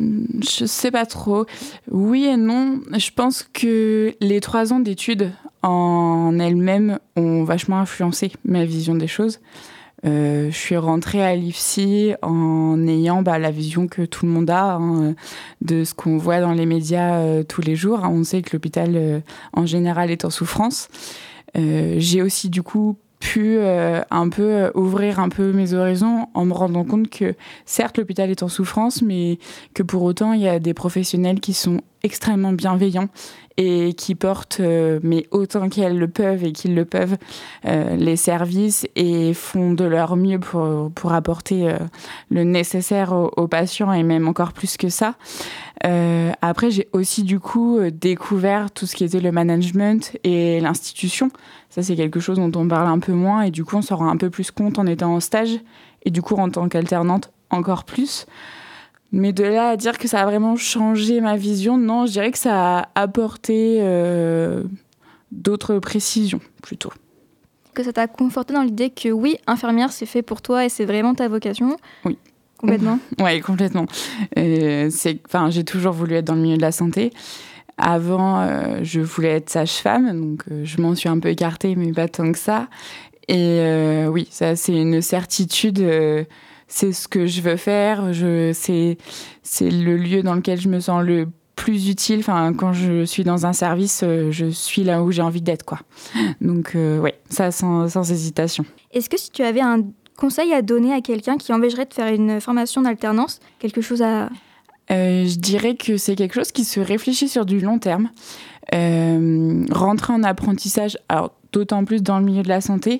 Je 0.41 0.65
sais 0.65 0.91
pas 0.91 1.05
trop. 1.05 1.45
Oui 1.89 2.25
et 2.25 2.37
non. 2.37 2.79
Je 2.97 3.11
pense 3.11 3.43
que 3.43 4.13
les 4.21 4.39
trois 4.41 4.73
ans 4.73 4.79
d'études 4.79 5.31
en 5.63 6.37
elles-mêmes 6.39 6.99
ont 7.15 7.43
vachement 7.43 7.79
influencé 7.79 8.31
ma 8.45 8.65
vision 8.65 8.95
des 8.95 9.07
choses. 9.07 9.39
Euh, 10.05 10.51
je 10.51 10.55
suis 10.55 10.77
rentrée 10.77 11.23
à 11.23 11.35
l'IFSI 11.35 12.13
en 12.21 12.87
ayant 12.87 13.23
bah, 13.23 13.39
la 13.39 13.49
vision 13.49 13.87
que 13.87 14.03
tout 14.03 14.27
le 14.27 14.31
monde 14.31 14.49
a 14.49 14.75
hein, 14.75 15.15
de 15.61 15.83
ce 15.83 15.95
qu'on 15.95 16.17
voit 16.17 16.39
dans 16.39 16.53
les 16.53 16.67
médias 16.67 17.15
euh, 17.15 17.43
tous 17.43 17.61
les 17.61 17.75
jours. 17.75 18.01
On 18.03 18.23
sait 18.23 18.43
que 18.43 18.55
l'hôpital 18.55 18.91
euh, 18.95 19.19
en 19.53 19.65
général 19.65 20.11
est 20.11 20.23
en 20.23 20.29
souffrance. 20.29 20.87
Euh, 21.55 21.95
J'ai 21.97 22.21
aussi 22.21 22.49
du 22.49 22.63
coup 22.63 22.97
pu 23.19 23.57
euh, 23.57 24.01
un 24.11 24.29
peu 24.29 24.71
ouvrir 24.75 25.19
un 25.19 25.29
peu 25.29 25.51
mes 25.51 25.73
horizons 25.73 26.27
en 26.33 26.45
me 26.45 26.53
rendant 26.53 26.83
compte 26.83 27.09
que 27.09 27.33
certes 27.65 27.97
l'hôpital 27.97 28.29
est 28.29 28.43
en 28.43 28.47
souffrance 28.47 29.01
mais 29.01 29.39
que 29.73 29.81
pour 29.81 30.03
autant 30.03 30.33
il 30.33 30.41
y 30.41 30.47
a 30.47 30.59
des 30.59 30.75
professionnels 30.75 31.39
qui 31.39 31.53
sont 31.53 31.81
extrêmement 32.03 32.53
bienveillants 32.53 33.09
et 33.57 33.93
qui 33.93 34.13
portent, 34.13 34.59
euh, 34.59 34.99
mais 35.01 35.25
autant 35.31 35.67
qu'elles 35.67 35.97
le 35.97 36.07
peuvent 36.07 36.43
et 36.43 36.51
qu'ils 36.51 36.75
le 36.75 36.85
peuvent, 36.85 37.17
euh, 37.65 37.95
les 37.95 38.15
services 38.15 38.87
et 38.95 39.33
font 39.33 39.73
de 39.73 39.83
leur 39.83 40.15
mieux 40.15 40.39
pour, 40.39 40.91
pour 40.93 41.13
apporter 41.13 41.69
euh, 41.69 41.77
le 42.29 42.43
nécessaire 42.43 43.13
aux, 43.13 43.47
patients 43.47 43.91
et 43.93 44.03
même 44.03 44.27
encore 44.27 44.53
plus 44.53 44.77
que 44.77 44.89
ça. 44.89 45.15
Après, 46.41 46.69
j'ai 46.69 46.89
aussi 46.91 47.23
du 47.23 47.39
coup 47.39 47.79
découvert 47.91 48.71
tout 48.71 48.85
ce 48.85 48.95
qui 48.95 49.03
était 49.05 49.19
le 49.19 49.31
management 49.31 50.17
et 50.23 50.59
l'institution. 50.59 51.31
Ça, 51.69 51.81
c'est 51.81 51.95
quelque 51.95 52.19
chose 52.19 52.37
dont 52.37 52.51
on 52.59 52.67
parle 52.67 52.87
un 52.87 52.99
peu 52.99 53.13
moins 53.13 53.43
et 53.43 53.51
du 53.51 53.63
coup, 53.63 53.77
on 53.77 53.81
s'en 53.81 53.97
rend 53.97 54.09
un 54.09 54.17
peu 54.17 54.29
plus 54.29 54.51
compte 54.51 54.79
en 54.79 54.85
étant 54.85 55.13
en 55.13 55.19
stage 55.19 55.59
et 56.03 56.11
du 56.11 56.21
coup, 56.21 56.35
en 56.35 56.49
tant 56.49 56.67
qu'alternante, 56.67 57.31
encore 57.51 57.85
plus. 57.85 58.25
Mais 59.11 59.31
de 59.31 59.43
là 59.43 59.69
à 59.69 59.77
dire 59.77 59.97
que 59.97 60.07
ça 60.07 60.21
a 60.21 60.25
vraiment 60.25 60.55
changé 60.55 61.21
ma 61.21 61.37
vision, 61.37 61.77
non, 61.77 62.05
je 62.05 62.13
dirais 62.13 62.31
que 62.31 62.37
ça 62.37 62.79
a 62.79 62.89
apporté 62.95 63.77
euh, 63.79 64.63
d'autres 65.31 65.79
précisions 65.79 66.41
plutôt. 66.61 66.91
Que 67.73 67.83
ça 67.83 67.93
t'a 67.93 68.07
conforté 68.07 68.53
dans 68.53 68.63
l'idée 68.63 68.89
que 68.89 69.09
oui, 69.09 69.37
infirmière, 69.47 69.91
c'est 69.91 70.05
fait 70.05 70.23
pour 70.23 70.41
toi 70.41 70.65
et 70.65 70.69
c'est 70.69 70.85
vraiment 70.85 71.13
ta 71.15 71.27
vocation? 71.27 71.77
Oui. 72.03 72.17
Complètement 72.57 72.99
Oui, 73.21 73.39
complètement. 73.41 73.85
Euh, 74.37 74.89
J'ai 75.49 75.63
toujours 75.63 75.93
voulu 75.93 76.15
être 76.15 76.25
dans 76.25 76.35
le 76.35 76.41
milieu 76.41 76.57
de 76.57 76.61
la 76.61 76.71
santé. 76.71 77.13
Avant, 77.77 78.41
euh, 78.41 78.79
je 78.81 78.99
voulais 78.99 79.33
être 79.33 79.51
sage-femme, 79.51 80.19
donc 80.19 80.43
euh, 80.51 80.65
je 80.65 80.81
m'en 80.81 80.95
suis 80.95 81.07
un 81.07 81.19
peu 81.19 81.29
écartée, 81.29 81.75
mais 81.75 81.91
pas 81.91 82.07
tant 82.07 82.31
que 82.31 82.39
ça. 82.39 82.67
Et 83.27 84.05
oui, 84.07 84.25
ça, 84.31 84.55
c'est 84.55 84.71
une 84.71 85.01
certitude 85.01 85.85
c'est 86.67 86.91
ce 86.93 87.07
que 87.07 87.25
je 87.25 87.41
veux 87.41 87.57
faire, 87.57 88.13
je, 88.13 88.51
c'est, 88.53 88.97
c'est 89.43 89.69
le 89.69 89.97
lieu 89.97 90.23
dans 90.23 90.35
lequel 90.35 90.59
je 90.59 90.69
me 90.69 90.79
sens 90.79 91.03
le 91.03 91.27
plus 91.55 91.89
utile. 91.89 92.19
Enfin, 92.19 92.53
quand 92.53 92.71
je 92.73 93.05
suis 93.05 93.23
dans 93.23 93.45
un 93.45 93.53
service, 93.53 94.03
je 94.03 94.49
suis 94.49 94.83
là 94.83 95.01
où 95.03 95.11
j'ai 95.11 95.21
envie 95.21 95.41
d'être, 95.41 95.63
quoi. 95.63 95.79
Donc, 96.39 96.75
euh, 96.75 96.99
ouais, 96.99 97.15
ça 97.29 97.51
sans, 97.51 97.89
sans 97.89 98.11
hésitation. 98.11 98.63
Est-ce 98.91 99.09
que 99.09 99.17
si 99.17 99.31
tu 99.31 99.43
avais 99.43 99.61
un 99.61 99.81
conseil 100.17 100.53
à 100.53 100.61
donner 100.61 100.93
à 100.93 101.01
quelqu'un 101.01 101.37
qui 101.37 101.51
envisagerait 101.53 101.85
de 101.85 101.93
faire 101.93 102.13
une 102.13 102.39
formation 102.41 102.81
d'alternance, 102.81 103.39
quelque 103.59 103.81
chose 103.81 104.01
à... 104.01 104.29
Euh, 104.89 105.25
je 105.25 105.37
dirais 105.37 105.75
que 105.75 105.97
c'est 105.97 106.15
quelque 106.15 106.35
chose 106.35 106.51
qui 106.51 106.63
se 106.63 106.79
réfléchit 106.79 107.27
sur 107.27 107.45
du 107.45 107.59
long 107.59 107.79
terme. 107.79 108.09
Euh, 108.73 109.65
rentrer 109.71 110.13
en 110.13 110.23
apprentissage, 110.23 110.97
alors 111.09 111.33
d'autant 111.53 111.85
plus 111.85 112.03
dans 112.03 112.19
le 112.19 112.25
milieu 112.25 112.43
de 112.43 112.49
la 112.49 112.61
santé, 112.61 112.99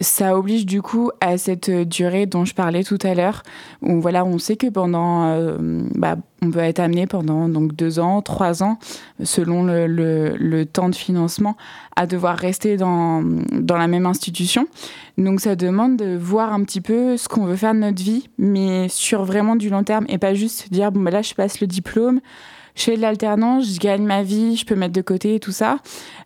ça 0.00 0.36
oblige 0.36 0.66
du 0.66 0.82
coup 0.82 1.10
à 1.20 1.38
cette 1.38 1.70
durée 1.70 2.26
dont 2.26 2.44
je 2.44 2.54
parlais 2.54 2.84
tout 2.84 2.98
à 3.02 3.14
l'heure, 3.14 3.42
où 3.82 4.00
voilà, 4.00 4.24
on 4.24 4.38
sait 4.38 4.56
que 4.56 4.68
pendant, 4.68 5.26
euh, 5.26 5.56
bah, 5.94 6.16
on 6.42 6.50
peut 6.50 6.58
être 6.60 6.80
amené 6.80 7.06
pendant 7.06 7.48
donc 7.48 7.74
deux 7.74 7.98
ans, 7.98 8.22
trois 8.22 8.62
ans, 8.62 8.78
selon 9.22 9.64
le, 9.64 10.64
temps 10.64 10.88
de 10.88 10.94
financement, 10.94 11.56
à 11.96 12.06
devoir 12.06 12.36
rester 12.36 12.76
dans, 12.76 13.22
dans 13.52 13.76
la 13.76 13.86
même 13.86 14.06
institution. 14.06 14.66
Donc 15.18 15.40
ça 15.40 15.56
demande 15.56 15.96
de 15.96 16.16
voir 16.16 16.52
un 16.52 16.62
petit 16.64 16.80
peu 16.80 17.16
ce 17.16 17.28
qu'on 17.28 17.46
veut 17.46 17.56
faire 17.56 17.74
de 17.74 17.80
notre 17.80 18.02
vie, 18.02 18.28
mais 18.38 18.88
sur 18.88 19.24
vraiment 19.24 19.56
du 19.56 19.70
long 19.70 19.84
terme, 19.84 20.04
et 20.08 20.18
pas 20.18 20.34
juste 20.34 20.70
dire 20.70 20.92
bon 20.92 21.00
bah 21.00 21.10
là 21.10 21.22
je 21.22 21.34
passe 21.34 21.60
le 21.60 21.66
diplôme 21.66 22.20
je 22.76 22.92
l'alternance, 22.92 23.74
je 23.74 23.80
gagne 23.80 24.04
ma 24.04 24.22
vie, 24.22 24.56
je 24.56 24.64
peux 24.64 24.74
mettre 24.74 24.92
de 24.92 25.00
côté 25.00 25.40
tout 25.40 25.52
ça. 25.52 25.78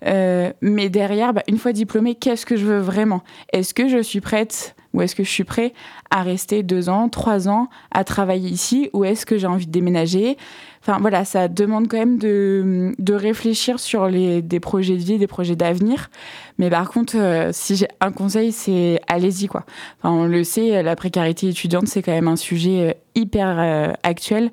Euh, 0.05 0.53
mais 0.61 0.89
derrière, 0.89 1.33
bah, 1.33 1.43
une 1.49 1.59
fois 1.59 1.73
diplômée, 1.73 2.17
qu'est-ce 2.17 2.45
que 2.45 2.57
je 2.57 2.67
veux 2.67 2.81
vraiment? 2.81 3.23
Est-ce 3.53 3.73
que 3.73 3.89
je 3.89 4.03
suis 4.03 4.21
prête 4.21 4.75
ou 4.93 5.01
est-ce 5.01 5.15
que 5.15 5.23
je 5.23 5.31
suis 5.31 5.45
prêt 5.45 5.73
à 6.11 6.23
rester 6.23 6.65
deux 6.65 6.89
ans, 6.89 7.09
trois 7.09 7.49
ans 7.49 7.69
à 7.93 8.03
travailler 8.03 8.51
ici 8.51 8.91
ou 8.93 9.05
est-ce 9.05 9.25
que 9.25 9.39
j'ai 9.39 9.47
envie 9.47 9.67
de 9.67 9.71
déménager? 9.71 10.37
Enfin 10.83 10.99
voilà, 11.01 11.25
ça 11.25 11.47
demande 11.47 11.87
quand 11.87 11.99
même 11.99 12.19
de, 12.19 12.93
de 12.99 13.15
réfléchir 13.15 13.79
sur 13.79 14.09
les, 14.09 14.43
des 14.43 14.59
projets 14.59 14.97
de 14.97 15.03
vie, 15.03 15.19
des 15.19 15.29
projets 15.29 15.55
d'avenir. 15.55 16.11
Mais 16.59 16.71
par 16.71 16.91
contre, 16.91 17.17
euh, 17.17 17.51
si 17.53 17.77
j'ai 17.77 17.87
un 18.01 18.11
conseil, 18.11 18.51
c'est 18.51 19.01
allez-y 19.07 19.47
quoi. 19.47 19.65
Enfin, 19.99 20.13
on 20.13 20.25
le 20.25 20.43
sait, 20.43 20.83
la 20.83 20.97
précarité 20.97 21.49
étudiante, 21.49 21.87
c'est 21.87 22.03
quand 22.03 22.13
même 22.13 22.29
un 22.29 22.37
sujet 22.37 22.89
euh, 22.89 22.93
hyper 23.15 23.95
actuel. 24.03 24.51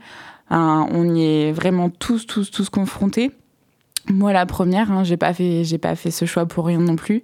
Hein, 0.49 0.87
on 0.91 1.13
y 1.13 1.23
est 1.23 1.51
vraiment 1.51 1.89
tous, 1.89 2.25
tous, 2.25 2.51
tous 2.51 2.69
confrontés. 2.69 3.31
Moi, 4.09 4.31
la 4.31 4.45
première, 4.45 4.91
hein, 4.91 5.03
j'ai 5.03 5.17
pas 5.17 5.33
fait, 5.33 5.63
j'ai 5.65 5.77
pas 5.77 5.95
fait 5.95 6.11
ce 6.11 6.25
choix 6.25 6.45
pour 6.45 6.65
rien 6.65 6.79
non 6.79 6.95
plus, 6.95 7.23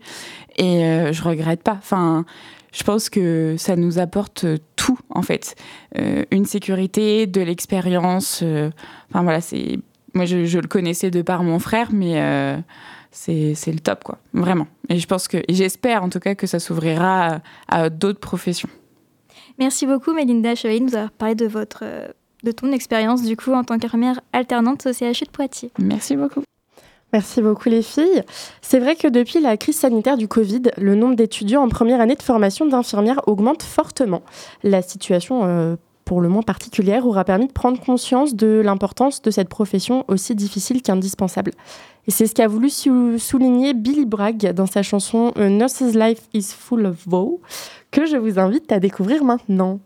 et 0.58 0.84
euh, 0.84 1.14
je 1.14 1.24
regrette 1.24 1.64
pas. 1.64 1.78
Enfin, 1.78 2.26
je 2.74 2.84
pense 2.84 3.10
que 3.10 3.56
ça 3.58 3.78
nous 3.78 4.00
apporte 4.00 4.46
tout 4.76 5.00
en 5.10 5.22
fait, 5.22 5.56
euh, 5.98 6.26
une 6.32 6.46
sécurité, 6.46 7.26
de 7.26 7.40
l'expérience. 7.40 8.42
Euh, 8.44 8.70
voilà, 9.12 9.40
c'est 9.40 9.80
moi 10.14 10.26
je, 10.26 10.60
le 10.60 10.68
connaissais 10.68 11.10
de 11.10 11.22
par 11.22 11.44
mon 11.44 11.58
frère, 11.58 11.90
mais 11.94 12.62
c'est 13.12 13.72
le 13.72 13.80
top 13.80 14.04
quoi, 14.04 14.18
vraiment. 14.34 14.68
Et 14.90 15.00
je 15.00 15.08
pense 15.08 15.30
que, 15.30 15.38
j'espère 15.48 16.04
en 16.04 16.10
tout 16.10 16.20
cas 16.20 16.36
que 16.36 16.48
ça 16.48 16.60
s'ouvrira 16.60 17.36
à, 17.36 17.42
à 17.70 17.90
d'autres 17.90 18.20
professions. 18.20 18.70
Merci 19.58 19.86
beaucoup, 19.86 20.14
Mélinda 20.14 20.54
Chevalier, 20.56 20.82
de 20.82 20.86
nous 20.86 20.96
avoir 20.96 21.12
parlé 21.12 21.36
de 21.36 21.48
votre 21.48 21.84
de 22.44 22.52
ton 22.52 22.72
expérience 22.72 23.24
du 23.24 23.36
coup 23.38 23.54
en 23.54 23.64
tant 23.64 23.78
qu'infirmière 23.78 24.22
alternante 24.34 24.86
au 24.86 24.94
CHU 24.94 25.26
de 25.26 25.32
Poitiers. 25.32 25.72
Merci 25.80 26.16
beaucoup. 26.16 26.44
Merci 27.14 27.44
beaucoup 27.44 27.70
les 27.70 27.84
filles. 27.84 28.24
C'est 28.62 28.80
vrai 28.80 28.96
que 28.96 29.08
depuis 29.08 29.40
la 29.40 29.56
crise 29.56 29.78
sanitaire 29.78 30.18
du 30.18 30.28
Covid, 30.28 30.64
le 30.78 30.96
nombre 30.96 31.16
d'étudiants 31.16 31.62
en 31.62 31.70
première 31.70 32.02
année 32.02 32.16
de 32.16 32.24
formation 32.24 32.66
d'infirmières 32.66 33.22
augmente 33.28 33.62
fortement. 33.62 34.24
La 34.64 34.82
situation 34.82 35.42
euh, 35.44 35.76
pour 36.06 36.22
le 36.22 36.28
moins 36.28 36.42
particulière 36.42 37.06
aura 37.06 37.24
permis 37.24 37.48
de 37.48 37.52
prendre 37.52 37.80
conscience 37.80 38.36
de 38.36 38.62
l'importance 38.64 39.22
de 39.22 39.30
cette 39.30 39.48
profession 39.48 40.06
aussi 40.08 40.34
difficile 40.34 40.82
qu'indispensable. 40.82 41.52
Et 42.08 42.12
c'est 42.12 42.26
ce 42.26 42.34
qu'a 42.34 42.48
voulu 42.48 42.70
souligner 42.70 43.74
Billy 43.74 44.06
Bragg 44.06 44.52
dans 44.54 44.66
sa 44.66 44.82
chanson 44.82 45.32
A 45.36 45.48
Nurse's 45.48 45.96
Life 45.96 46.28
is 46.34 46.48
Full 46.58 46.88
of 46.88 47.08
Woe, 47.08 47.40
que 47.92 48.06
je 48.06 48.18
vous 48.18 48.40
invite 48.40 48.72
à 48.72 48.80
découvrir 48.80 49.24
maintenant. 49.24 49.80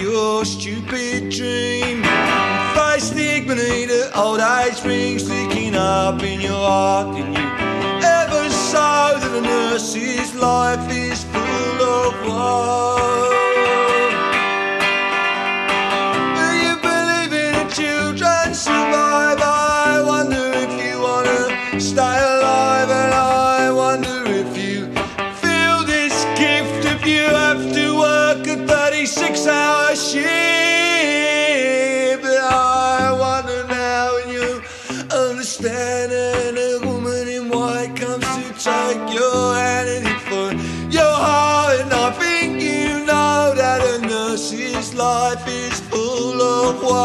your 0.00 0.44
stupid 0.44 1.30
dream. 1.30 2.02
Face 2.74 3.10
the 3.10 3.36
ignominy 3.36 3.86
old 4.14 4.40
age 4.40 4.82
brings 4.82 5.24
sticking 5.24 5.74
up 5.74 6.22
in 6.22 6.40
your 6.40 6.52
heart, 6.52 7.16
and 7.16 7.34
you 7.34 7.44
ever 8.04 8.50
so 8.50 9.18
that 9.20 9.32
a 9.36 9.40
nurse's 9.40 10.34
life 10.34 10.90
is 10.90 11.24
full 11.24 11.82
of 11.82 12.14
woe. 12.26 13.45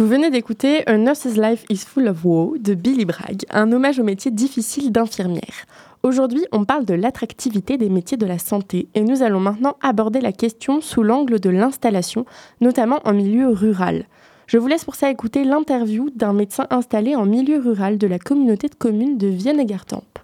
Vous 0.00 0.06
venez 0.06 0.30
d'écouter 0.30 0.88
A 0.88 0.96
Nurse's 0.96 1.36
Life 1.36 1.64
is 1.70 1.78
Full 1.78 2.06
of 2.06 2.24
Woe 2.24 2.56
de 2.60 2.74
Billy 2.74 3.04
Bragg, 3.04 3.44
un 3.50 3.72
hommage 3.72 3.98
au 3.98 4.04
métier 4.04 4.30
difficile 4.30 4.92
d'infirmière. 4.92 5.66
Aujourd'hui, 6.04 6.46
on 6.52 6.64
parle 6.64 6.84
de 6.84 6.94
l'attractivité 6.94 7.78
des 7.78 7.88
métiers 7.88 8.16
de 8.16 8.24
la 8.24 8.38
santé 8.38 8.86
et 8.94 9.00
nous 9.00 9.24
allons 9.24 9.40
maintenant 9.40 9.74
aborder 9.82 10.20
la 10.20 10.30
question 10.30 10.80
sous 10.80 11.02
l'angle 11.02 11.40
de 11.40 11.50
l'installation, 11.50 12.26
notamment 12.60 13.00
en 13.04 13.12
milieu 13.12 13.48
rural. 13.48 14.04
Je 14.46 14.58
vous 14.58 14.68
laisse 14.68 14.84
pour 14.84 14.94
ça 14.94 15.10
écouter 15.10 15.42
l'interview 15.42 16.10
d'un 16.14 16.32
médecin 16.32 16.68
installé 16.70 17.16
en 17.16 17.26
milieu 17.26 17.58
rural 17.58 17.98
de 17.98 18.06
la 18.06 18.20
communauté 18.20 18.68
de 18.68 18.76
communes 18.76 19.18
de 19.18 19.26
Vienne-Gartempe. 19.26 20.20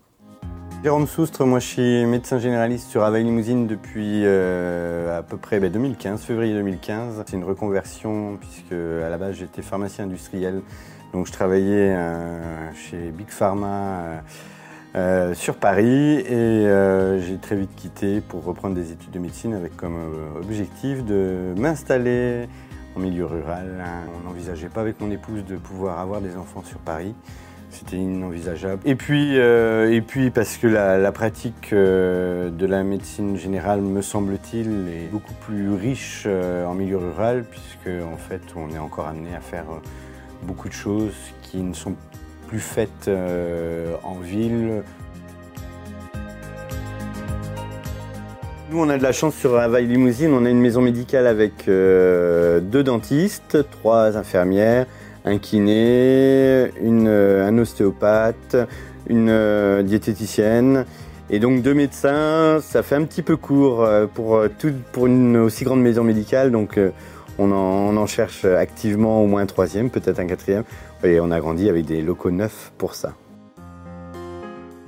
Jérôme 0.84 1.06
Soustre, 1.06 1.46
moi 1.46 1.60
je 1.60 1.66
suis 1.66 2.04
médecin 2.04 2.38
généraliste 2.38 2.90
sur 2.90 3.04
Avail 3.04 3.24
Limousine 3.24 3.66
depuis 3.66 4.20
euh, 4.26 5.18
à 5.18 5.22
peu 5.22 5.38
près 5.38 5.58
2015, 5.58 6.20
ben, 6.20 6.26
février 6.26 6.52
2015. 6.52 7.24
C'est 7.26 7.34
une 7.34 7.44
reconversion 7.44 8.36
puisque 8.38 8.72
à 8.72 9.08
la 9.08 9.16
base 9.16 9.36
j'étais 9.36 9.62
pharmacien 9.62 10.04
industriel, 10.04 10.60
donc 11.14 11.26
je 11.26 11.32
travaillais 11.32 11.94
euh, 11.96 12.70
chez 12.74 13.12
Big 13.12 13.30
Pharma 13.30 14.20
euh, 14.94 15.32
sur 15.32 15.54
Paris 15.54 16.18
et 16.18 16.68
j'ai 17.26 17.38
très 17.40 17.56
vite 17.56 17.74
quitté 17.74 18.20
pour 18.20 18.44
reprendre 18.44 18.74
des 18.74 18.92
études 18.92 19.12
de 19.12 19.20
médecine 19.20 19.54
avec 19.54 19.78
comme 19.78 19.96
objectif 20.36 21.02
de 21.02 21.54
m'installer 21.56 22.46
en 22.94 23.00
milieu 23.00 23.24
rural. 23.24 23.82
On 24.20 24.28
n'envisageait 24.28 24.68
pas 24.68 24.82
avec 24.82 25.00
mon 25.00 25.10
épouse 25.10 25.46
de 25.46 25.56
pouvoir 25.56 25.98
avoir 25.98 26.20
des 26.20 26.36
enfants 26.36 26.62
sur 26.62 26.76
Paris. 26.80 27.14
C'était 27.74 27.96
inenvisageable. 27.96 28.80
Et 28.84 28.94
puis, 28.94 29.36
euh, 29.36 29.92
et 29.92 30.00
puis 30.00 30.30
parce 30.30 30.58
que 30.58 30.68
la, 30.68 31.10
pratique 31.10 31.72
euh, 31.72 32.48
de 32.48 32.66
la 32.66 32.84
médecine 32.84 33.36
générale, 33.36 33.80
me 33.80 34.00
semble-t-il, 34.00 34.68
est 34.88 35.10
beaucoup 35.10 35.34
plus 35.34 35.72
riche 35.74 36.22
euh, 36.26 36.66
en 36.66 36.74
milieu 36.74 36.98
rural, 36.98 37.44
puisque 37.50 37.88
en 38.04 38.16
fait, 38.16 38.42
on 38.54 38.72
est 38.72 38.78
encore 38.78 39.08
amené 39.08 39.34
à 39.34 39.40
faire 39.40 39.64
beaucoup 40.44 40.68
de 40.68 40.74
choses 40.74 41.16
qui 41.42 41.58
ne 41.58 41.74
sont 41.74 41.96
plus 42.46 42.60
faites 42.60 43.10
en 44.04 44.18
ville. 44.20 44.84
Nous, 48.70 48.78
on 48.78 48.88
a 48.88 48.98
de 48.98 49.02
la 49.02 49.12
chance 49.12 49.34
sur 49.34 49.58
Havaï 49.58 49.86
Limousine. 49.86 50.32
On 50.32 50.44
a 50.44 50.50
une 50.50 50.60
maison 50.60 50.80
médicale 50.80 51.26
avec 51.26 51.66
deux 51.66 52.82
dentistes, 52.84 53.68
trois 53.70 54.16
infirmières, 54.16 54.86
un 55.24 55.38
kiné, 55.38 56.70
une, 56.82 57.08
euh, 57.08 57.46
un 57.46 57.58
ostéopathe, 57.58 58.56
une 59.08 59.28
euh, 59.30 59.82
diététicienne. 59.82 60.84
Et 61.30 61.38
donc 61.38 61.62
deux 61.62 61.74
médecins, 61.74 62.60
ça 62.60 62.82
fait 62.82 62.96
un 62.96 63.04
petit 63.04 63.22
peu 63.22 63.36
court 63.36 63.82
euh, 63.82 64.06
pour, 64.06 64.42
tout, 64.58 64.72
pour 64.92 65.06
une 65.06 65.36
aussi 65.38 65.64
grande 65.64 65.80
maison 65.82 66.04
médicale. 66.04 66.50
Donc 66.50 66.78
on 67.38 67.50
en, 67.50 67.54
on 67.54 67.96
en 67.96 68.06
cherche 68.06 68.44
activement 68.44 69.22
au 69.22 69.26
moins 69.26 69.42
un 69.42 69.46
troisième, 69.46 69.90
peut-être 69.90 70.20
un 70.20 70.26
quatrième. 70.26 70.64
Et 71.02 71.20
on 71.20 71.30
a 71.30 71.40
grandi 71.40 71.68
avec 71.68 71.86
des 71.86 72.02
locaux 72.02 72.30
neufs 72.30 72.72
pour 72.78 72.94
ça. 72.94 73.14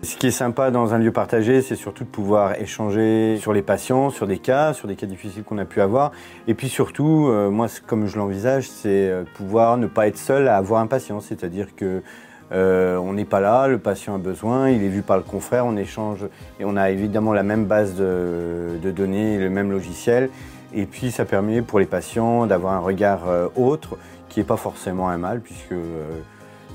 Ce 0.07 0.15
qui 0.17 0.29
est 0.29 0.31
sympa 0.31 0.71
dans 0.71 0.95
un 0.95 0.99
lieu 0.99 1.11
partagé, 1.11 1.63
c'est 1.63 1.75
surtout 1.75 2.05
de 2.05 2.09
pouvoir 2.09 2.61
échanger 2.61 3.39
sur 3.41 3.53
les 3.53 3.61
patients, 3.61 4.11
sur 4.11 4.29
des 4.29 4.39
cas, 4.39 4.73
sur 4.73 4.87
des 4.87 4.95
cas 4.95 5.05
difficiles 5.05 5.43
qu'on 5.43 5.59
a 5.59 5.65
pu 5.65 5.81
avoir. 5.81 6.13
Et 6.47 6.55
puis 6.55 6.69
surtout, 6.69 7.27
euh, 7.27 7.51
moi, 7.51 7.67
comme 7.89 8.07
je 8.07 8.17
l'envisage, 8.17 8.69
c'est 8.69 9.11
euh, 9.11 9.25
pouvoir 9.35 9.79
ne 9.79 9.89
pas 9.89 10.07
être 10.07 10.17
seul 10.17 10.47
à 10.47 10.59
avoir 10.59 10.81
un 10.81 10.87
patient. 10.87 11.19
C'est-à-dire 11.19 11.75
que 11.75 12.03
euh, 12.53 12.97
on 12.99 13.15
n'est 13.15 13.25
pas 13.25 13.41
là, 13.41 13.67
le 13.67 13.79
patient 13.79 14.15
a 14.15 14.19
besoin, 14.19 14.71
il 14.71 14.85
est 14.85 14.89
vu 14.89 15.03
par 15.03 15.17
le 15.17 15.25
confrère, 15.25 15.67
on 15.67 15.77
échange 15.77 16.25
et 16.61 16.65
on 16.65 16.77
a 16.77 16.89
évidemment 16.91 17.33
la 17.33 17.43
même 17.43 17.65
base 17.65 17.97
de, 17.97 18.79
de 18.81 18.91
données, 18.93 19.39
le 19.39 19.51
même 19.51 19.73
logiciel. 19.73 20.31
Et 20.73 20.87
puis 20.87 21.11
ça 21.11 21.25
permet 21.25 21.63
pour 21.63 21.81
les 21.81 21.87
patients 21.87 22.47
d'avoir 22.47 22.75
un 22.75 22.81
regard 22.81 23.23
autre, 23.57 23.97
qui 24.29 24.39
n'est 24.39 24.47
pas 24.47 24.57
forcément 24.57 25.09
un 25.09 25.17
mal, 25.17 25.41
puisque 25.41 25.75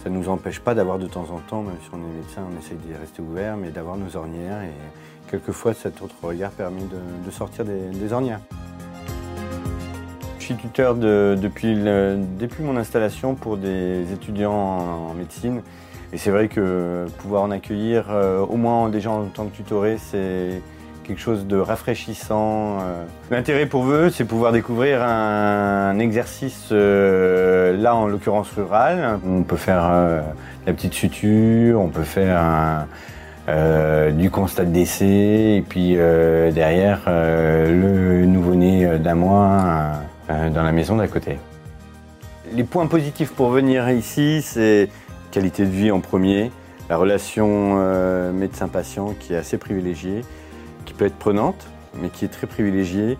ça 0.03 0.09
ne 0.09 0.17
nous 0.17 0.29
empêche 0.29 0.59
pas 0.59 0.73
d'avoir 0.73 0.97
de 0.97 1.07
temps 1.07 1.27
en 1.31 1.39
temps, 1.39 1.61
même 1.61 1.75
si 1.83 1.89
on 1.93 1.97
est 1.97 2.15
médecin, 2.15 2.41
on 2.51 2.59
essaye 2.59 2.77
d'y 2.77 2.93
rester 2.93 3.21
ouvert, 3.21 3.55
mais 3.55 3.69
d'avoir 3.69 3.97
nos 3.97 4.15
ornières. 4.15 4.63
Et 4.63 5.29
quelquefois, 5.29 5.73
cet 5.73 6.01
autre 6.01 6.15
regard 6.23 6.51
permet 6.51 6.81
de, 6.81 7.31
sortir 7.31 7.65
des, 7.65 8.13
ornières. 8.13 8.39
Je 10.39 10.45
suis 10.45 10.55
tuteur 10.55 10.95
depuis, 10.95 11.75
depuis, 11.75 12.63
mon 12.63 12.77
installation 12.77 13.35
pour 13.35 13.57
des 13.57 14.11
étudiants 14.11 14.51
en, 14.53 15.13
médecine. 15.13 15.61
Et 16.13 16.17
c'est 16.17 16.31
vrai 16.31 16.47
que 16.47 17.05
pouvoir 17.19 17.43
en 17.43 17.51
accueillir 17.51 18.07
euh, 18.09 18.39
au 18.39 18.57
moins 18.57 18.89
des 18.89 18.99
gens 18.99 19.21
en 19.21 19.25
tant 19.27 19.45
que 19.45 19.55
tutoré, 19.55 19.97
c'est 19.97 20.61
quelque 21.03 21.19
chose 21.19 21.45
de 21.45 21.57
rafraîchissant. 21.57 22.79
Euh. 22.81 23.03
L'intérêt 23.29 23.65
pour 23.65 23.85
eux, 23.85 24.09
c'est 24.09 24.25
pouvoir 24.25 24.51
découvrir 24.51 25.01
un 25.03 25.97
exercice, 25.99 26.69
euh, 26.71 27.75
là 27.77 27.95
en 27.95 28.07
l'occurrence 28.07 28.51
rural. 28.51 29.19
On 29.27 29.43
peut 29.43 29.57
faire 29.57 29.89
euh, 29.91 30.21
la 30.65 30.73
petite 30.73 30.93
suture, 30.93 31.81
on 31.81 31.89
peut 31.89 32.03
faire 32.03 32.87
du 34.13 34.29
constat 34.29 34.63
de 34.63 34.71
décès, 34.71 35.57
et 35.57 35.65
puis 35.67 35.95
derrière 35.95 37.01
le 37.07 38.25
nouveau-né 38.25 38.97
d'un 38.99 39.15
mois 39.15 39.91
dans 40.29 40.63
la 40.63 40.71
maison 40.71 40.95
d'à 40.95 41.07
côté. 41.07 41.37
Les 42.53 42.63
points 42.63 42.87
positifs 42.87 43.31
pour 43.31 43.49
venir 43.49 43.89
ici, 43.89 44.41
c'est 44.41 44.87
qualité 45.31 45.65
de 45.65 45.71
vie 45.71 45.91
en 45.91 45.99
premier, 45.99 46.51
la 46.89 46.95
relation 46.95 48.31
médecin-patient 48.31 49.15
qui 49.19 49.33
est 49.33 49.37
assez 49.37 49.57
privilégiée 49.57 50.21
peut 51.01 51.07
être 51.07 51.17
prenante, 51.17 51.65
mais 51.99 52.09
qui 52.09 52.25
est 52.25 52.27
très 52.27 52.45
privilégiée. 52.45 53.17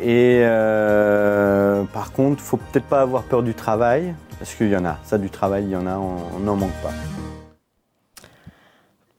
Et 0.00 0.42
euh, 0.44 1.82
par 1.92 2.12
contre, 2.12 2.40
il 2.40 2.46
faut 2.46 2.56
peut-être 2.56 2.84
pas 2.84 3.00
avoir 3.00 3.24
peur 3.24 3.42
du 3.42 3.52
travail, 3.52 4.14
parce 4.38 4.54
qu'il 4.54 4.68
y 4.68 4.76
en 4.76 4.84
a. 4.84 4.96
Ça, 5.02 5.18
du 5.18 5.28
travail, 5.28 5.64
il 5.64 5.70
y 5.70 5.76
en 5.76 5.88
a, 5.88 5.98
on 5.98 6.38
n'en 6.38 6.54
manque 6.54 6.80
pas. 6.84 6.92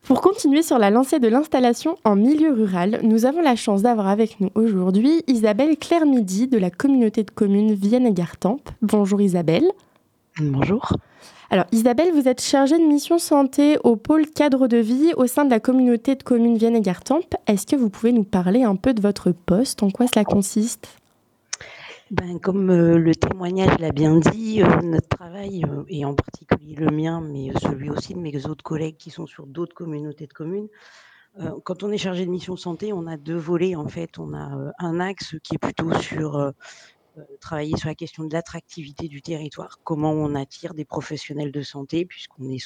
Pour 0.04 0.22
continuer 0.22 0.62
sur 0.62 0.80
la 0.80 0.90
lancée 0.90 1.20
de 1.20 1.28
l'installation 1.28 1.98
en 2.06 2.16
milieu 2.16 2.54
rural, 2.54 3.02
nous 3.04 3.26
avons 3.26 3.42
la 3.42 3.58
chance 3.58 3.82
d'avoir 3.82 4.08
avec 4.08 4.40
nous 4.40 4.52
aujourd'hui 4.56 5.22
Isabelle 5.28 5.76
Claire-Midi 5.76 6.48
de 6.48 6.58
la 6.58 6.70
communauté 6.70 7.24
de 7.24 7.32
communes 7.32 7.74
Vienne 7.74 8.08
et 8.08 8.14
Gartempe. 8.14 8.70
Bonjour 8.82 9.20
Isabelle. 9.20 9.70
Bonjour. 10.40 10.94
Alors 11.50 11.66
Isabelle, 11.72 12.14
vous 12.14 12.28
êtes 12.28 12.42
chargée 12.42 12.78
de 12.78 12.86
mission 12.86 13.20
santé 13.20 13.78
au 13.84 13.96
pôle 13.96 14.26
cadre 14.30 14.68
de 14.68 14.78
vie 14.78 15.14
au 15.18 15.28
sein 15.28 15.46
de 15.46 15.50
la 15.50 15.60
communauté 15.60 16.16
de 16.16 16.24
communes 16.24 16.58
Vienne 16.58 16.76
et. 16.76 17.36
Est-ce 17.48 17.66
que 17.66 17.76
vous 17.76 17.90
pouvez 17.90 18.14
nous 18.14 18.24
parler 18.24 18.64
un 18.64 18.76
peu 18.76 18.94
de 18.94 19.02
votre 19.02 19.32
poste? 19.32 19.84
En 19.84 19.90
quoi 19.90 20.08
cela 20.08 20.24
consiste? 20.24 20.88
Ben, 22.12 22.42
comme 22.42 22.70
euh, 22.70 22.98
le 22.98 23.16
témoignage 23.16 23.80
l'a 23.80 23.94
bien 23.94 24.18
dit, 24.18 24.62
euh, 24.62 24.82
notre 24.82 25.08
travail, 25.08 25.64
euh, 25.64 25.86
et 25.88 26.04
en 26.04 26.14
particulier 26.14 26.76
le 26.76 26.88
mien, 26.88 27.22
mais 27.22 27.54
celui 27.62 27.90
aussi 27.90 28.14
de 28.14 28.20
mes 28.20 28.46
autres 28.48 28.66
collègues 28.66 28.98
qui 28.98 29.12
sont 29.12 29.28
sur 29.28 29.46
d'autres 29.48 29.74
communautés 29.74 30.28
de 30.28 30.34
communes, 30.34 30.68
quand 31.64 31.84
on 31.84 31.92
est 31.92 31.98
chargé 31.98 32.26
de 32.26 32.30
mission 32.30 32.58
santé, 32.58 32.92
on 32.92 33.08
a 33.08 33.16
deux 33.16 33.38
volets 33.38 33.76
en 33.76 33.88
fait. 33.88 34.20
On 34.20 34.34
a 34.34 34.74
un 34.80 35.00
axe 35.00 35.38
qui 35.42 35.56
est 35.56 35.58
plutôt 35.58 35.94
sur 35.94 36.52
travailler 37.40 37.76
sur 37.78 37.88
la 37.88 37.96
question 37.96 38.24
de 38.24 38.34
l'attractivité 38.34 39.08
du 39.08 39.22
territoire, 39.22 39.80
comment 39.84 40.12
on 40.12 40.36
attire 40.36 40.74
des 40.74 40.86
professionnels 40.86 41.52
de 41.52 41.62
santé, 41.62 42.06
puisqu'on 42.06 42.50
est, 42.50 42.64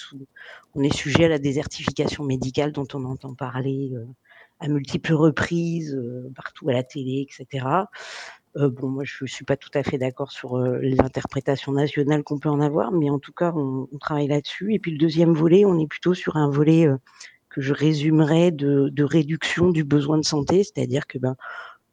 est 0.84 0.95
sujet 0.95 1.25
à 1.25 1.29
la 1.29 1.39
désertification 1.39 2.23
médicale 2.23 2.71
dont 2.71 2.88
on 2.93 3.05
entend 3.05 3.34
parler 3.34 3.91
euh, 3.93 4.05
à 4.60 4.67
multiples 4.67 5.13
reprises, 5.13 5.95
euh, 5.95 6.31
partout 6.36 6.69
à 6.69 6.73
la 6.73 6.84
télé, 6.84 7.27
etc. 7.27 7.65
bon, 8.55 8.88
moi, 8.88 9.03
je 9.03 9.23
ne 9.23 9.27
suis 9.27 9.43
pas 9.43 9.58
tout 9.58 9.71
à 9.73 9.84
fait 9.84 9.97
d'accord 9.97 10.31
sur 10.31 10.58
l'interprétation 10.58 11.73
nationale 11.73 12.23
qu'on 12.23 12.39
peut 12.39 12.49
en 12.49 12.62
avoir, 12.62 12.93
mais 12.93 13.10
en 13.10 13.19
tout 13.19 13.34
cas, 13.34 13.51
on, 13.53 13.89
on 13.91 13.97
travaille 13.97 14.27
là-dessus. 14.27 14.73
Et 14.73 14.79
puis 14.79 14.91
le 14.91 14.97
deuxième 14.97 15.34
volet, 15.34 15.65
on 15.65 15.77
est 15.77 15.88
plutôt 15.88 16.13
sur 16.13 16.38
un 16.38 16.49
volet 16.49 16.88
que 17.55 17.62
je 17.62 17.73
résumerais 17.73 18.51
de, 18.51 18.89
de 18.89 19.03
réduction 19.05 19.71
du 19.71 19.86
besoin 19.86 20.17
de 20.17 20.25
santé, 20.25 20.63
c'est-à-dire 20.63 21.08
que 21.08 21.17
ben, 21.17 21.38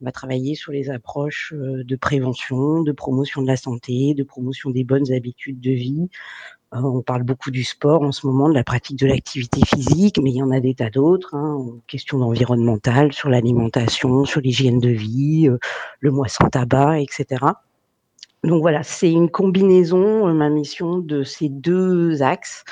on 0.02 0.04
va 0.04 0.12
travailler 0.12 0.56
sur 0.56 0.72
les 0.72 0.90
approches 0.90 1.54
euh, 1.56 1.84
de 1.84 1.96
prévention, 1.96 2.82
de 2.82 2.90
promotion 2.90 3.40
de 3.40 3.46
la 3.46 3.56
santé, 3.56 4.14
de 4.14 4.24
promotion 4.24 4.70
des 4.70 4.82
bonnes 4.82 5.12
habitudes 5.12 5.60
de 5.60 5.70
vie. 5.70 6.08
Euh, 6.74 6.80
on 6.82 7.02
parle 7.02 7.22
beaucoup 7.22 7.52
du 7.52 7.62
sport 7.62 8.02
en 8.02 8.10
ce 8.10 8.26
moment, 8.26 8.48
de 8.48 8.54
la 8.54 8.64
pratique 8.64 8.98
de 8.98 9.06
l'activité 9.06 9.60
physique, 9.64 10.18
mais 10.20 10.30
il 10.30 10.36
y 10.38 10.42
en 10.42 10.50
a 10.50 10.58
des 10.58 10.74
tas 10.74 10.90
d'autres. 10.90 11.36
Hein, 11.36 11.64
questions 11.86 12.20
environnementales, 12.20 13.12
sur 13.12 13.28
l'alimentation, 13.28 14.24
sur 14.24 14.40
l'hygiène 14.40 14.80
de 14.80 14.88
vie, 14.88 15.48
euh, 15.48 15.58
le 16.00 16.10
mois 16.10 16.28
sans 16.28 16.48
tabac, 16.48 16.98
etc. 17.00 17.44
Donc 18.42 18.60
voilà, 18.60 18.82
c'est 18.82 19.12
une 19.12 19.30
combinaison, 19.30 20.34
ma 20.34 20.50
mission, 20.50 20.98
de 20.98 21.22
ces 21.22 21.48
deux 21.48 22.22
axes 22.22 22.64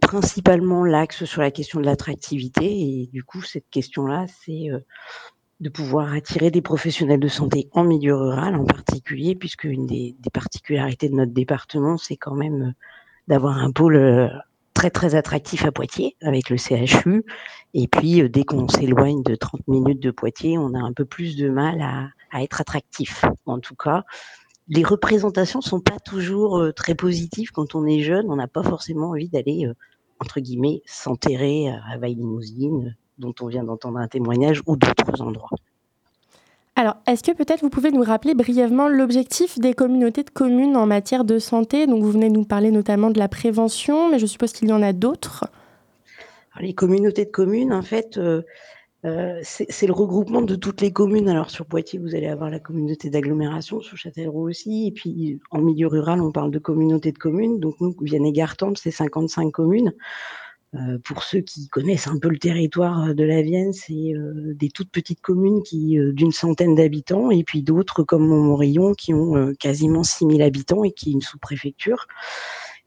principalement 0.00 0.84
l'axe 0.84 1.24
sur 1.24 1.40
la 1.40 1.52
question 1.52 1.80
de 1.80 1.86
l'attractivité. 1.86 2.64
Et 2.64 3.08
du 3.12 3.22
coup, 3.22 3.40
cette 3.40 3.70
question-là, 3.70 4.26
c'est 4.44 4.68
de 5.60 5.68
pouvoir 5.68 6.14
attirer 6.14 6.50
des 6.50 6.62
professionnels 6.62 7.20
de 7.20 7.28
santé 7.28 7.68
en 7.72 7.84
milieu 7.84 8.16
rural 8.16 8.56
en 8.56 8.64
particulier, 8.64 9.34
puisque 9.34 9.64
une 9.64 9.86
des, 9.86 10.16
particularités 10.32 11.08
de 11.08 11.14
notre 11.14 11.32
département, 11.32 11.98
c'est 11.98 12.16
quand 12.16 12.34
même 12.34 12.62
euh, 12.62 12.72
d'avoir 13.28 13.58
un 13.58 13.70
pôle 13.70 13.96
euh, 13.96 14.28
très 14.72 14.90
très 14.90 15.14
attractif 15.14 15.64
à 15.66 15.72
Poitiers 15.72 16.16
avec 16.22 16.48
le 16.48 16.56
CHU. 16.56 17.24
Et 17.74 17.88
puis, 17.88 18.22
euh, 18.22 18.28
dès 18.30 18.44
qu'on 18.44 18.68
s'éloigne 18.68 19.22
de 19.22 19.34
30 19.34 19.68
minutes 19.68 20.00
de 20.00 20.10
Poitiers, 20.10 20.56
on 20.56 20.72
a 20.72 20.78
un 20.78 20.94
peu 20.94 21.04
plus 21.04 21.36
de 21.36 21.50
mal 21.50 21.82
à, 21.82 22.08
à 22.30 22.42
être 22.42 22.62
attractif. 22.62 23.26
En 23.44 23.58
tout 23.58 23.76
cas, 23.76 24.04
les 24.68 24.82
représentations 24.82 25.60
sont 25.60 25.80
pas 25.80 25.98
toujours 25.98 26.72
très 26.74 26.94
positives 26.94 27.50
quand 27.50 27.74
on 27.74 27.84
est 27.86 28.00
jeune. 28.00 28.26
On 28.30 28.36
n'a 28.36 28.48
pas 28.48 28.62
forcément 28.62 29.10
envie 29.10 29.28
d'aller, 29.28 29.66
entre 30.20 30.38
guillemets, 30.38 30.80
s'enterrer 30.86 31.68
à 31.68 31.98
Vaille-Limousine 31.98 32.94
dont 33.20 33.34
on 33.40 33.46
vient 33.46 33.62
d'entendre 33.62 33.98
un 33.98 34.08
témoignage 34.08 34.62
ou 34.66 34.76
d'autres 34.76 35.22
endroits. 35.22 35.50
Alors, 36.76 36.96
est-ce 37.06 37.22
que 37.22 37.32
peut-être 37.32 37.60
vous 37.60 37.68
pouvez 37.68 37.90
nous 37.90 38.02
rappeler 38.02 38.34
brièvement 38.34 38.88
l'objectif 38.88 39.58
des 39.58 39.74
communautés 39.74 40.24
de 40.24 40.30
communes 40.30 40.76
en 40.76 40.86
matière 40.86 41.24
de 41.24 41.38
santé? 41.38 41.86
Donc, 41.86 42.02
vous 42.02 42.10
venez 42.10 42.28
de 42.28 42.34
nous 42.34 42.44
parler 42.44 42.70
notamment 42.70 43.10
de 43.10 43.18
la 43.18 43.28
prévention, 43.28 44.10
mais 44.10 44.18
je 44.18 44.26
suppose 44.26 44.52
qu'il 44.52 44.68
y 44.68 44.72
en 44.72 44.82
a 44.82 44.92
d'autres. 44.92 45.44
les 46.58 46.74
communautés 46.74 47.26
de 47.26 47.30
communes, 47.30 47.72
en 47.74 47.82
fait, 47.82 48.16
euh, 48.16 48.42
euh, 49.06 49.40
c'est 49.42 49.86
le 49.86 49.92
regroupement 49.92 50.42
de 50.42 50.54
toutes 50.54 50.80
les 50.80 50.92
communes. 50.92 51.28
Alors 51.28 51.50
sur 51.50 51.64
Poitiers, 51.64 51.98
vous 51.98 52.14
allez 52.14 52.26
avoir 52.26 52.50
la 52.50 52.58
communauté 52.58 53.08
d'agglomération, 53.08 53.80
sur 53.80 53.96
Châtellerault 53.96 54.48
aussi. 54.48 54.88
Et 54.88 54.92
puis 54.92 55.40
en 55.50 55.60
milieu 55.60 55.86
rural, 55.86 56.20
on 56.20 56.32
parle 56.32 56.50
de 56.50 56.58
communauté 56.58 57.10
de 57.12 57.18
communes. 57.18 57.60
Donc 57.60 57.76
nous, 57.80 57.94
Vienne-et-Gartempe, 58.00 58.76
c'est 58.76 58.90
55 58.90 59.50
communes. 59.50 59.94
Euh, 60.74 60.98
pour 61.04 61.24
ceux 61.24 61.40
qui 61.40 61.68
connaissent 61.68 62.06
un 62.06 62.18
peu 62.18 62.28
le 62.28 62.38
territoire 62.38 63.14
de 63.14 63.24
la 63.24 63.42
Vienne, 63.42 63.72
c'est 63.72 64.14
euh, 64.14 64.54
des 64.54 64.68
toutes 64.68 64.90
petites 64.90 65.20
communes 65.20 65.62
qui 65.62 65.98
d'une 66.12 66.32
centaine 66.32 66.74
d'habitants, 66.76 67.30
et 67.30 67.42
puis 67.42 67.62
d'autres 67.62 68.04
comme 68.04 68.26
Montmorillon 68.26 68.94
qui 68.94 69.12
ont 69.12 69.52
quasiment 69.58 70.04
6000 70.04 70.42
habitants 70.42 70.84
et 70.84 70.92
qui 70.92 71.10
est 71.10 71.12
une 71.12 71.22
sous-préfecture. 71.22 72.06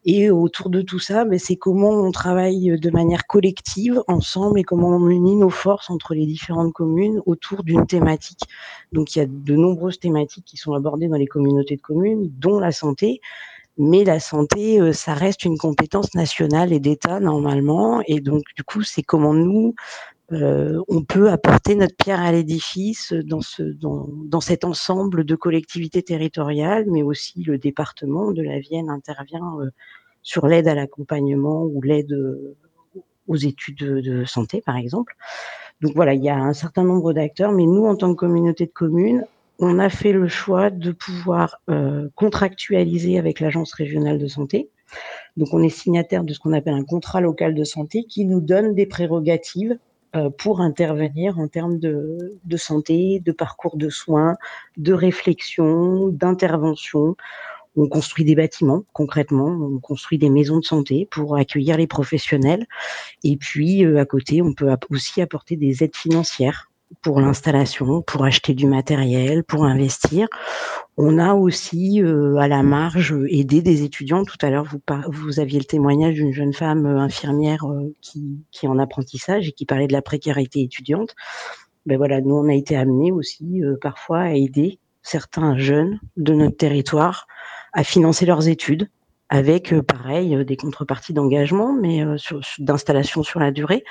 Et 0.06 0.30
autour 0.30 0.68
de 0.68 0.82
tout 0.82 0.98
ça, 0.98 1.24
ben, 1.24 1.38
c'est 1.38 1.56
comment 1.56 1.88
on 1.88 2.12
travaille 2.12 2.78
de 2.78 2.90
manière 2.90 3.26
collective 3.26 4.02
ensemble 4.06 4.60
et 4.60 4.62
comment 4.62 4.88
on 4.88 5.08
unit 5.08 5.34
nos 5.34 5.48
forces 5.48 5.88
entre 5.88 6.14
les 6.14 6.26
différentes 6.26 6.74
communes 6.74 7.22
autour 7.24 7.64
d'une 7.64 7.86
thématique. 7.86 8.42
Donc 8.92 9.16
il 9.16 9.20
y 9.20 9.22
a 9.22 9.26
de 9.26 9.56
nombreuses 9.56 9.98
thématiques 9.98 10.44
qui 10.44 10.58
sont 10.58 10.74
abordées 10.74 11.08
dans 11.08 11.16
les 11.16 11.26
communautés 11.26 11.76
de 11.76 11.80
communes, 11.80 12.30
dont 12.38 12.58
la 12.58 12.70
santé. 12.70 13.20
Mais 13.76 14.04
la 14.04 14.20
santé, 14.20 14.80
euh, 14.80 14.92
ça 14.92 15.14
reste 15.14 15.44
une 15.44 15.58
compétence 15.58 16.14
nationale 16.14 16.72
et 16.72 16.80
d'État 16.80 17.20
normalement. 17.20 18.02
Et 18.06 18.20
donc 18.20 18.42
du 18.56 18.62
coup, 18.62 18.82
c'est 18.82 19.02
comment 19.02 19.34
nous, 19.34 19.74
euh, 20.32 20.82
on 20.88 21.02
peut 21.02 21.30
apporter 21.30 21.74
notre 21.74 21.96
pierre 21.96 22.20
à 22.20 22.32
l'édifice 22.32 23.12
dans, 23.12 23.42
ce, 23.42 23.62
dans, 23.62 24.08
dans, 24.10 24.40
cet 24.40 24.64
ensemble 24.64 25.24
de 25.24 25.36
collectivités 25.36 26.02
territoriales, 26.02 26.86
mais 26.90 27.02
aussi 27.02 27.42
le 27.44 27.58
département 27.58 28.32
de 28.32 28.42
la 28.42 28.58
Vienne 28.58 28.88
intervient 28.88 29.60
euh, 29.60 29.70
sur 30.22 30.46
l'aide 30.46 30.66
à 30.66 30.74
l'accompagnement 30.74 31.64
ou 31.64 31.82
l'aide 31.82 32.12
euh, 32.12 32.56
aux 33.28 33.36
études 33.36 33.76
de, 33.78 34.24
santé, 34.24 34.62
par 34.62 34.76
exemple. 34.76 35.14
Donc 35.82 35.94
voilà, 35.94 36.14
il 36.14 36.24
y 36.24 36.30
a 36.30 36.38
un 36.38 36.54
certain 36.54 36.84
nombre 36.84 37.12
d'acteurs, 37.12 37.52
mais 37.52 37.66
nous, 37.66 37.84
en 37.84 37.94
tant 37.94 38.10
que 38.14 38.18
communauté 38.18 38.64
de 38.64 38.72
communes, 38.72 39.26
on 39.58 39.78
a 39.78 39.88
fait 39.88 40.12
le 40.12 40.28
choix 40.28 40.70
de 40.70 40.92
pouvoir 40.92 41.60
contractualiser 42.14 43.18
avec 43.18 43.40
l'Agence 43.40 43.72
régionale 43.72 44.18
de 44.18 44.26
santé. 44.26 44.70
Donc 45.36 45.48
on 45.52 45.62
est 45.62 45.68
signataire 45.68 46.24
de 46.24 46.32
ce 46.32 46.38
qu'on 46.38 46.52
appelle 46.52 46.74
un 46.74 46.84
contrat 46.84 47.20
local 47.20 47.54
de 47.54 47.64
santé 47.64 48.04
qui 48.04 48.24
nous 48.24 48.40
donne 48.40 48.74
des 48.74 48.86
prérogatives 48.86 49.78
euh, 50.16 50.30
pour 50.30 50.60
intervenir 50.60 51.38
en 51.38 51.48
termes 51.48 51.78
de, 51.78 52.38
de, 52.44 52.56
santé, 52.56 53.20
de 53.24 53.32
parcours 53.32 53.76
de 53.76 53.88
soins, 53.88 54.36
de 54.76 54.92
réflexion, 54.92 56.08
d'intervention. 56.08 57.16
On 57.76 57.88
construit 57.88 58.24
des 58.24 58.36
bâtiments 58.36 58.84
concrètement, 58.92 59.48
on 59.48 59.80
construit 59.80 60.18
des 60.18 60.30
maisons 60.30 60.60
de 60.60 60.64
santé 60.64 61.08
pour 61.10 61.36
accueillir 61.36 61.76
les 61.76 61.88
professionnels. 61.88 62.66
Et 63.24 63.36
puis 63.36 63.84
euh, 63.84 63.98
à 63.98 64.04
côté, 64.04 64.40
on 64.42 64.54
peut 64.54 64.68
aussi 64.90 65.20
apporter 65.20 65.56
des 65.56 65.82
aides 65.82 65.96
financières 65.96 66.70
pour 67.02 67.20
l'installation, 67.20 68.02
pour 68.02 68.24
acheter 68.24 68.54
du 68.54 68.66
matériel, 68.66 69.44
pour 69.44 69.64
investir. 69.64 70.28
On 70.96 71.18
a 71.18 71.34
aussi 71.34 72.02
euh, 72.02 72.36
à 72.36 72.48
la 72.48 72.62
marge 72.62 73.14
aidé 73.28 73.62
des 73.62 73.82
étudiants. 73.82 74.24
Tout 74.24 74.38
à 74.42 74.50
l'heure, 74.50 74.64
vous, 74.64 74.80
vous 75.08 75.40
aviez 75.40 75.58
le 75.58 75.64
témoignage 75.64 76.14
d'une 76.14 76.32
jeune 76.32 76.52
femme 76.52 76.86
euh, 76.86 76.98
infirmière 76.98 77.64
euh, 77.64 77.92
qui, 78.00 78.44
qui 78.50 78.66
est 78.66 78.68
en 78.68 78.78
apprentissage 78.78 79.48
et 79.48 79.52
qui 79.52 79.66
parlait 79.66 79.88
de 79.88 79.92
la 79.92 80.02
précarité 80.02 80.62
étudiante. 80.62 81.14
Ben 81.86 81.98
voilà, 81.98 82.20
nous 82.20 82.34
on 82.34 82.48
a 82.48 82.54
été 82.54 82.76
amenés 82.76 83.12
aussi 83.12 83.60
parfois 83.82 84.20
à 84.20 84.32
aider 84.32 84.78
certains 85.02 85.58
jeunes 85.58 86.00
de 86.16 86.32
notre 86.32 86.56
territoire 86.56 87.26
à 87.74 87.84
financer 87.84 88.24
leurs 88.24 88.48
études 88.48 88.88
avec 89.28 89.72
euh, 89.72 89.82
pareil 89.82 90.34
euh, 90.34 90.44
des 90.44 90.56
contreparties 90.56 91.12
d'engagement, 91.12 91.72
mais 91.72 92.04
euh, 92.04 92.16
d'installation 92.58 93.22
sur 93.22 93.40
la 93.40 93.50
durée. 93.50 93.84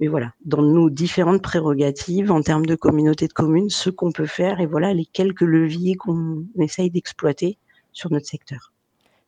Mais 0.00 0.08
voilà, 0.08 0.32
dans 0.44 0.62
nos 0.62 0.90
différentes 0.90 1.42
prérogatives 1.42 2.30
en 2.30 2.42
termes 2.42 2.66
de 2.66 2.74
communauté 2.74 3.26
de 3.26 3.32
communes, 3.32 3.70
ce 3.70 3.90
qu'on 3.90 4.12
peut 4.12 4.26
faire 4.26 4.60
et 4.60 4.66
voilà 4.66 4.92
les 4.92 5.06
quelques 5.06 5.42
leviers 5.42 5.94
qu'on 5.94 6.44
essaye 6.58 6.90
d'exploiter 6.90 7.58
sur 7.92 8.10
notre 8.10 8.26
secteur. 8.26 8.72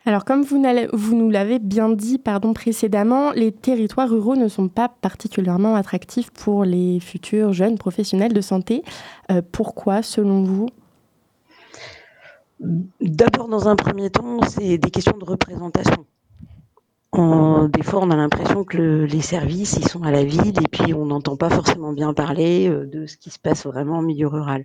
Alors, 0.04 0.24
comme 0.24 0.42
vous, 0.42 0.60
vous 0.92 1.14
nous 1.14 1.30
l'avez 1.30 1.60
bien 1.60 1.88
dit 1.88 2.20
précédemment, 2.54 3.30
les 3.30 3.52
territoires 3.52 4.10
ruraux 4.10 4.34
ne 4.34 4.48
sont 4.48 4.68
pas 4.68 4.88
particulièrement 4.88 5.76
attractifs 5.76 6.32
pour 6.32 6.64
les 6.64 6.98
futurs 6.98 7.52
jeunes 7.52 7.78
professionnels 7.78 8.32
de 8.32 8.40
santé. 8.40 8.82
pourquoi, 9.52 10.02
selon 10.02 10.42
vous? 10.42 10.66
D'abord, 13.00 13.48
dans 13.48 13.68
un 13.68 13.74
premier 13.74 14.10
temps, 14.10 14.40
c'est 14.42 14.78
des 14.78 14.90
questions 14.90 15.18
de 15.18 15.24
représentation. 15.24 16.06
des 17.12 17.82
fois, 17.82 18.00
on 18.00 18.10
a 18.10 18.16
l'impression 18.16 18.62
que 18.62 19.04
les 19.04 19.20
services, 19.20 19.76
ils 19.78 19.88
sont 19.88 20.04
à 20.04 20.12
la 20.12 20.22
ville 20.22 20.56
et 20.62 20.68
puis 20.70 20.94
on 20.94 21.06
n'entend 21.06 21.36
pas 21.36 21.50
forcément 21.50 21.92
bien 21.92 22.14
parler 22.14 22.68
euh, 22.68 22.86
de 22.86 23.06
ce 23.06 23.16
qui 23.16 23.30
se 23.30 23.40
passe 23.40 23.66
vraiment 23.66 23.98
en 23.98 24.02
milieu 24.02 24.28
rural. 24.28 24.64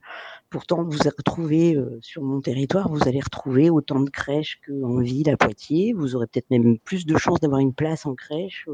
Pourtant, 0.52 0.84
vous 0.84 0.98
retrouvez 1.18 1.76
euh, 1.76 1.98
sur 2.02 2.22
mon 2.22 2.40
territoire, 2.40 2.88
vous 2.90 3.08
allez 3.08 3.20
retrouver 3.20 3.72
autant 3.72 4.00
de 4.00 4.12
crèches 4.12 4.62
qu'en 4.68 5.00
ville 5.00 5.30
à 5.32 5.36
Poitiers. 5.36 5.94
Vous 5.94 6.16
aurez 6.16 6.28
peut-être 6.28 6.52
même 6.52 6.78
plus 6.78 7.06
de 7.08 7.18
chances 7.18 7.40
d'avoir 7.40 7.62
une 7.62 7.74
place 7.74 8.06
en 8.06 8.14
crèche. 8.14 8.68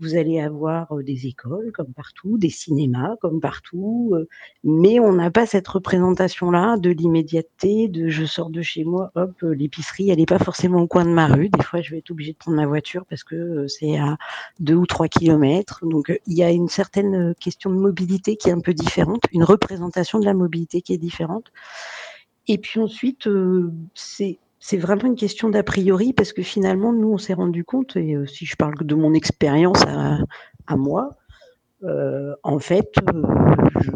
Vous 0.00 0.14
allez 0.14 0.38
avoir 0.38 0.94
des 1.02 1.26
écoles 1.26 1.72
comme 1.72 1.92
partout, 1.92 2.38
des 2.38 2.50
cinémas 2.50 3.16
comme 3.20 3.40
partout, 3.40 4.14
mais 4.62 5.00
on 5.00 5.12
n'a 5.12 5.30
pas 5.30 5.44
cette 5.44 5.66
représentation-là 5.66 6.76
de 6.76 6.90
l'immédiateté, 6.90 7.88
de 7.88 8.08
je 8.08 8.24
sors 8.24 8.50
de 8.50 8.62
chez 8.62 8.84
moi, 8.84 9.10
hop, 9.16 9.32
l'épicerie, 9.42 10.10
elle 10.10 10.18
n'est 10.18 10.26
pas 10.26 10.38
forcément 10.38 10.80
au 10.82 10.86
coin 10.86 11.04
de 11.04 11.10
ma 11.10 11.26
rue. 11.26 11.48
Des 11.48 11.64
fois, 11.64 11.80
je 11.80 11.90
vais 11.90 11.98
être 11.98 12.12
obligée 12.12 12.32
de 12.32 12.38
prendre 12.38 12.56
ma 12.56 12.66
voiture 12.66 13.06
parce 13.06 13.24
que 13.24 13.66
c'est 13.66 13.98
à 13.98 14.16
deux 14.60 14.76
ou 14.76 14.86
trois 14.86 15.08
kilomètres. 15.08 15.84
Donc, 15.84 16.16
il 16.26 16.34
y 16.36 16.44
a 16.44 16.50
une 16.52 16.68
certaine 16.68 17.34
question 17.40 17.70
de 17.70 17.76
mobilité 17.76 18.36
qui 18.36 18.50
est 18.50 18.52
un 18.52 18.60
peu 18.60 18.74
différente, 18.74 19.22
une 19.32 19.44
représentation 19.44 20.20
de 20.20 20.24
la 20.24 20.34
mobilité 20.34 20.80
qui 20.80 20.92
est 20.92 20.98
différente. 20.98 21.50
Et 22.46 22.58
puis 22.58 22.80
ensuite, 22.80 23.28
c'est 23.94 24.38
c'est 24.60 24.76
vraiment 24.76 25.06
une 25.06 25.16
question 25.16 25.48
d'a 25.48 25.62
priori 25.62 26.12
parce 26.12 26.32
que 26.32 26.42
finalement, 26.42 26.92
nous, 26.92 27.12
on 27.12 27.18
s'est 27.18 27.34
rendu 27.34 27.64
compte, 27.64 27.96
et 27.96 28.14
euh, 28.14 28.26
si 28.26 28.44
je 28.44 28.56
parle 28.56 28.74
de 28.80 28.94
mon 28.94 29.14
expérience 29.14 29.82
à, 29.86 30.76
moi, 30.76 31.16
euh, 31.84 32.34
en 32.42 32.58
fait, 32.58 32.90
euh, 33.14 33.22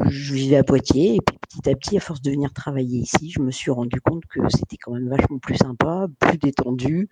je, 0.08 0.34
vivais 0.34 0.56
à 0.56 0.64
Poitiers 0.64 1.16
et 1.16 1.20
puis 1.20 1.36
petit 1.38 1.68
à 1.68 1.74
petit, 1.74 1.96
à 1.96 2.00
force 2.00 2.22
de 2.22 2.30
venir 2.30 2.52
travailler 2.52 3.00
ici, 3.00 3.30
je 3.30 3.40
me 3.40 3.50
suis 3.50 3.70
rendu 3.70 4.00
compte 4.00 4.24
que 4.26 4.40
c'était 4.48 4.76
quand 4.76 4.92
même 4.92 5.08
vachement 5.08 5.38
plus 5.38 5.56
sympa, 5.56 6.06
plus 6.20 6.38
détendu. 6.38 7.08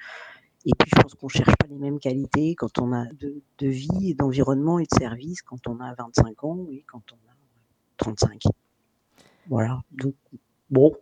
Et 0.65 0.73
puis, 0.79 0.91
je 0.95 1.03
pense 1.03 1.15
qu'on 1.15 1.29
cherche 1.29 1.57
pas 1.57 1.67
les 1.69 1.79
mêmes 1.79 1.99
qualités 1.99 2.55
quand 2.55 2.79
on 2.79 2.93
a 2.93 3.07
de, 3.19 3.43
de 3.59 3.67
vie, 3.67 4.15
d'environnement 4.15 4.79
et 4.79 4.85
de 4.85 4.99
service 4.99 5.43
quand 5.43 5.67
on 5.67 5.81
a 5.81 5.95
25 5.95 6.45
ans 6.45 6.67
et 6.71 6.85
quand 6.87 7.03
on 7.13 7.17
a 7.17 7.35
35. 7.97 8.43
Voilà. 9.49 9.81
Donc, 9.91 10.15
bon, 10.71 10.95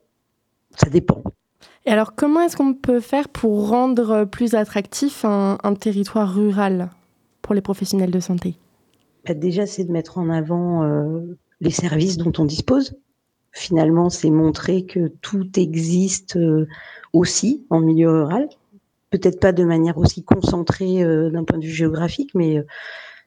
ça 0.77 0.89
dépend. 0.89 1.23
Et 1.87 1.91
alors, 1.91 2.15
comment 2.15 2.41
est-ce 2.41 2.57
qu'on 2.57 2.75
peut 2.75 3.01
faire 3.01 3.29
pour 3.29 3.69
rendre 3.69 4.25
plus 4.25 4.55
attractif 4.55 5.25
un, 5.25 5.57
territoire 5.81 6.35
rural 6.35 6.91
pour 7.43 7.55
les 7.55 7.61
professionnels 7.61 8.11
de 8.11 8.21
santé? 8.21 8.57
Bah, 9.27 9.35
Déjà, 9.35 9.67
c'est 9.67 9.85
de 9.85 9.93
mettre 9.93 10.19
en 10.19 10.29
avant 10.29 10.83
euh, 10.83 11.39
les 11.61 11.71
services 11.71 12.19
dont 12.19 12.33
on 12.39 12.45
dispose. 12.45 12.95
Finalement, 13.53 14.11
c'est 14.11 14.31
montrer 14.31 14.85
que 14.85 15.09
tout 15.23 15.59
existe 15.59 16.37
euh, 16.37 16.69
aussi 17.13 17.67
en 17.71 17.81
milieu 17.81 18.11
rural. 18.11 18.49
Peut-être 19.11 19.41
pas 19.41 19.53
de 19.53 19.65
manière 19.65 19.97
aussi 19.97 20.23
concentrée 20.23 21.03
euh, 21.03 21.31
d'un 21.31 21.45
point 21.45 21.59
de 21.59 21.65
vue 21.65 21.73
géographique, 21.73 22.33
mais 22.35 22.63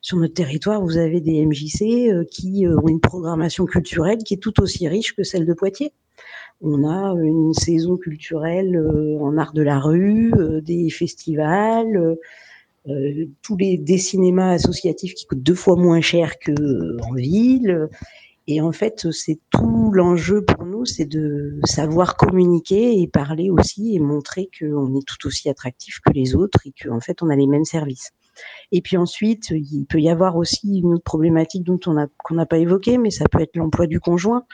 sur 0.01 0.17
notre 0.17 0.35
territoire, 0.35 0.81
vous 0.81 0.97
avez 0.97 1.19
des 1.19 1.43
MJC 1.45 2.27
qui 2.29 2.65
ont 2.67 2.87
une 2.87 2.99
programmation 2.99 3.65
culturelle 3.65 4.19
qui 4.19 4.35
est 4.35 4.37
tout 4.37 4.61
aussi 4.61 4.87
riche 4.87 5.15
que 5.15 5.23
celle 5.23 5.45
de 5.45 5.53
Poitiers. 5.53 5.93
On 6.63 6.87
a 6.87 7.13
une 7.19 7.53
saison 7.55 7.97
culturelle 7.97 8.75
euh, 8.75 9.17
en 9.19 9.37
art 9.37 9.53
de 9.53 9.63
la 9.63 9.79
rue, 9.79 10.31
euh, 10.37 10.61
des 10.61 10.91
festivals, 10.91 12.17
euh, 12.87 13.25
tous 13.41 13.57
les 13.57 13.77
des 13.77 13.97
cinémas 13.97 14.51
associatifs 14.51 15.15
qui 15.15 15.25
coûtent 15.25 15.41
deux 15.41 15.55
fois 15.55 15.75
moins 15.75 16.01
cher 16.01 16.35
qu'en 16.39 17.13
ville. 17.15 17.89
Et 18.47 18.61
en 18.61 18.71
fait, 18.71 19.11
c'est 19.11 19.39
tout 19.49 19.91
l'enjeu 19.91 20.43
pour 20.43 20.65
nous, 20.65 20.85
c'est 20.85 21.05
de 21.05 21.59
savoir 21.63 22.15
communiquer 22.15 22.99
et 23.01 23.07
parler 23.07 23.49
aussi 23.49 23.95
et 23.95 23.99
montrer 23.99 24.49
qu'on 24.59 24.95
est 24.95 25.05
tout 25.05 25.27
aussi 25.27 25.49
attractif 25.49 25.99
que 26.05 26.11
les 26.13 26.35
autres 26.35 26.59
et 26.65 26.73
qu'en 26.79 26.99
fait, 26.99 27.23
on 27.23 27.29
a 27.29 27.35
les 27.35 27.47
mêmes 27.47 27.65
services. 27.65 28.11
Et 28.71 28.81
puis 28.81 28.97
ensuite, 28.97 29.51
il 29.51 29.85
peut 29.85 29.99
y 29.99 30.09
avoir 30.09 30.37
aussi 30.37 30.79
une 30.79 30.93
autre 30.93 31.03
problématique 31.03 31.63
dont 31.63 31.79
on 31.85 31.97
a 31.97 32.07
qu'on 32.23 32.35
n'a 32.35 32.45
pas 32.45 32.57
évoqué, 32.57 32.97
mais 32.97 33.11
ça 33.11 33.25
peut 33.29 33.41
être 33.41 33.55
l'emploi 33.55 33.87
du 33.87 33.99
conjoint. 33.99 34.45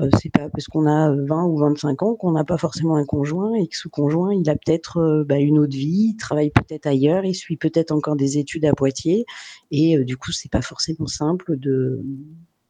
Euh, 0.00 0.08
c'est 0.20 0.30
pas 0.30 0.48
parce 0.48 0.66
qu'on 0.66 0.86
a 0.86 1.14
20 1.14 1.44
ou 1.46 1.58
25 1.58 2.02
ans 2.02 2.14
qu'on 2.14 2.32
n'a 2.32 2.44
pas 2.44 2.56
forcément 2.56 2.96
un 2.96 3.04
conjoint 3.04 3.54
et 3.54 3.66
que 3.68 3.76
ce 3.76 3.88
conjoint, 3.88 4.32
il 4.34 4.48
a 4.48 4.54
peut-être 4.54 4.98
euh, 4.98 5.24
bah, 5.24 5.38
une 5.38 5.58
autre 5.58 5.76
vie, 5.76 6.12
il 6.14 6.16
travaille 6.16 6.50
peut-être 6.50 6.86
ailleurs, 6.86 7.24
il 7.24 7.34
suit 7.34 7.56
peut-être 7.56 7.90
encore 7.92 8.16
des 8.16 8.38
études 8.38 8.64
à 8.64 8.72
Poitiers 8.72 9.26
et 9.70 9.98
euh, 9.98 10.04
du 10.04 10.16
coup, 10.16 10.32
c'est 10.32 10.50
pas 10.50 10.62
forcément 10.62 11.06
simple 11.06 11.56
de 11.58 12.02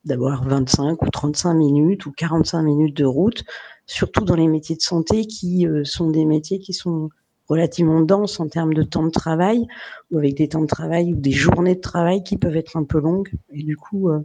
d'avoir 0.05 0.49
25 0.49 1.03
ou 1.03 1.11
35 1.11 1.55
minutes 1.55 2.07
ou 2.07 2.13
45 2.13 2.63
minutes 2.63 2.97
de 2.97 3.05
route, 3.05 3.45
surtout 3.87 4.25
dans 4.25 4.35
les 4.35 4.49
métiers 4.49 4.75
de 4.75 4.81
santé 4.81 5.27
qui 5.27 5.67
sont 5.85 6.11
des 6.11 6.25
métiers 6.25 6.59
qui 6.59 6.73
sont 6.73 7.11
relativement 7.51 8.01
dense 8.01 8.39
en 8.41 8.49
termes 8.49 8.73
de 8.73 8.85
temps 8.85 9.05
de 9.05 9.11
travail, 9.11 9.67
ou 10.11 10.19
avec 10.19 10.37
des 10.37 10.49
temps 10.49 10.63
de 10.63 10.67
travail 10.67 11.13
ou 11.13 11.17
des 11.17 11.33
journées 11.33 11.75
de 11.75 11.81
travail 11.81 12.23
qui 12.23 12.39
peuvent 12.39 12.57
être 12.57 12.77
un 12.77 12.85
peu 12.85 13.01
longues. 13.01 13.33
Et 13.53 13.65
du 13.65 13.77
coup, 13.77 14.09
euh, 14.09 14.21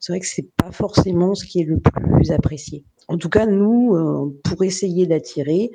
c'est 0.00 0.12
vrai 0.12 0.20
que 0.20 0.26
c'est 0.26 0.48
pas 0.56 0.72
forcément 0.72 1.34
ce 1.34 1.44
qui 1.44 1.60
est 1.60 1.64
le 1.64 1.78
plus 1.78 2.32
apprécié. 2.32 2.84
En 3.08 3.18
tout 3.18 3.28
cas, 3.28 3.46
nous, 3.46 3.94
euh, 3.94 4.36
pour 4.42 4.64
essayer 4.64 5.06
d'attirer, 5.06 5.70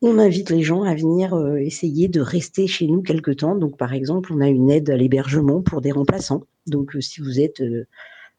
on 0.00 0.18
invite 0.18 0.50
les 0.50 0.62
gens 0.62 0.82
à 0.82 0.94
venir 0.94 1.34
euh, 1.34 1.56
essayer 1.56 2.08
de 2.08 2.20
rester 2.20 2.66
chez 2.66 2.86
nous 2.86 3.02
quelque 3.02 3.30
temps. 3.30 3.56
Donc, 3.56 3.76
par 3.76 3.92
exemple, 3.92 4.32
on 4.32 4.40
a 4.40 4.48
une 4.48 4.70
aide 4.70 4.90
à 4.90 4.96
l'hébergement 4.96 5.60
pour 5.60 5.80
des 5.80 5.92
remplaçants. 5.92 6.42
Donc, 6.66 6.96
si 7.00 7.20
vous 7.20 7.40
êtes 7.40 7.62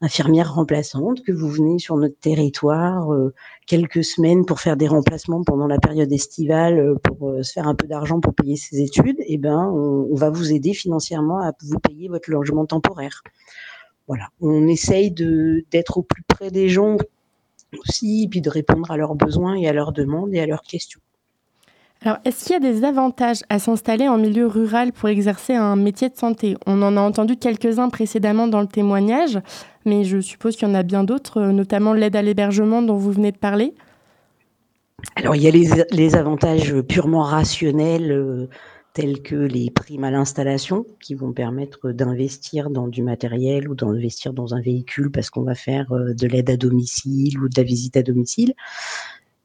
infirmière 0.01 0.53
remplaçante, 0.53 1.23
que 1.23 1.31
vous 1.31 1.47
venez 1.49 1.79
sur 1.79 1.95
notre 1.95 2.19
territoire 2.19 3.13
euh, 3.13 3.33
quelques 3.65 4.03
semaines 4.03 4.45
pour 4.45 4.59
faire 4.59 4.77
des 4.77 4.87
remplacements 4.87 5.43
pendant 5.43 5.67
la 5.67 5.79
période 5.79 6.11
estivale 6.11 6.79
euh, 6.79 6.95
pour 6.95 7.29
euh, 7.29 7.43
se 7.43 7.53
faire 7.53 7.67
un 7.67 7.75
peu 7.75 7.87
d'argent 7.87 8.19
pour 8.19 8.33
payer 8.33 8.57
ses 8.57 8.81
études, 8.81 9.17
eh 9.19 9.37
ben, 9.37 9.71
on, 9.73 10.13
va 10.15 10.29
vous 10.29 10.53
aider 10.53 10.73
financièrement 10.73 11.39
à 11.39 11.53
vous 11.61 11.79
payer 11.79 12.09
votre 12.09 12.29
logement 12.29 12.65
temporaire. 12.65 13.21
Voilà, 14.07 14.29
on 14.39 14.67
essaye 14.67 15.11
de 15.11 15.65
d'être 15.71 15.97
au 15.97 16.03
plus 16.03 16.23
près 16.23 16.51
des 16.51 16.69
gens 16.69 16.97
aussi, 17.79 18.23
et 18.23 18.27
puis 18.27 18.41
de 18.41 18.49
répondre 18.49 18.89
à 18.91 18.97
leurs 18.97 19.15
besoins 19.15 19.55
et 19.55 19.67
à 19.67 19.73
leurs 19.73 19.91
demandes 19.91 20.33
et 20.33 20.39
à 20.39 20.45
leurs 20.45 20.61
questions. 20.61 21.01
Alors, 22.01 22.17
est-ce 22.23 22.45
qu'il 22.45 22.53
y 22.53 22.55
a 22.55 22.59
des 22.59 22.83
avantages 22.83 23.41
à 23.49 23.57
s'installer 23.57 24.07
en 24.07 24.17
milieu 24.17 24.45
rural 24.45 24.91
pour 24.91 25.09
exercer 25.09 25.55
un 25.55 25.75
métier 25.75 26.09
de 26.09 26.15
santé? 26.15 26.55
On 26.67 26.81
en 26.83 26.97
a 26.97 27.01
entendu 27.01 27.35
quelques-uns 27.35 27.89
précédemment 27.89 28.47
dans 28.47 28.61
le 28.61 28.67
témoignage, 28.67 29.39
mais 29.85 30.03
je 30.03 30.19
suppose 30.19 30.55
qu'il 30.55 30.67
y 30.67 30.71
en 30.71 30.75
a 30.75 30.83
bien 30.83 31.03
d'autres, 31.03 31.41
notamment 31.41 31.93
l'aide 31.93 32.15
à 32.15 32.21
l'hébergement 32.21 32.83
dont 32.83 32.95
vous 32.95 33.11
venez 33.11 33.31
de 33.31 33.37
parler? 33.37 33.73
Alors, 35.15 35.35
il 35.35 35.41
y 35.41 35.47
a 35.47 35.51
les, 35.51 35.85
les 35.91 36.15
avantages 36.15 36.79
purement 36.81 37.23
rationnels, 37.23 38.11
euh, 38.11 38.49
tels 38.95 39.21
que 39.21 39.35
les 39.35 39.69
primes 39.69 40.05
à 40.05 40.09
l'installation, 40.09 40.87
qui 40.99 41.13
vont 41.13 41.33
permettre 41.33 41.91
d'investir 41.91 42.71
dans 42.71 42.87
du 42.87 43.03
matériel 43.03 43.69
ou 43.69 43.75
d'investir 43.75 44.33
dans 44.33 44.55
un 44.55 44.61
véhicule 44.61 45.11
parce 45.11 45.29
qu'on 45.29 45.43
va 45.43 45.53
faire 45.53 45.91
euh, 45.91 46.15
de 46.15 46.25
l'aide 46.25 46.49
à 46.49 46.57
domicile 46.57 47.39
ou 47.39 47.47
de 47.47 47.53
la 47.57 47.63
visite 47.63 47.97
à 47.97 48.01
domicile 48.01 48.55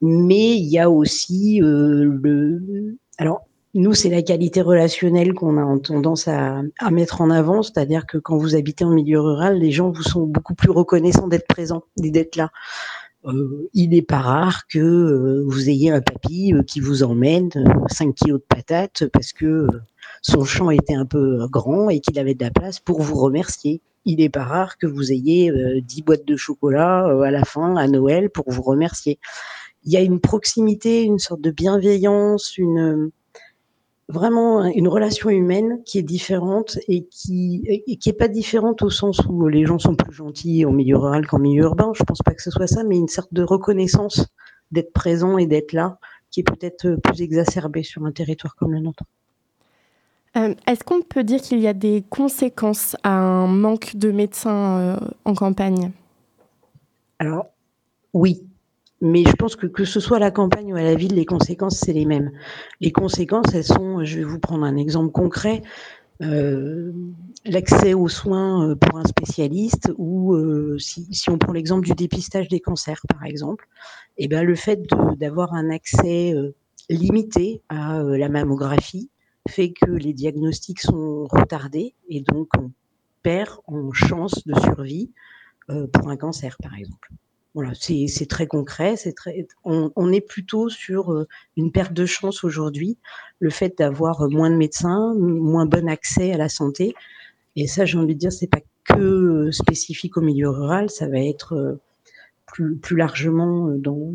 mais 0.00 0.56
il 0.56 0.66
y 0.66 0.78
a 0.78 0.90
aussi 0.90 1.62
euh, 1.62 2.18
le. 2.22 2.96
Alors, 3.18 3.46
nous, 3.74 3.94
c'est 3.94 4.08
la 4.08 4.22
qualité 4.22 4.62
relationnelle 4.62 5.34
qu'on 5.34 5.58
a 5.58 5.78
tendance 5.78 6.26
à, 6.26 6.62
à, 6.78 6.90
mettre 6.90 7.20
en 7.20 7.30
avant, 7.30 7.62
c'est-à-dire 7.62 8.06
que 8.06 8.18
quand 8.18 8.36
vous 8.36 8.56
habitez 8.56 8.84
en 8.84 8.90
milieu 8.90 9.20
rural, 9.20 9.58
les 9.58 9.70
gens 9.70 9.90
vous 9.90 10.02
sont 10.02 10.26
beaucoup 10.26 10.54
plus 10.54 10.70
reconnaissants 10.70 11.28
d'être 11.28 11.46
présents 11.46 11.84
et 12.02 12.10
d'être 12.10 12.36
là. 12.36 12.50
Euh, 13.26 13.68
il 13.74 13.90
n'est 13.90 14.02
pas 14.02 14.18
rare 14.20 14.66
que 14.66 14.78
euh, 14.78 15.44
vous 15.46 15.68
ayez 15.68 15.90
un 15.90 16.00
papy 16.00 16.54
euh, 16.54 16.62
qui 16.62 16.80
vous 16.80 17.02
emmène 17.02 17.50
5 17.90 18.08
euh, 18.08 18.12
kilos 18.12 18.40
de 18.40 18.46
patates 18.46 19.06
parce 19.12 19.34
que 19.34 19.66
son 20.22 20.44
champ 20.44 20.70
était 20.70 20.94
un 20.94 21.04
peu 21.04 21.46
grand 21.48 21.90
et 21.90 22.00
qu'il 22.00 22.18
avait 22.18 22.34
de 22.34 22.42
la 22.42 22.50
place 22.50 22.80
pour 22.80 23.02
vous 23.02 23.16
remercier. 23.16 23.82
Il 24.06 24.18
n'est 24.18 24.30
pas 24.30 24.44
rare 24.44 24.78
que 24.78 24.86
vous 24.86 25.12
ayez 25.12 25.52
10 25.82 26.02
boîtes 26.02 26.24
de 26.24 26.36
chocolat 26.36 27.04
à 27.22 27.30
la 27.30 27.44
fin, 27.44 27.76
à 27.76 27.86
Noël, 27.86 28.30
pour 28.30 28.50
vous 28.50 28.62
remercier 28.62 29.18
il 29.84 29.92
y 29.92 29.96
a 29.96 30.00
une 30.00 30.20
proximité, 30.20 31.02
une 31.02 31.18
sorte 31.18 31.40
de 31.40 31.50
bienveillance, 31.50 32.58
une 32.58 33.10
vraiment 34.10 34.64
une 34.64 34.88
relation 34.88 35.30
humaine 35.30 35.82
qui 35.84 35.98
est 35.98 36.02
différente 36.02 36.78
et 36.88 37.06
qui 37.06 37.62
et 37.66 37.96
qui 37.96 38.08
est 38.08 38.14
pas 38.14 38.28
différente 38.28 38.82
au 38.82 38.90
sens 38.90 39.20
où 39.28 39.48
les 39.48 39.64
gens 39.64 39.78
sont 39.78 39.94
plus 39.94 40.12
gentils 40.12 40.64
en 40.64 40.72
milieu 40.72 40.96
rural 40.96 41.26
qu'en 41.26 41.38
milieu 41.38 41.64
urbain. 41.64 41.92
Je 41.94 42.02
pense 42.02 42.18
pas 42.22 42.34
que 42.34 42.42
ce 42.42 42.50
soit 42.50 42.66
ça, 42.66 42.84
mais 42.84 42.96
une 42.96 43.08
sorte 43.08 43.32
de 43.32 43.42
reconnaissance 43.42 44.26
d'être 44.70 44.92
présent 44.92 45.38
et 45.38 45.46
d'être 45.46 45.72
là 45.72 45.98
qui 46.30 46.40
est 46.40 46.44
peut-être 46.44 46.96
plus 47.02 47.22
exacerbée 47.22 47.82
sur 47.82 48.04
un 48.04 48.12
territoire 48.12 48.54
comme 48.54 48.72
le 48.72 48.80
nôtre. 48.80 49.02
Euh, 50.36 50.54
Est-ce 50.66 50.84
qu'on 50.84 51.02
peut 51.02 51.24
dire 51.24 51.40
qu'il 51.40 51.58
y 51.58 51.66
a 51.66 51.72
des 51.72 52.04
conséquences 52.08 52.96
à 53.02 53.10
un 53.10 53.48
manque 53.48 53.96
de 53.96 54.12
médecins 54.12 54.78
euh, 54.78 54.96
en 55.24 55.34
campagne? 55.34 55.90
Alors, 57.18 57.46
oui, 58.12 58.46
mais 59.00 59.24
je 59.24 59.32
pense 59.32 59.56
que 59.56 59.66
que 59.66 59.84
ce 59.84 60.00
soit 60.00 60.18
à 60.18 60.20
la 60.20 60.30
campagne 60.30 60.72
ou 60.72 60.76
à 60.76 60.82
la 60.82 60.94
ville, 60.94 61.14
les 61.14 61.24
conséquences, 61.24 61.78
c'est 61.78 61.92
les 61.92 62.04
mêmes. 62.04 62.30
Les 62.80 62.92
conséquences, 62.92 63.54
elles 63.54 63.64
sont, 63.64 64.04
je 64.04 64.18
vais 64.18 64.24
vous 64.24 64.38
prendre 64.38 64.64
un 64.64 64.76
exemple 64.76 65.10
concret, 65.10 65.62
euh, 66.22 66.92
l'accès 67.46 67.94
aux 67.94 68.08
soins 68.08 68.68
euh, 68.68 68.74
pour 68.74 68.98
un 68.98 69.04
spécialiste 69.04 69.90
ou 69.96 70.34
euh, 70.34 70.78
si, 70.78 71.08
on 71.30 71.38
prend 71.38 71.52
l'exemple 71.52 71.86
du 71.86 71.94
dépistage 71.94 72.48
des 72.48 72.60
cancers, 72.60 73.00
par 73.08 73.24
exemple, 73.24 73.66
et 74.18 74.24
eh 74.24 74.28
ben, 74.28 74.44
le 74.44 74.54
fait 74.54 74.82
d'avoir 75.16 75.54
un 75.54 75.70
accès 75.70 76.34
limité 76.90 77.62
à 77.70 78.02
la 78.02 78.28
mammographie 78.28 79.08
fait 79.48 79.72
que 79.72 79.90
les 79.90 80.12
diagnostics 80.12 80.80
sont 80.80 81.26
retardés 81.30 81.94
et 82.08 82.20
donc 82.20 82.48
on 82.58 82.70
perd 83.22 83.60
en 83.66 83.92
chance 83.92 84.46
de 84.46 84.54
survie 84.60 85.10
pour 85.68 86.10
un 86.10 86.16
cancer, 86.18 86.58
par 86.62 86.74
exemple. 86.74 87.08
Voilà, 87.54 87.72
c'est 87.74 88.28
très 88.28 88.46
concret. 88.46 88.96
C'est 88.96 89.12
très. 89.12 89.46
On, 89.64 90.12
est 90.12 90.20
plutôt 90.20 90.68
sur 90.68 91.12
euh, 91.12 91.26
une 91.56 91.72
perte 91.72 91.92
de 91.92 92.06
chance 92.06 92.44
aujourd'hui, 92.44 92.96
le 93.40 93.50
fait 93.50 93.76
d'avoir 93.76 94.28
moins 94.30 94.50
de 94.50 94.56
médecins, 94.56 95.14
moins 95.16 95.66
bon 95.66 95.88
accès 95.88 96.32
à 96.32 96.36
la 96.36 96.48
santé. 96.48 96.94
Et 97.56 97.66
ça, 97.66 97.84
j'ai 97.84 97.98
envie 97.98 98.14
de 98.14 98.20
dire, 98.20 98.32
c'est 98.32 98.46
pas 98.46 98.60
que 98.84 99.00
euh, 99.00 99.52
spécifique 99.52 100.16
au 100.16 100.20
milieu 100.20 100.48
rural, 100.48 100.90
ça 100.90 101.08
va 101.08 101.18
être 101.18 101.54
euh, 101.54 101.80
plus, 102.46 102.76
plus 102.76 102.96
largement 102.96 103.68
dans 103.70 104.12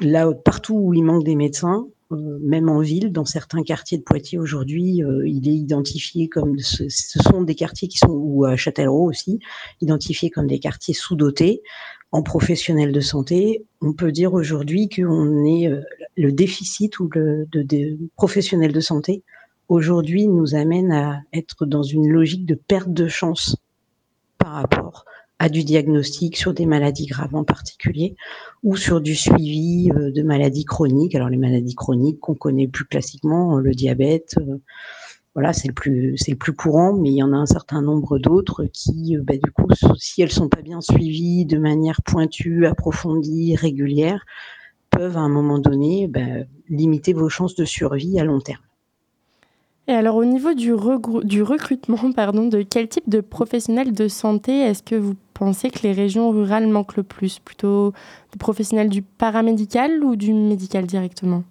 là 0.00 0.32
partout 0.32 0.76
où 0.76 0.94
il 0.94 1.02
manque 1.02 1.24
des 1.24 1.34
médecins, 1.34 1.88
même 2.10 2.68
en 2.68 2.80
ville, 2.80 3.12
dans 3.12 3.24
certains 3.24 3.62
quartiers 3.62 3.98
de 3.98 4.02
Poitiers 4.02 4.38
aujourd'hui, 4.38 5.02
il 5.26 5.48
est 5.48 5.54
identifié 5.54 6.28
comme 6.28 6.58
ce, 6.58 6.88
sont 6.88 7.42
des 7.42 7.54
quartiers 7.54 7.86
qui 7.86 7.98
sont 7.98 8.10
ou 8.10 8.44
à 8.44 8.56
Châtellerault 8.56 9.08
aussi, 9.08 9.38
identifiés 9.80 10.30
comme 10.30 10.48
des 10.48 10.58
quartiers 10.58 10.94
sous-dotés 10.94 11.62
en 12.12 12.22
professionnel 12.22 12.92
de 12.92 13.00
santé, 13.00 13.64
on 13.80 13.92
peut 13.92 14.12
dire 14.12 14.34
aujourd'hui 14.34 14.88
qu'on 14.88 15.44
est 15.44 15.68
euh, 15.68 15.80
le 16.16 16.32
déficit 16.32 16.98
ou 16.98 17.08
le 17.12 17.46
de, 17.52 17.62
de 17.62 17.98
professionnels 18.16 18.72
de 18.72 18.80
santé 18.80 19.22
aujourd'hui 19.70 20.26
nous 20.26 20.54
amène 20.54 20.92
à 20.92 21.22
être 21.32 21.64
dans 21.64 21.84
une 21.84 22.08
logique 22.08 22.44
de 22.44 22.54
perte 22.54 22.92
de 22.92 23.06
chance 23.06 23.56
par 24.36 24.52
rapport 24.52 25.04
à 25.38 25.48
du 25.48 25.64
diagnostic 25.64 26.36
sur 26.36 26.52
des 26.52 26.66
maladies 26.66 27.06
graves 27.06 27.34
en 27.34 27.44
particulier 27.44 28.14
ou 28.62 28.76
sur 28.76 29.00
du 29.00 29.14
suivi 29.14 29.90
euh, 29.94 30.10
de 30.10 30.22
maladies 30.22 30.66
chroniques. 30.66 31.14
Alors 31.14 31.30
les 31.30 31.38
maladies 31.38 31.74
chroniques 31.74 32.20
qu'on 32.20 32.34
connaît 32.34 32.68
plus 32.68 32.84
classiquement, 32.84 33.56
le 33.56 33.70
diabète, 33.70 34.34
euh, 34.38 34.58
voilà, 35.34 35.52
c'est 35.52 35.68
le 35.68 35.74
plus 35.74 36.16
c'est 36.16 36.32
le 36.32 36.36
plus 36.36 36.52
courant, 36.52 36.92
mais 36.92 37.10
il 37.10 37.16
y 37.16 37.22
en 37.22 37.32
a 37.32 37.36
un 37.36 37.46
certain 37.46 37.82
nombre 37.82 38.18
d'autres 38.18 38.64
qui, 38.72 39.16
bah, 39.22 39.34
du 39.36 39.50
coup, 39.52 39.68
si 39.96 40.22
elles 40.22 40.32
sont 40.32 40.48
pas 40.48 40.62
bien 40.62 40.80
suivies 40.80 41.44
de 41.46 41.58
manière 41.58 42.02
pointue, 42.02 42.66
approfondie, 42.66 43.54
régulière, 43.56 44.24
peuvent 44.90 45.16
à 45.16 45.20
un 45.20 45.28
moment 45.28 45.58
donné 45.58 46.08
bah, 46.08 46.44
limiter 46.68 47.12
vos 47.12 47.28
chances 47.28 47.54
de 47.54 47.64
survie 47.64 48.18
à 48.18 48.24
long 48.24 48.40
terme. 48.40 48.62
Et 49.86 49.92
alors, 49.92 50.16
au 50.16 50.24
niveau 50.24 50.54
du, 50.54 50.72
du 51.24 51.42
recrutement, 51.42 52.12
pardon, 52.16 52.46
de 52.46 52.62
quel 52.62 52.88
type 52.88 53.08
de 53.08 53.20
professionnels 53.20 53.92
de 53.92 54.08
santé 54.08 54.60
est-ce 54.60 54.82
que 54.82 54.94
vous 54.94 55.14
pensez 55.34 55.70
que 55.70 55.80
les 55.82 55.92
régions 55.92 56.30
rurales 56.30 56.68
manquent 56.68 56.96
le 56.96 57.02
plus? 57.02 57.38
Plutôt 57.38 57.92
des 58.32 58.38
professionnels 58.38 58.88
du 58.88 59.02
paramédical 59.02 60.04
ou 60.04 60.16
du 60.16 60.32
médical 60.32 60.86
directement? 60.86 61.44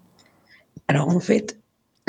Alors, 0.88 1.10
en 1.10 1.20
fait, 1.20 1.59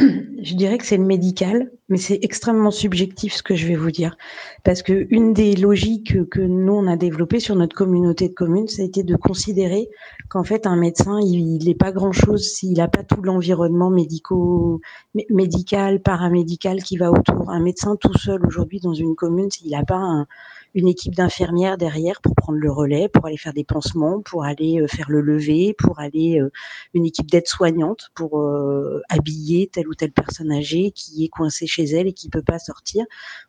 je 0.42 0.54
dirais 0.54 0.78
que 0.78 0.86
c'est 0.86 0.96
le 0.96 1.04
médical, 1.04 1.70
mais 1.88 1.98
c'est 1.98 2.18
extrêmement 2.22 2.70
subjectif 2.70 3.34
ce 3.34 3.42
que 3.42 3.54
je 3.54 3.66
vais 3.66 3.76
vous 3.76 3.90
dire. 3.90 4.16
Parce 4.64 4.82
que 4.82 5.06
une 5.10 5.32
des 5.32 5.54
logiques 5.56 6.28
que 6.28 6.40
nous, 6.40 6.72
on 6.72 6.86
a 6.86 6.96
développées 6.96 7.40
sur 7.40 7.56
notre 7.56 7.76
communauté 7.76 8.28
de 8.28 8.34
communes, 8.34 8.68
ça 8.68 8.82
a 8.82 8.84
été 8.84 9.02
de 9.02 9.16
considérer 9.16 9.88
qu'en 10.28 10.44
fait, 10.44 10.66
un 10.66 10.76
médecin, 10.76 11.18
il 11.20 11.64
n'est 11.64 11.74
pas 11.74 11.92
grand-chose 11.92 12.44
s'il 12.44 12.78
n'a 12.78 12.88
pas 12.88 13.02
tout 13.02 13.22
l'environnement 13.22 13.90
médico, 13.90 14.80
médical, 15.28 16.00
paramédical 16.00 16.82
qui 16.82 16.96
va 16.96 17.10
autour. 17.10 17.50
Un 17.50 17.60
médecin 17.60 17.96
tout 17.96 18.16
seul 18.16 18.44
aujourd'hui 18.46 18.80
dans 18.80 18.94
une 18.94 19.14
commune, 19.14 19.50
s'il 19.50 19.70
n'a 19.70 19.84
pas 19.84 19.96
un, 19.96 20.26
une 20.74 20.88
équipe 20.88 21.14
d'infirmières 21.14 21.78
derrière 21.78 22.20
pour 22.20 22.34
prendre 22.34 22.58
le 22.58 22.70
relais, 22.70 23.08
pour 23.08 23.26
aller 23.26 23.36
faire 23.36 23.52
des 23.52 23.64
pansements, 23.64 24.20
pour 24.20 24.44
aller 24.44 24.80
euh, 24.80 24.86
faire 24.86 25.10
le 25.10 25.20
lever, 25.20 25.74
pour 25.78 26.00
aller 26.00 26.40
euh, 26.40 26.50
une 26.94 27.04
équipe 27.04 27.30
d'aide-soignante 27.30 28.10
pour 28.14 28.40
euh, 28.40 29.02
habiller 29.08 29.68
telle 29.68 29.88
ou 29.88 29.94
telle 29.94 30.12
personne 30.12 30.52
âgée 30.52 30.92
qui 30.92 31.24
est 31.24 31.28
coincée 31.28 31.66
chez 31.66 31.84
elle 31.84 32.06
et 32.06 32.12
qui 32.12 32.28
peut 32.28 32.42
pas 32.42 32.58
sortir. 32.58 33.04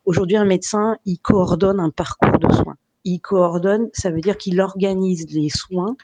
Aujourd'hui, 0.06 0.38
un 0.38 0.46
médecin, 0.46 0.98
il 1.06 1.20
coordonne 1.20 1.80
un 1.80 1.90
parcours 1.90 2.40
de 2.40 2.52
soins. 2.54 2.78
Il 3.04 3.20
coordonne, 3.20 3.90
ça 3.94 4.12
veut 4.12 4.22
dire 4.22 4.38
qu'il 4.38 4.62
organise 4.62 5.28
les 5.32 5.50
soins 5.50 5.96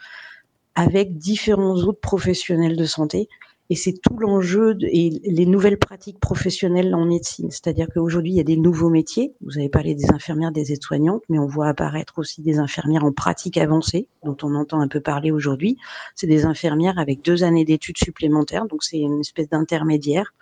avec 0.76 1.18
différents 1.18 1.76
autres 1.76 2.00
professionnels 2.00 2.76
de 2.76 2.86
santé 2.86 3.28
Et 3.70 3.76
c'est 3.76 3.94
tout 3.94 4.18
l'enjeu 4.18 4.78
et 4.82 5.22
les 5.24 5.46
nouvelles 5.46 5.78
pratiques 5.78 6.20
professionnelles 6.20 6.96
en 6.96 7.06
médecine. 7.06 7.52
C'est-à-dire 7.52 7.88
qu'aujourd'hui, 7.94 8.32
il 8.34 8.38
y 8.38 8.40
a 8.40 8.44
des 8.44 8.58
nouveaux 8.58 8.90
métiers. 8.90 9.34
Vous 9.42 9.58
avez 9.58 9.70
parlé 9.70 9.94
des 9.94 10.10
infirmières, 10.12 10.52
des 10.52 10.72
aides-soignantes, 10.72 11.24
mais 11.30 11.40
on 11.40 11.48
voit 11.48 11.68
apparaître 11.68 12.20
aussi 12.20 12.42
des 12.42 12.60
infirmières 12.60 13.04
en 13.04 13.12
pratique 13.12 13.58
avancée, 13.58 14.08
dont 14.24 14.38
on 14.44 14.56
entend 14.56 14.80
un 14.80 14.88
peu 14.88 15.02
parler 15.02 15.32
aujourd'hui. 15.32 15.78
C'est 16.16 16.28
des 16.28 16.46
infirmières 16.46 16.98
avec 16.98 17.22
deux 17.22 17.44
années 17.44 17.66
d'études 17.66 17.98
supplémentaires, 17.98 18.68
donc 18.68 18.84
c'est 18.84 19.00
une 19.00 19.20
espèce 19.20 19.50
d'intermédiaire. 19.50 20.34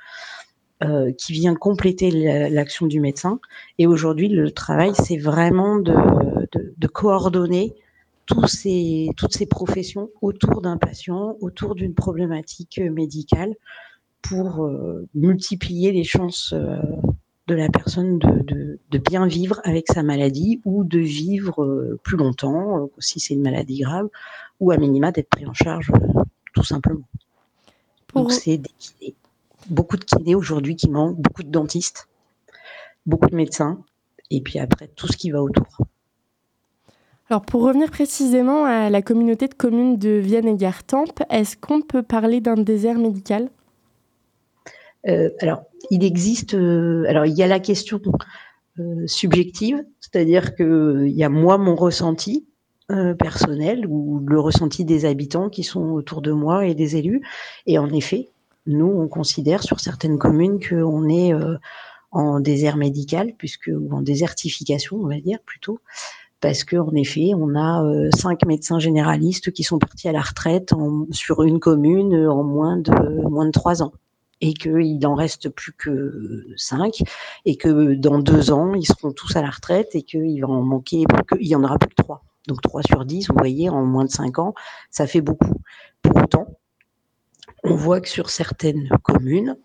Euh, 0.84 1.14
qui 1.14 1.32
vient 1.32 1.56
compléter 1.56 2.12
l'action 2.50 2.86
du 2.86 3.00
médecin. 3.00 3.40
Et 3.80 3.88
aujourd'hui, 3.88 4.28
le 4.28 4.52
travail, 4.52 4.92
c'est 4.94 5.16
vraiment 5.16 5.78
de, 5.78 5.94
de, 6.52 6.74
de 6.78 6.88
coordonner 6.88 7.74
tous 8.26 8.48
ces, 8.48 9.10
toutes 9.18 9.34
ces 9.34 9.46
professions 9.46 10.10
autour 10.22 10.62
d'un 10.62 10.78
patient, 10.78 11.38
autour 11.42 11.76
d'une 11.76 11.94
problématique 11.94 12.80
médicale, 12.80 13.56
pour 14.22 14.66
euh, 14.66 15.08
multiplier 15.14 15.92
les 15.92 16.04
chances 16.04 16.54
euh, 16.54 16.82
de 17.48 17.54
la 17.54 17.70
personne 17.70 18.18
de, 18.18 18.42
de, 18.42 18.80
de, 18.90 18.98
bien 18.98 19.28
vivre 19.28 19.62
avec 19.64 19.86
sa 19.88 20.02
maladie 20.02 20.62
ou 20.66 20.84
de 20.84 20.98
vivre 20.98 21.64
euh, 21.64 22.00
plus 22.04 22.18
longtemps, 22.18 22.90
si 22.98 23.20
c'est 23.20 23.36
une 23.36 23.44
maladie 23.44 23.82
grave, 23.82 24.10
ou 24.60 24.72
à 24.72 24.78
minima 24.78 25.12
d'être 25.12 25.30
pris 25.30 25.46
en 25.46 25.54
charge 25.54 25.92
tout 26.56 26.64
simplement. 26.64 27.08
Donc 28.16 28.32
c'est 28.32 28.58
des 28.58 28.72
kinés. 28.80 29.16
Beaucoup 29.70 29.98
de 29.98 30.06
kinés 30.06 30.36
aujourd'hui 30.36 30.76
qui 30.76 30.90
manquent, 30.90 31.18
beaucoup 31.18 31.44
de 31.44 31.50
dentistes, 31.50 32.08
beaucoup 33.06 33.30
de 33.30 33.36
médecins, 33.36 33.84
et 34.32 34.42
puis 34.42 34.58
après 34.58 34.88
tout 34.88 35.08
ce 35.08 35.18
qui 35.18 35.30
va 35.30 35.44
autour. 35.44 35.68
Alors 37.30 37.42
pour 37.42 37.64
revenir 37.64 37.90
précisément 37.90 38.66
à 38.66 38.92
la 38.92 39.02
communauté 39.02 39.48
de 39.48 39.56
communes 39.56 39.98
de 39.98 40.10
Vienne 40.10 40.48
et 40.48 40.56
Gartempe, 40.56 41.24
est-ce 41.32 41.58
qu'on 41.58 41.82
peut 41.82 42.04
parler 42.04 42.40
d'un 42.40 42.54
désert 42.54 43.00
médical? 43.00 43.50
Euh, 45.08 45.32
Alors 45.40 45.64
il 45.90 46.04
existe, 46.04 46.54
euh, 46.54 47.06
alors 47.08 47.26
il 47.26 47.34
y 47.34 47.42
a 47.42 47.48
la 47.48 47.60
question 47.60 48.00
euh, 48.80 49.08
subjective, 49.08 49.84
c'est-à-dire 50.00 50.56
que 50.56 51.06
il 51.08 51.16
y 51.16 51.24
a 51.24 51.30
moi 51.30 51.58
mon 51.58 51.76
ressenti 51.76 52.46
personnel 53.18 53.88
ou 53.88 54.20
le 54.28 54.40
ressenti 54.40 54.86
des 54.86 55.06
habitants 55.06 55.50
qui 55.50 55.64
sont 55.64 55.90
autour 55.90 56.22
de 56.22 56.32
moi 56.32 56.68
et 56.68 56.76
des 56.76 56.98
élus, 56.98 57.24
et 57.66 57.80
en 57.80 57.90
effet 57.90 58.30
nous 58.68 58.86
on 58.86 59.08
considère 59.08 59.64
sur 59.64 59.80
certaines 59.80 60.20
communes 60.20 60.60
qu'on 60.64 61.10
est 61.10 61.34
en 62.12 62.40
désert 62.40 62.78
médical 62.78 63.34
puisque 63.40 63.72
ou 63.74 63.92
en 63.92 64.04
désertification 64.04 64.98
on 64.98 65.08
va 65.08 65.20
dire 65.20 65.40
plutôt 65.44 65.80
parce 66.46 66.64
qu'en 66.64 66.94
effet, 66.94 67.32
on 67.36 67.56
a 67.56 67.84
euh, 67.84 68.12
cinq 68.16 68.46
médecins 68.46 68.78
généralistes 68.78 69.52
qui 69.52 69.64
sont 69.64 69.80
partis 69.80 70.08
à 70.08 70.12
la 70.12 70.22
retraite 70.22 70.74
en, 70.74 71.08
sur 71.10 71.42
une 71.42 71.60
commune 71.60 72.14
euh, 72.14 72.32
en 72.32 72.44
moins 72.44 72.78
de 72.78 72.92
moins 73.28 73.50
trois 73.50 73.82
ans 73.82 73.94
et 74.42 74.54
qu'il 74.54 75.08
en 75.08 75.16
reste 75.16 75.50
plus 75.50 75.72
que 75.72 76.46
cinq 76.56 77.02
et 77.46 77.58
que 77.58 77.96
dans 77.96 78.20
deux 78.20 78.52
ans 78.52 78.76
ils 78.76 78.86
seront 78.86 79.12
tous 79.12 79.36
à 79.36 79.42
la 79.42 79.50
retraite 79.50 79.96
et 79.96 80.04
qu'il 80.04 80.40
va 80.40 80.50
en 80.50 80.62
manquer 80.62 81.06
il 81.40 81.48
y 81.48 81.56
en 81.56 81.64
aura 81.64 81.80
plus 81.80 81.90
que 81.90 82.04
trois. 82.04 82.24
Donc 82.48 82.62
trois 82.62 82.84
sur 82.84 83.06
dix, 83.06 83.28
vous 83.28 83.36
voyez, 83.40 83.72
en 83.72 83.84
moins 83.84 84.06
de 84.06 84.12
cinq 84.12 84.38
ans, 84.38 84.54
ça 84.92 85.08
fait 85.08 85.22
beaucoup. 85.22 85.56
Pour 86.04 86.16
autant, 86.16 86.46
on 87.64 87.74
voit 87.74 88.02
que 88.02 88.10
sur 88.10 88.30
certaines 88.30 88.88
communes, 89.02 89.58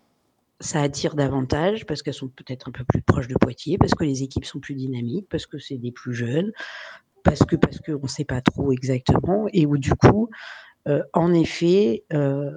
ça 0.61 0.81
attire 0.81 1.15
davantage 1.15 1.85
parce 1.85 2.01
qu'elles 2.01 2.13
sont 2.13 2.29
peut-être 2.29 2.69
un 2.69 2.71
peu 2.71 2.83
plus 2.85 3.01
proches 3.01 3.27
de 3.27 3.35
Poitiers, 3.35 3.77
parce 3.77 3.93
que 3.93 4.03
les 4.03 4.23
équipes 4.23 4.45
sont 4.45 4.59
plus 4.59 4.75
dynamiques, 4.75 5.27
parce 5.29 5.45
que 5.45 5.59
c'est 5.59 5.77
des 5.77 5.91
plus 5.91 6.13
jeunes, 6.13 6.51
parce 7.23 7.39
que 7.39 7.55
parce 7.55 7.79
qu'on 7.79 7.99
ne 8.01 8.07
sait 8.07 8.25
pas 8.25 8.41
trop 8.41 8.71
exactement, 8.71 9.47
et 9.51 9.65
où 9.65 9.77
du 9.77 9.93
coup, 9.93 10.29
euh, 10.87 11.03
en 11.13 11.33
effet, 11.33 12.03
euh, 12.13 12.51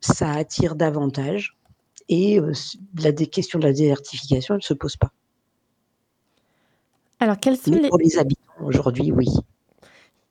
ça 0.00 0.32
attire 0.32 0.76
davantage, 0.76 1.56
et 2.08 2.40
euh, 2.40 2.52
la 3.02 3.12
question 3.12 3.58
de 3.58 3.64
la 3.64 3.72
désertification, 3.72 4.54
elle 4.54 4.60
ne 4.60 4.62
se 4.62 4.74
pose 4.74 4.96
pas. 4.96 5.12
Alors, 7.20 7.38
quelles 7.38 7.56
sont 7.56 7.72
les... 7.72 7.88
pour 7.88 7.98
les 7.98 8.16
habitants 8.16 8.42
aujourd'hui, 8.62 9.10
oui. 9.10 9.26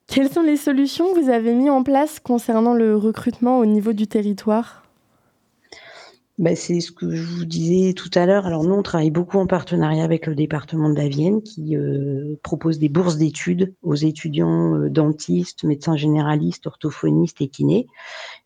Quelles 0.08 0.32
sont 0.32 0.42
les 0.42 0.56
solutions 0.56 1.14
que 1.14 1.20
vous 1.20 1.30
avez 1.30 1.54
mises 1.54 1.70
en 1.70 1.84
place 1.84 2.22
concernant 2.22 2.74
le 2.74 2.96
recrutement 2.96 3.60
au 3.60 3.66
niveau 3.66 3.92
du 3.92 4.08
territoire? 4.08 4.87
Ben, 6.38 6.56
c'est 6.56 6.82
ce 6.82 6.92
que 6.92 7.16
je 7.16 7.24
vous 7.24 7.46
disais 7.46 7.94
tout 7.94 8.12
à 8.14 8.28
l'heure. 8.28 8.46
Alors 8.46 8.64
nous, 8.64 8.76
on 8.76 8.84
travaille 8.84 9.10
beaucoup 9.10 9.40
en 9.40 9.48
partenariat 9.48 10.04
avec 10.04 10.28
le 10.28 10.36
département 10.36 10.88
de 10.88 10.96
la 10.96 11.08
Vienne 11.08 11.42
qui 11.42 11.76
euh, 11.76 12.36
propose 12.44 12.78
des 12.78 12.90
bourses 12.90 13.18
d'études 13.18 13.74
aux 13.82 13.96
étudiants 13.96 14.76
euh, 14.76 14.90
dentistes, 14.90 15.64
médecins 15.64 15.96
généralistes, 15.96 16.68
orthophonistes 16.68 17.42
et 17.42 17.48
kinés. 17.48 17.88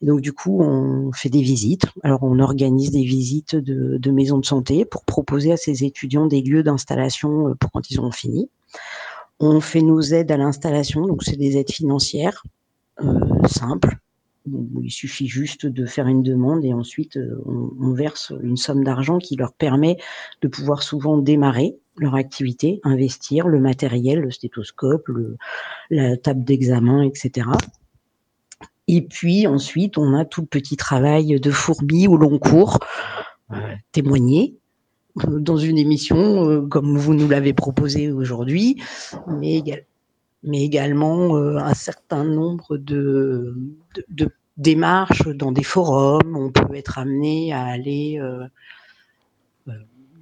Et 0.01 0.05
donc 0.05 0.21
du 0.21 0.31
coup, 0.31 0.61
on 0.61 1.11
fait 1.11 1.29
des 1.29 1.41
visites. 1.41 1.85
Alors 2.01 2.23
on 2.23 2.39
organise 2.39 2.91
des 2.91 3.03
visites 3.03 3.57
de, 3.57 3.97
de 3.97 4.11
maisons 4.11 4.37
de 4.37 4.45
santé 4.45 4.85
pour 4.85 5.03
proposer 5.03 5.51
à 5.51 5.57
ces 5.57 5.83
étudiants 5.83 6.27
des 6.27 6.41
lieux 6.41 6.63
d'installation 6.63 7.49
euh, 7.49 7.55
pour 7.55 7.71
quand 7.71 7.91
ils 7.91 7.99
ont 7.99 8.11
fini. 8.11 8.49
On 9.41 9.59
fait 9.59 9.81
nos 9.81 9.99
aides 10.01 10.31
à 10.31 10.37
l'installation, 10.37 11.07
donc 11.07 11.23
c'est 11.23 11.35
des 11.35 11.57
aides 11.57 11.71
financières 11.71 12.43
euh, 13.01 13.19
il 14.45 14.89
suffit 14.89 15.27
juste 15.27 15.65
de 15.65 15.85
faire 15.85 16.07
une 16.07 16.23
demande 16.23 16.65
et 16.65 16.73
ensuite 16.73 17.19
on, 17.45 17.71
on 17.79 17.93
verse 17.93 18.33
une 18.41 18.57
somme 18.57 18.83
d'argent 18.83 19.19
qui 19.19 19.35
leur 19.35 19.53
permet 19.53 19.97
de 20.41 20.47
pouvoir 20.47 20.83
souvent 20.83 21.17
démarrer 21.17 21.75
leur 21.97 22.15
activité, 22.15 22.79
investir 22.83 23.47
le 23.47 23.59
matériel, 23.59 24.19
le 24.19 24.31
stéthoscope, 24.31 25.07
le, 25.07 25.37
la 25.89 26.17
table 26.17 26.43
d'examen, 26.43 27.03
etc. 27.03 27.47
Et 28.87 29.01
puis 29.01 29.47
ensuite, 29.47 29.97
on 29.97 30.13
a 30.13 30.25
tout 30.25 30.41
le 30.41 30.47
petit 30.47 30.77
travail 30.77 31.39
de 31.39 31.51
fourmi 31.51 32.07
au 32.07 32.17
long 32.17 32.39
cours, 32.39 32.79
euh, 33.51 33.55
témoigner 33.91 34.57
dans 35.27 35.57
une 35.57 35.77
émission 35.77 36.49
euh, 36.49 36.61
comme 36.61 36.97
vous 36.97 37.13
nous 37.13 37.27
l'avez 37.27 37.53
proposé 37.53 38.11
aujourd'hui, 38.11 38.81
mais 39.27 39.55
également 39.55 39.85
mais 40.43 40.63
également 40.63 41.35
euh, 41.35 41.57
un 41.57 41.73
certain 41.73 42.23
nombre 42.23 42.77
de, 42.77 43.55
de, 43.95 44.05
de, 44.09 44.29
démarches 44.57 45.27
dans 45.27 45.51
des 45.51 45.63
forums. 45.63 46.35
On 46.35 46.51
peut 46.51 46.75
être 46.75 46.97
amené 46.99 47.53
à 47.53 47.63
aller 47.63 48.19
euh, 48.19 48.45
euh, 49.67 49.71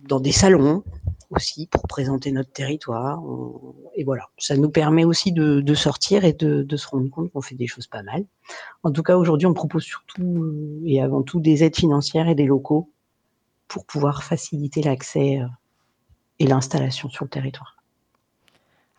dans 0.07 0.19
des 0.19 0.31
salons 0.31 0.83
aussi 1.29 1.67
pour 1.67 1.83
présenter 1.87 2.31
notre 2.31 2.51
territoire. 2.51 3.21
Et 3.95 4.03
voilà, 4.03 4.29
ça 4.37 4.57
nous 4.57 4.69
permet 4.69 5.05
aussi 5.05 5.31
de, 5.31 5.61
de 5.61 5.73
sortir 5.75 6.25
et 6.25 6.33
de, 6.33 6.63
de, 6.63 6.77
se 6.77 6.87
rendre 6.87 7.09
compte 7.09 7.31
qu'on 7.31 7.41
fait 7.41 7.55
des 7.55 7.67
choses 7.67 7.87
pas 7.87 8.01
mal. 8.01 8.25
En 8.83 8.91
tout 8.91 9.03
cas, 9.03 9.15
aujourd'hui, 9.15 9.45
on 9.45 9.53
propose 9.53 9.83
surtout 9.83 10.81
et 10.85 11.01
avant 11.01 11.21
tout 11.21 11.39
des 11.39 11.63
aides 11.63 11.75
financières 11.75 12.27
et 12.27 12.35
des 12.35 12.45
locaux 12.45 12.91
pour 13.67 13.85
pouvoir 13.85 14.23
faciliter 14.23 14.81
l'accès 14.81 15.39
et 16.39 16.47
l'installation 16.47 17.09
sur 17.09 17.25
le 17.25 17.29
territoire. 17.29 17.78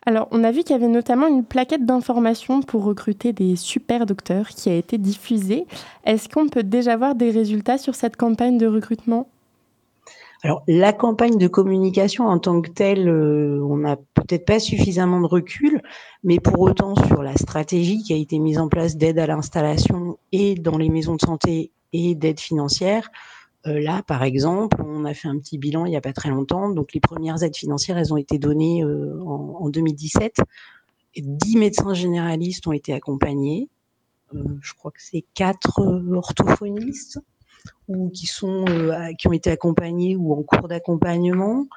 Alors, 0.05 0.27
on 0.31 0.43
a 0.43 0.51
vu 0.51 0.63
qu'il 0.63 0.71
y 0.71 0.79
avait 0.79 0.87
notamment 0.87 1.27
une 1.27 1.43
plaquette 1.43 1.85
d'information 1.85 2.61
pour 2.61 2.83
recruter 2.83 3.33
des 3.33 3.55
super 3.55 4.07
docteurs 4.07 4.49
qui 4.49 4.69
a 4.69 4.75
été 4.75 4.97
diffusée. 4.97 5.67
Est-ce 6.05 6.27
qu'on 6.27 6.49
peut 6.49 6.63
déjà 6.63 6.97
voir 6.97 7.13
des 7.13 7.29
résultats 7.29 7.77
sur 7.77 7.93
cette 7.93 8.17
campagne 8.17 8.57
de 8.57 8.65
recrutement? 8.65 9.27
Alors, 10.43 10.63
la 10.67 10.91
campagne 10.91 11.37
de 11.37 11.47
communication 11.47 12.25
en 12.25 12.39
tant 12.39 12.61
que 12.61 12.71
telle, 12.71 13.07
euh, 13.07 13.63
on 13.63 13.77
n'a 13.77 13.95
peut-être 13.95 14.45
pas 14.45 14.59
suffisamment 14.59 15.21
de 15.21 15.27
recul, 15.27 15.83
mais 16.23 16.39
pour 16.39 16.59
autant, 16.61 16.95
sur 16.95 17.21
la 17.21 17.35
stratégie 17.35 18.01
qui 18.01 18.13
a 18.13 18.17
été 18.17 18.39
mise 18.39 18.57
en 18.57 18.67
place 18.67 18.97
d'aide 18.97 19.19
à 19.19 19.27
l'installation 19.27 20.17
et 20.31 20.55
dans 20.55 20.79
les 20.79 20.89
maisons 20.89 21.13
de 21.13 21.21
santé 21.21 21.71
et 21.93 22.15
d'aide 22.15 22.39
financière, 22.39 23.11
là, 23.65 24.01
par 24.03 24.23
exemple, 24.23 24.81
on 24.83 25.05
a 25.05 25.13
fait 25.13 25.27
un 25.27 25.37
petit 25.37 25.57
bilan 25.57 25.85
il 25.85 25.89
n'y 25.89 25.97
a 25.97 26.01
pas 26.01 26.13
très 26.13 26.29
longtemps. 26.29 26.69
Donc, 26.69 26.93
les 26.93 26.99
premières 26.99 27.43
aides 27.43 27.55
financières, 27.55 27.97
elles 27.97 28.13
ont 28.13 28.17
été 28.17 28.39
données 28.39 28.83
euh, 28.83 29.19
en, 29.21 29.57
en, 29.61 29.69
2017. 29.69 30.37
Et 31.15 31.21
10 31.21 31.57
médecins 31.57 31.93
généralistes 31.93 32.65
ont 32.67 32.71
été 32.71 32.93
accompagnés. 32.93 33.69
Euh, 34.33 34.43
je 34.61 34.73
crois 34.73 34.91
que 34.91 35.01
c'est 35.01 35.25
quatre 35.33 35.81
orthophonistes 36.13 37.19
ou 37.87 38.09
qui 38.09 38.25
sont 38.25 38.65
qui 39.19 39.27
ont 39.27 39.33
été 39.33 39.51
accompagnés 39.51 40.15
ou 40.15 40.33
en 40.33 40.41
cours 40.41 40.67
d'accompagnement. 40.67 41.67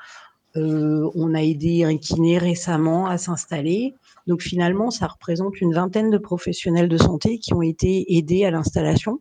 on 0.55 1.35
a 1.35 1.43
aidé 1.43 1.85
un 1.85 1.99
kiné 1.99 2.39
récemment 2.39 3.07
à 3.07 3.19
s'installer. 3.19 3.95
Donc 4.27 4.41
finalement, 4.41 4.91
ça 4.91 5.07
représente 5.07 5.61
une 5.61 5.75
vingtaine 5.75 6.11
de 6.11 6.17
professionnels 6.17 6.89
de 6.89 6.97
santé 6.97 7.39
qui 7.39 7.53
ont 7.53 7.63
été 7.63 8.17
aidés 8.17 8.45
à 8.45 8.51
l'installation. 8.51 9.21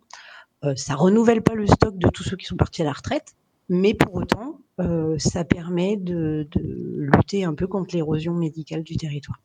Euh, 0.64 0.74
ça 0.76 0.95
renouvelle 0.95 1.41
pas 1.41 1.55
le 1.55 1.68
stock 1.68 1.97
de 1.97 2.09
tous 2.09 2.24
ceux 2.24 2.38
qui 2.38 2.45
sont 2.45 2.55
partis 2.55 2.82
à 2.82 2.86
la 2.86 2.93
retraite, 2.93 3.36
mais 3.70 3.93
pour 3.93 4.16
autant, 4.16 4.59
euh, 4.80 5.18
ça 5.20 5.43
permet 5.43 5.97
de, 5.97 6.47
lutter 6.95 7.43
un 7.43 7.53
peu 7.53 7.68
contre 7.68 7.95
l'érosion 7.95 8.34
médicale 8.34 8.84
du 8.84 8.97
territoire. 8.97 9.39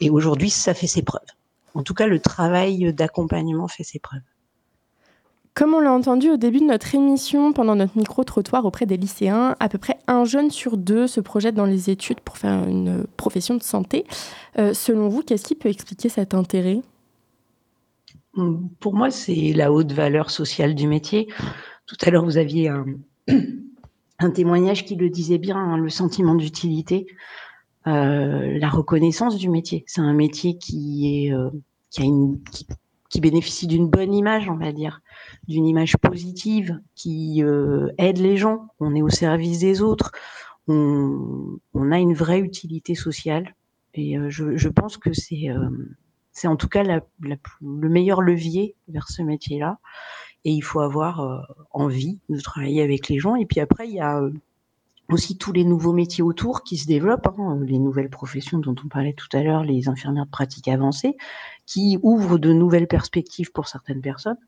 Et 0.00 0.10
aujourd'hui, 0.10 0.50
ça 0.50 0.74
fait 0.74 0.86
ses 0.86 1.02
preuves. 1.02 1.20
En 1.74 1.82
tout 1.82 1.94
cas, 1.94 2.06
le 2.06 2.20
travail 2.20 2.92
d'accompagnement 2.92 3.68
fait 3.68 3.84
ses 3.84 3.98
preuves. 3.98 4.20
Comme 5.54 5.74
on 5.74 5.80
l'a 5.80 5.92
entendu 5.92 6.30
au 6.30 6.38
début 6.38 6.60
de 6.60 6.64
notre 6.64 6.94
émission, 6.94 7.52
pendant 7.52 7.76
notre 7.76 7.98
micro-trottoir 7.98 8.64
auprès 8.64 8.86
des 8.86 8.96
lycéens, 8.96 9.54
à 9.60 9.68
peu 9.68 9.76
près 9.76 9.98
un 10.06 10.24
jeune 10.24 10.50
sur 10.50 10.78
deux 10.78 11.06
se 11.06 11.20
projette 11.20 11.54
dans 11.54 11.66
les 11.66 11.90
études 11.90 12.20
pour 12.20 12.38
faire 12.38 12.66
une 12.66 13.04
profession 13.18 13.54
de 13.56 13.62
santé. 13.62 14.06
Euh, 14.58 14.72
selon 14.72 15.08
vous, 15.08 15.22
qu'est-ce 15.22 15.44
qui 15.44 15.54
peut 15.54 15.68
expliquer 15.68 16.08
cet 16.08 16.32
intérêt? 16.32 16.80
Pour 18.80 18.94
moi, 18.94 19.10
c'est 19.10 19.52
la 19.52 19.72
haute 19.72 19.92
valeur 19.92 20.30
sociale 20.30 20.74
du 20.74 20.86
métier. 20.86 21.28
Tout 21.86 21.96
à 22.02 22.10
l'heure, 22.10 22.24
vous 22.24 22.38
aviez 22.38 22.68
un, 24.18 24.30
témoignage 24.30 24.86
qui 24.86 24.96
le 24.96 25.10
disait 25.10 25.38
bien, 25.38 25.56
hein, 25.56 25.76
le 25.76 25.90
sentiment 25.90 26.34
d'utilité, 26.34 27.06
euh, 27.86 28.58
la 28.58 28.70
reconnaissance 28.70 29.36
du 29.36 29.50
métier. 29.50 29.84
C'est 29.86 30.00
un 30.00 30.14
métier 30.14 30.56
qui, 30.56 31.26
est, 31.26 31.32
euh, 31.34 31.50
qui, 31.90 33.20
bénéficie 33.20 33.66
d'une 33.66 33.88
bonne 33.88 34.14
image, 34.14 34.48
on 34.48 34.56
va 34.56 34.72
dire, 34.72 35.02
d'une 35.46 35.66
image 35.66 35.98
positive, 35.98 36.80
qui 36.94 37.42
euh, 37.42 37.88
aide 37.98 38.18
les 38.18 38.38
gens. 38.38 38.68
On 38.80 38.94
est 38.94 39.02
au 39.02 39.10
service 39.10 39.58
des 39.58 39.82
autres. 39.82 40.10
On, 40.68 41.58
a 41.90 41.98
une 41.98 42.14
vraie 42.14 42.40
utilité 42.40 42.94
sociale. 42.94 43.54
Et 43.92 44.16
je, 44.30 44.68
pense 44.68 44.96
que 44.96 45.12
c'est 45.12 45.48
c'est 46.32 46.48
en 46.48 46.56
tout 46.56 46.68
cas 46.68 46.82
le 46.82 47.88
meilleur 47.88 48.22
levier 48.22 48.74
vers 48.88 49.08
ce 49.08 49.22
métier-là. 49.22 49.78
Et 50.44 50.50
il 50.50 50.62
faut 50.62 50.80
avoir 50.80 51.20
euh, 51.20 51.38
envie 51.70 52.18
de 52.28 52.40
travailler 52.40 52.82
avec 52.82 53.08
les 53.08 53.18
gens. 53.18 53.36
Et 53.36 53.46
puis 53.46 53.60
après, 53.60 53.88
il 53.88 53.94
y 53.94 54.00
a 54.00 54.20
euh, 54.20 54.32
aussi 55.08 55.36
tous 55.36 55.52
les 55.52 55.64
nouveaux 55.64 55.92
métiers 55.92 56.24
autour 56.24 56.64
qui 56.64 56.78
se 56.78 56.86
développent, 56.86 57.28
hein, 57.38 57.60
les 57.64 57.78
nouvelles 57.78 58.10
professions 58.10 58.58
dont 58.58 58.74
on 58.84 58.88
parlait 58.88 59.12
tout 59.12 59.28
à 59.36 59.42
l'heure, 59.42 59.62
les 59.62 59.88
infirmières 59.88 60.26
de 60.26 60.30
pratique 60.30 60.66
avancée, 60.66 61.16
qui 61.66 61.98
ouvrent 62.02 62.38
de 62.38 62.52
nouvelles 62.52 62.88
perspectives 62.88 63.52
pour 63.52 63.68
certaines 63.68 64.00
personnes. 64.00 64.38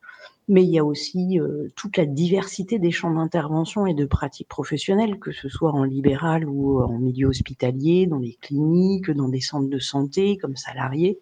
Mais 0.49 0.65
il 0.65 0.71
y 0.71 0.79
a 0.79 0.85
aussi 0.85 1.39
euh, 1.39 1.69
toute 1.77 1.97
la 1.97 2.07
diversité 2.07 2.79
des 2.79 2.91
champs 2.91 3.15
d'intervention 3.15 3.87
et 3.87 3.95
de 3.95 4.05
pratiques 4.05 4.49
professionnelles, 4.49 5.19
que 5.21 5.33
ce 5.33 5.49
soit 5.49 5.73
en 5.73 5.85
libéral 5.85 6.49
ou 6.49 6.83
en 6.83 6.99
milieu 6.99 7.29
hospitalier, 7.29 8.07
dans 8.07 8.19
les 8.19 8.37
cliniques, 8.41 9.11
dans 9.11 9.29
des 9.29 9.41
centres 9.41 9.71
de 9.71 9.79
santé, 9.79 10.39
comme 10.39 10.57
salariés. 10.57 11.21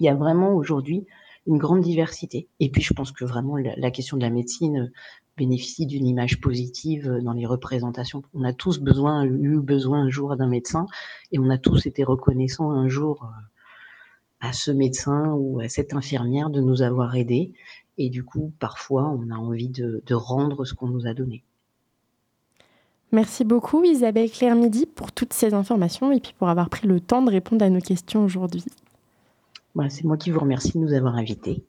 Il 0.00 0.04
y 0.04 0.08
a 0.08 0.14
vraiment 0.14 0.54
aujourd'hui 0.54 1.06
une 1.46 1.58
grande 1.58 1.80
diversité. 1.80 2.46
Et 2.60 2.70
puis 2.70 2.82
je 2.82 2.92
pense 2.92 3.10
que 3.10 3.24
vraiment 3.24 3.56
la, 3.56 3.90
question 3.90 4.16
de 4.16 4.22
la 4.22 4.30
médecine 4.30 4.92
bénéficie 5.36 5.86
d'une 5.86 6.06
image 6.06 6.40
positive 6.40 7.20
dans 7.22 7.32
les 7.32 7.46
représentations. 7.46 8.22
On 8.34 8.44
a 8.44 8.52
tous 8.52 8.80
besoin, 8.80 9.24
eu 9.24 9.58
besoin 9.60 10.02
un 10.02 10.10
jour 10.10 10.36
d'un 10.36 10.48
médecin 10.48 10.86
et 11.32 11.38
on 11.38 11.48
a 11.48 11.58
tous 11.58 11.86
été 11.86 12.04
reconnaissants 12.04 12.70
un 12.70 12.88
jour 12.88 13.30
à 14.40 14.52
ce 14.52 14.70
médecin 14.70 15.32
ou 15.32 15.60
à 15.60 15.68
cette 15.68 15.94
infirmière 15.94 16.50
de 16.50 16.60
nous 16.60 16.82
avoir 16.82 17.16
aidés. 17.16 17.52
Et 17.96 18.10
du 18.10 18.24
coup, 18.24 18.52
parfois, 18.60 19.08
on 19.08 19.30
a 19.30 19.36
envie 19.36 19.68
de, 19.68 20.02
de 20.06 20.14
rendre 20.14 20.64
ce 20.64 20.74
qu'on 20.74 20.88
nous 20.88 21.06
a 21.06 21.14
donné. 21.14 21.42
Merci 23.10 23.42
beaucoup 23.42 23.82
Isabelle 23.84 24.30
Claire 24.30 24.54
Midi 24.54 24.84
pour 24.84 25.12
toutes 25.12 25.32
ces 25.32 25.54
informations 25.54 26.12
et 26.12 26.20
puis 26.20 26.34
pour 26.38 26.50
avoir 26.50 26.68
pris 26.68 26.86
le 26.86 27.00
temps 27.00 27.22
de 27.22 27.30
répondre 27.30 27.64
à 27.64 27.70
nos 27.70 27.80
questions 27.80 28.22
aujourd'hui. 28.22 28.64
Bah, 29.74 29.88
C'est 29.88 30.04
moi 30.04 30.16
qui 30.16 30.30
vous 30.30 30.40
remercie 30.40 30.72
de 30.72 30.78
nous 30.78 30.92
avoir 30.92 31.16
invités. 31.16 31.64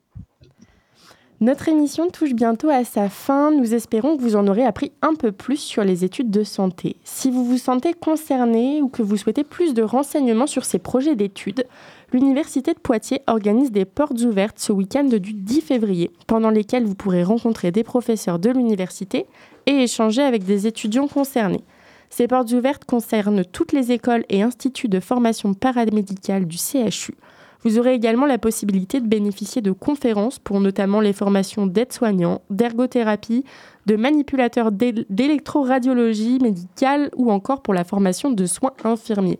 Notre 1.41 1.69
émission 1.69 2.09
touche 2.09 2.33
bientôt 2.33 2.67
à 2.67 2.83
sa 2.83 3.07
fin. 3.07 3.49
Nous 3.51 3.73
espérons 3.73 4.17
que 4.17 4.21
vous 4.21 4.35
en 4.35 4.45
aurez 4.47 4.65
appris 4.65 4.91
un 5.01 5.15
peu 5.15 5.31
plus 5.31 5.55
sur 5.55 5.85
les 5.85 6.03
études 6.03 6.29
de 6.29 6.43
santé. 6.43 6.97
Si 7.05 7.31
vous 7.31 7.45
vous 7.45 7.57
sentez 7.57 7.93
concerné 7.93 8.81
ou 8.81 8.89
que 8.89 9.01
vous 9.01 9.15
souhaitez 9.15 9.45
plus 9.45 9.73
de 9.73 9.81
renseignements 9.81 10.47
sur 10.47 10.65
ces 10.65 10.79
projets 10.79 11.15
d'études, 11.15 11.65
l'Université 12.11 12.73
de 12.73 12.79
Poitiers 12.79 13.21
organise 13.25 13.71
des 13.71 13.85
portes 13.85 14.19
ouvertes 14.19 14.59
ce 14.59 14.73
week-end 14.73 15.05
du 15.05 15.31
10 15.31 15.61
février, 15.61 16.11
pendant 16.27 16.49
lesquelles 16.49 16.83
vous 16.83 16.95
pourrez 16.95 17.23
rencontrer 17.23 17.71
des 17.71 17.85
professeurs 17.85 18.39
de 18.39 18.49
l'université 18.49 19.25
et 19.65 19.83
échanger 19.83 20.23
avec 20.23 20.43
des 20.43 20.67
étudiants 20.67 21.07
concernés. 21.07 21.63
Ces 22.09 22.27
portes 22.27 22.51
ouvertes 22.51 22.83
concernent 22.83 23.45
toutes 23.45 23.71
les 23.71 23.93
écoles 23.93 24.25
et 24.27 24.41
instituts 24.41 24.89
de 24.89 24.99
formation 24.99 25.53
paramédicale 25.53 26.45
du 26.45 26.57
CHU. 26.57 27.15
Vous 27.63 27.77
aurez 27.77 27.93
également 27.93 28.25
la 28.25 28.37
possibilité 28.37 29.01
de 29.01 29.07
bénéficier 29.07 29.61
de 29.61 29.71
conférences 29.71 30.39
pour 30.39 30.61
notamment 30.61 31.01
les 31.01 31.11
formations 31.11 31.67
d'aides-soignants, 31.67 32.41
d'ergothérapie, 32.49 33.43
de 33.85 33.95
manipulateurs 33.97 34.71
d'électroradiologie 34.71 36.39
médicale 36.39 37.09
ou 37.17 37.31
encore 37.31 37.61
pour 37.61 37.73
la 37.73 37.83
formation 37.83 38.31
de 38.31 38.45
soins 38.45 38.73
infirmiers. 38.83 39.39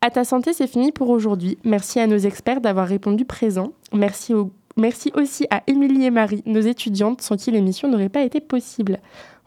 À 0.00 0.10
ta 0.10 0.24
santé, 0.24 0.52
c'est 0.52 0.66
fini 0.66 0.92
pour 0.92 1.10
aujourd'hui. 1.10 1.58
Merci 1.64 2.00
à 2.00 2.06
nos 2.06 2.16
experts 2.16 2.60
d'avoir 2.60 2.86
répondu 2.86 3.24
présent. 3.24 3.72
Merci, 3.92 4.34
au... 4.34 4.50
Merci 4.76 5.10
aussi 5.14 5.46
à 5.50 5.62
Émilie 5.66 6.04
et 6.04 6.10
Marie, 6.10 6.42
nos 6.46 6.60
étudiantes, 6.60 7.22
sans 7.22 7.36
qui 7.36 7.50
l'émission 7.50 7.88
n'aurait 7.88 8.10
pas 8.10 8.22
été 8.22 8.40
possible. 8.40 9.00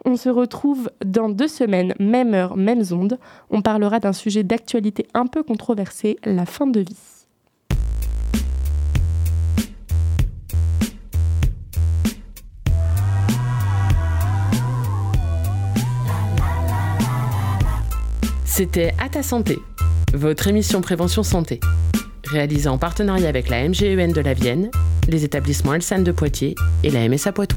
On 0.05 0.15
se 0.15 0.29
retrouve 0.29 0.89
dans 1.05 1.29
deux 1.29 1.47
semaines, 1.47 1.93
même 1.99 2.33
heure, 2.33 2.57
mêmes 2.57 2.83
ondes. 2.91 3.19
On 3.51 3.61
parlera 3.61 3.99
d'un 3.99 4.13
sujet 4.13 4.43
d'actualité 4.43 5.05
un 5.13 5.27
peu 5.27 5.43
controversé, 5.43 6.17
la 6.23 6.45
fin 6.45 6.67
de 6.67 6.79
vie. 6.79 7.18
C'était 18.59 18.93
À 18.99 19.07
ta 19.07 19.23
santé, 19.23 19.57
votre 20.13 20.49
émission 20.49 20.81
Prévention 20.81 21.23
Santé, 21.23 21.61
réalisée 22.25 22.67
en 22.67 22.77
partenariat 22.77 23.29
avec 23.29 23.47
la 23.47 23.65
MGEN 23.65 24.11
de 24.11 24.19
la 24.19 24.33
Vienne, 24.33 24.69
les 25.07 25.23
établissements 25.23 25.75
Elsan 25.75 25.99
de 25.99 26.11
Poitiers 26.11 26.55
et 26.83 26.89
la 26.89 27.07
MSA 27.07 27.31
Poitou. 27.31 27.55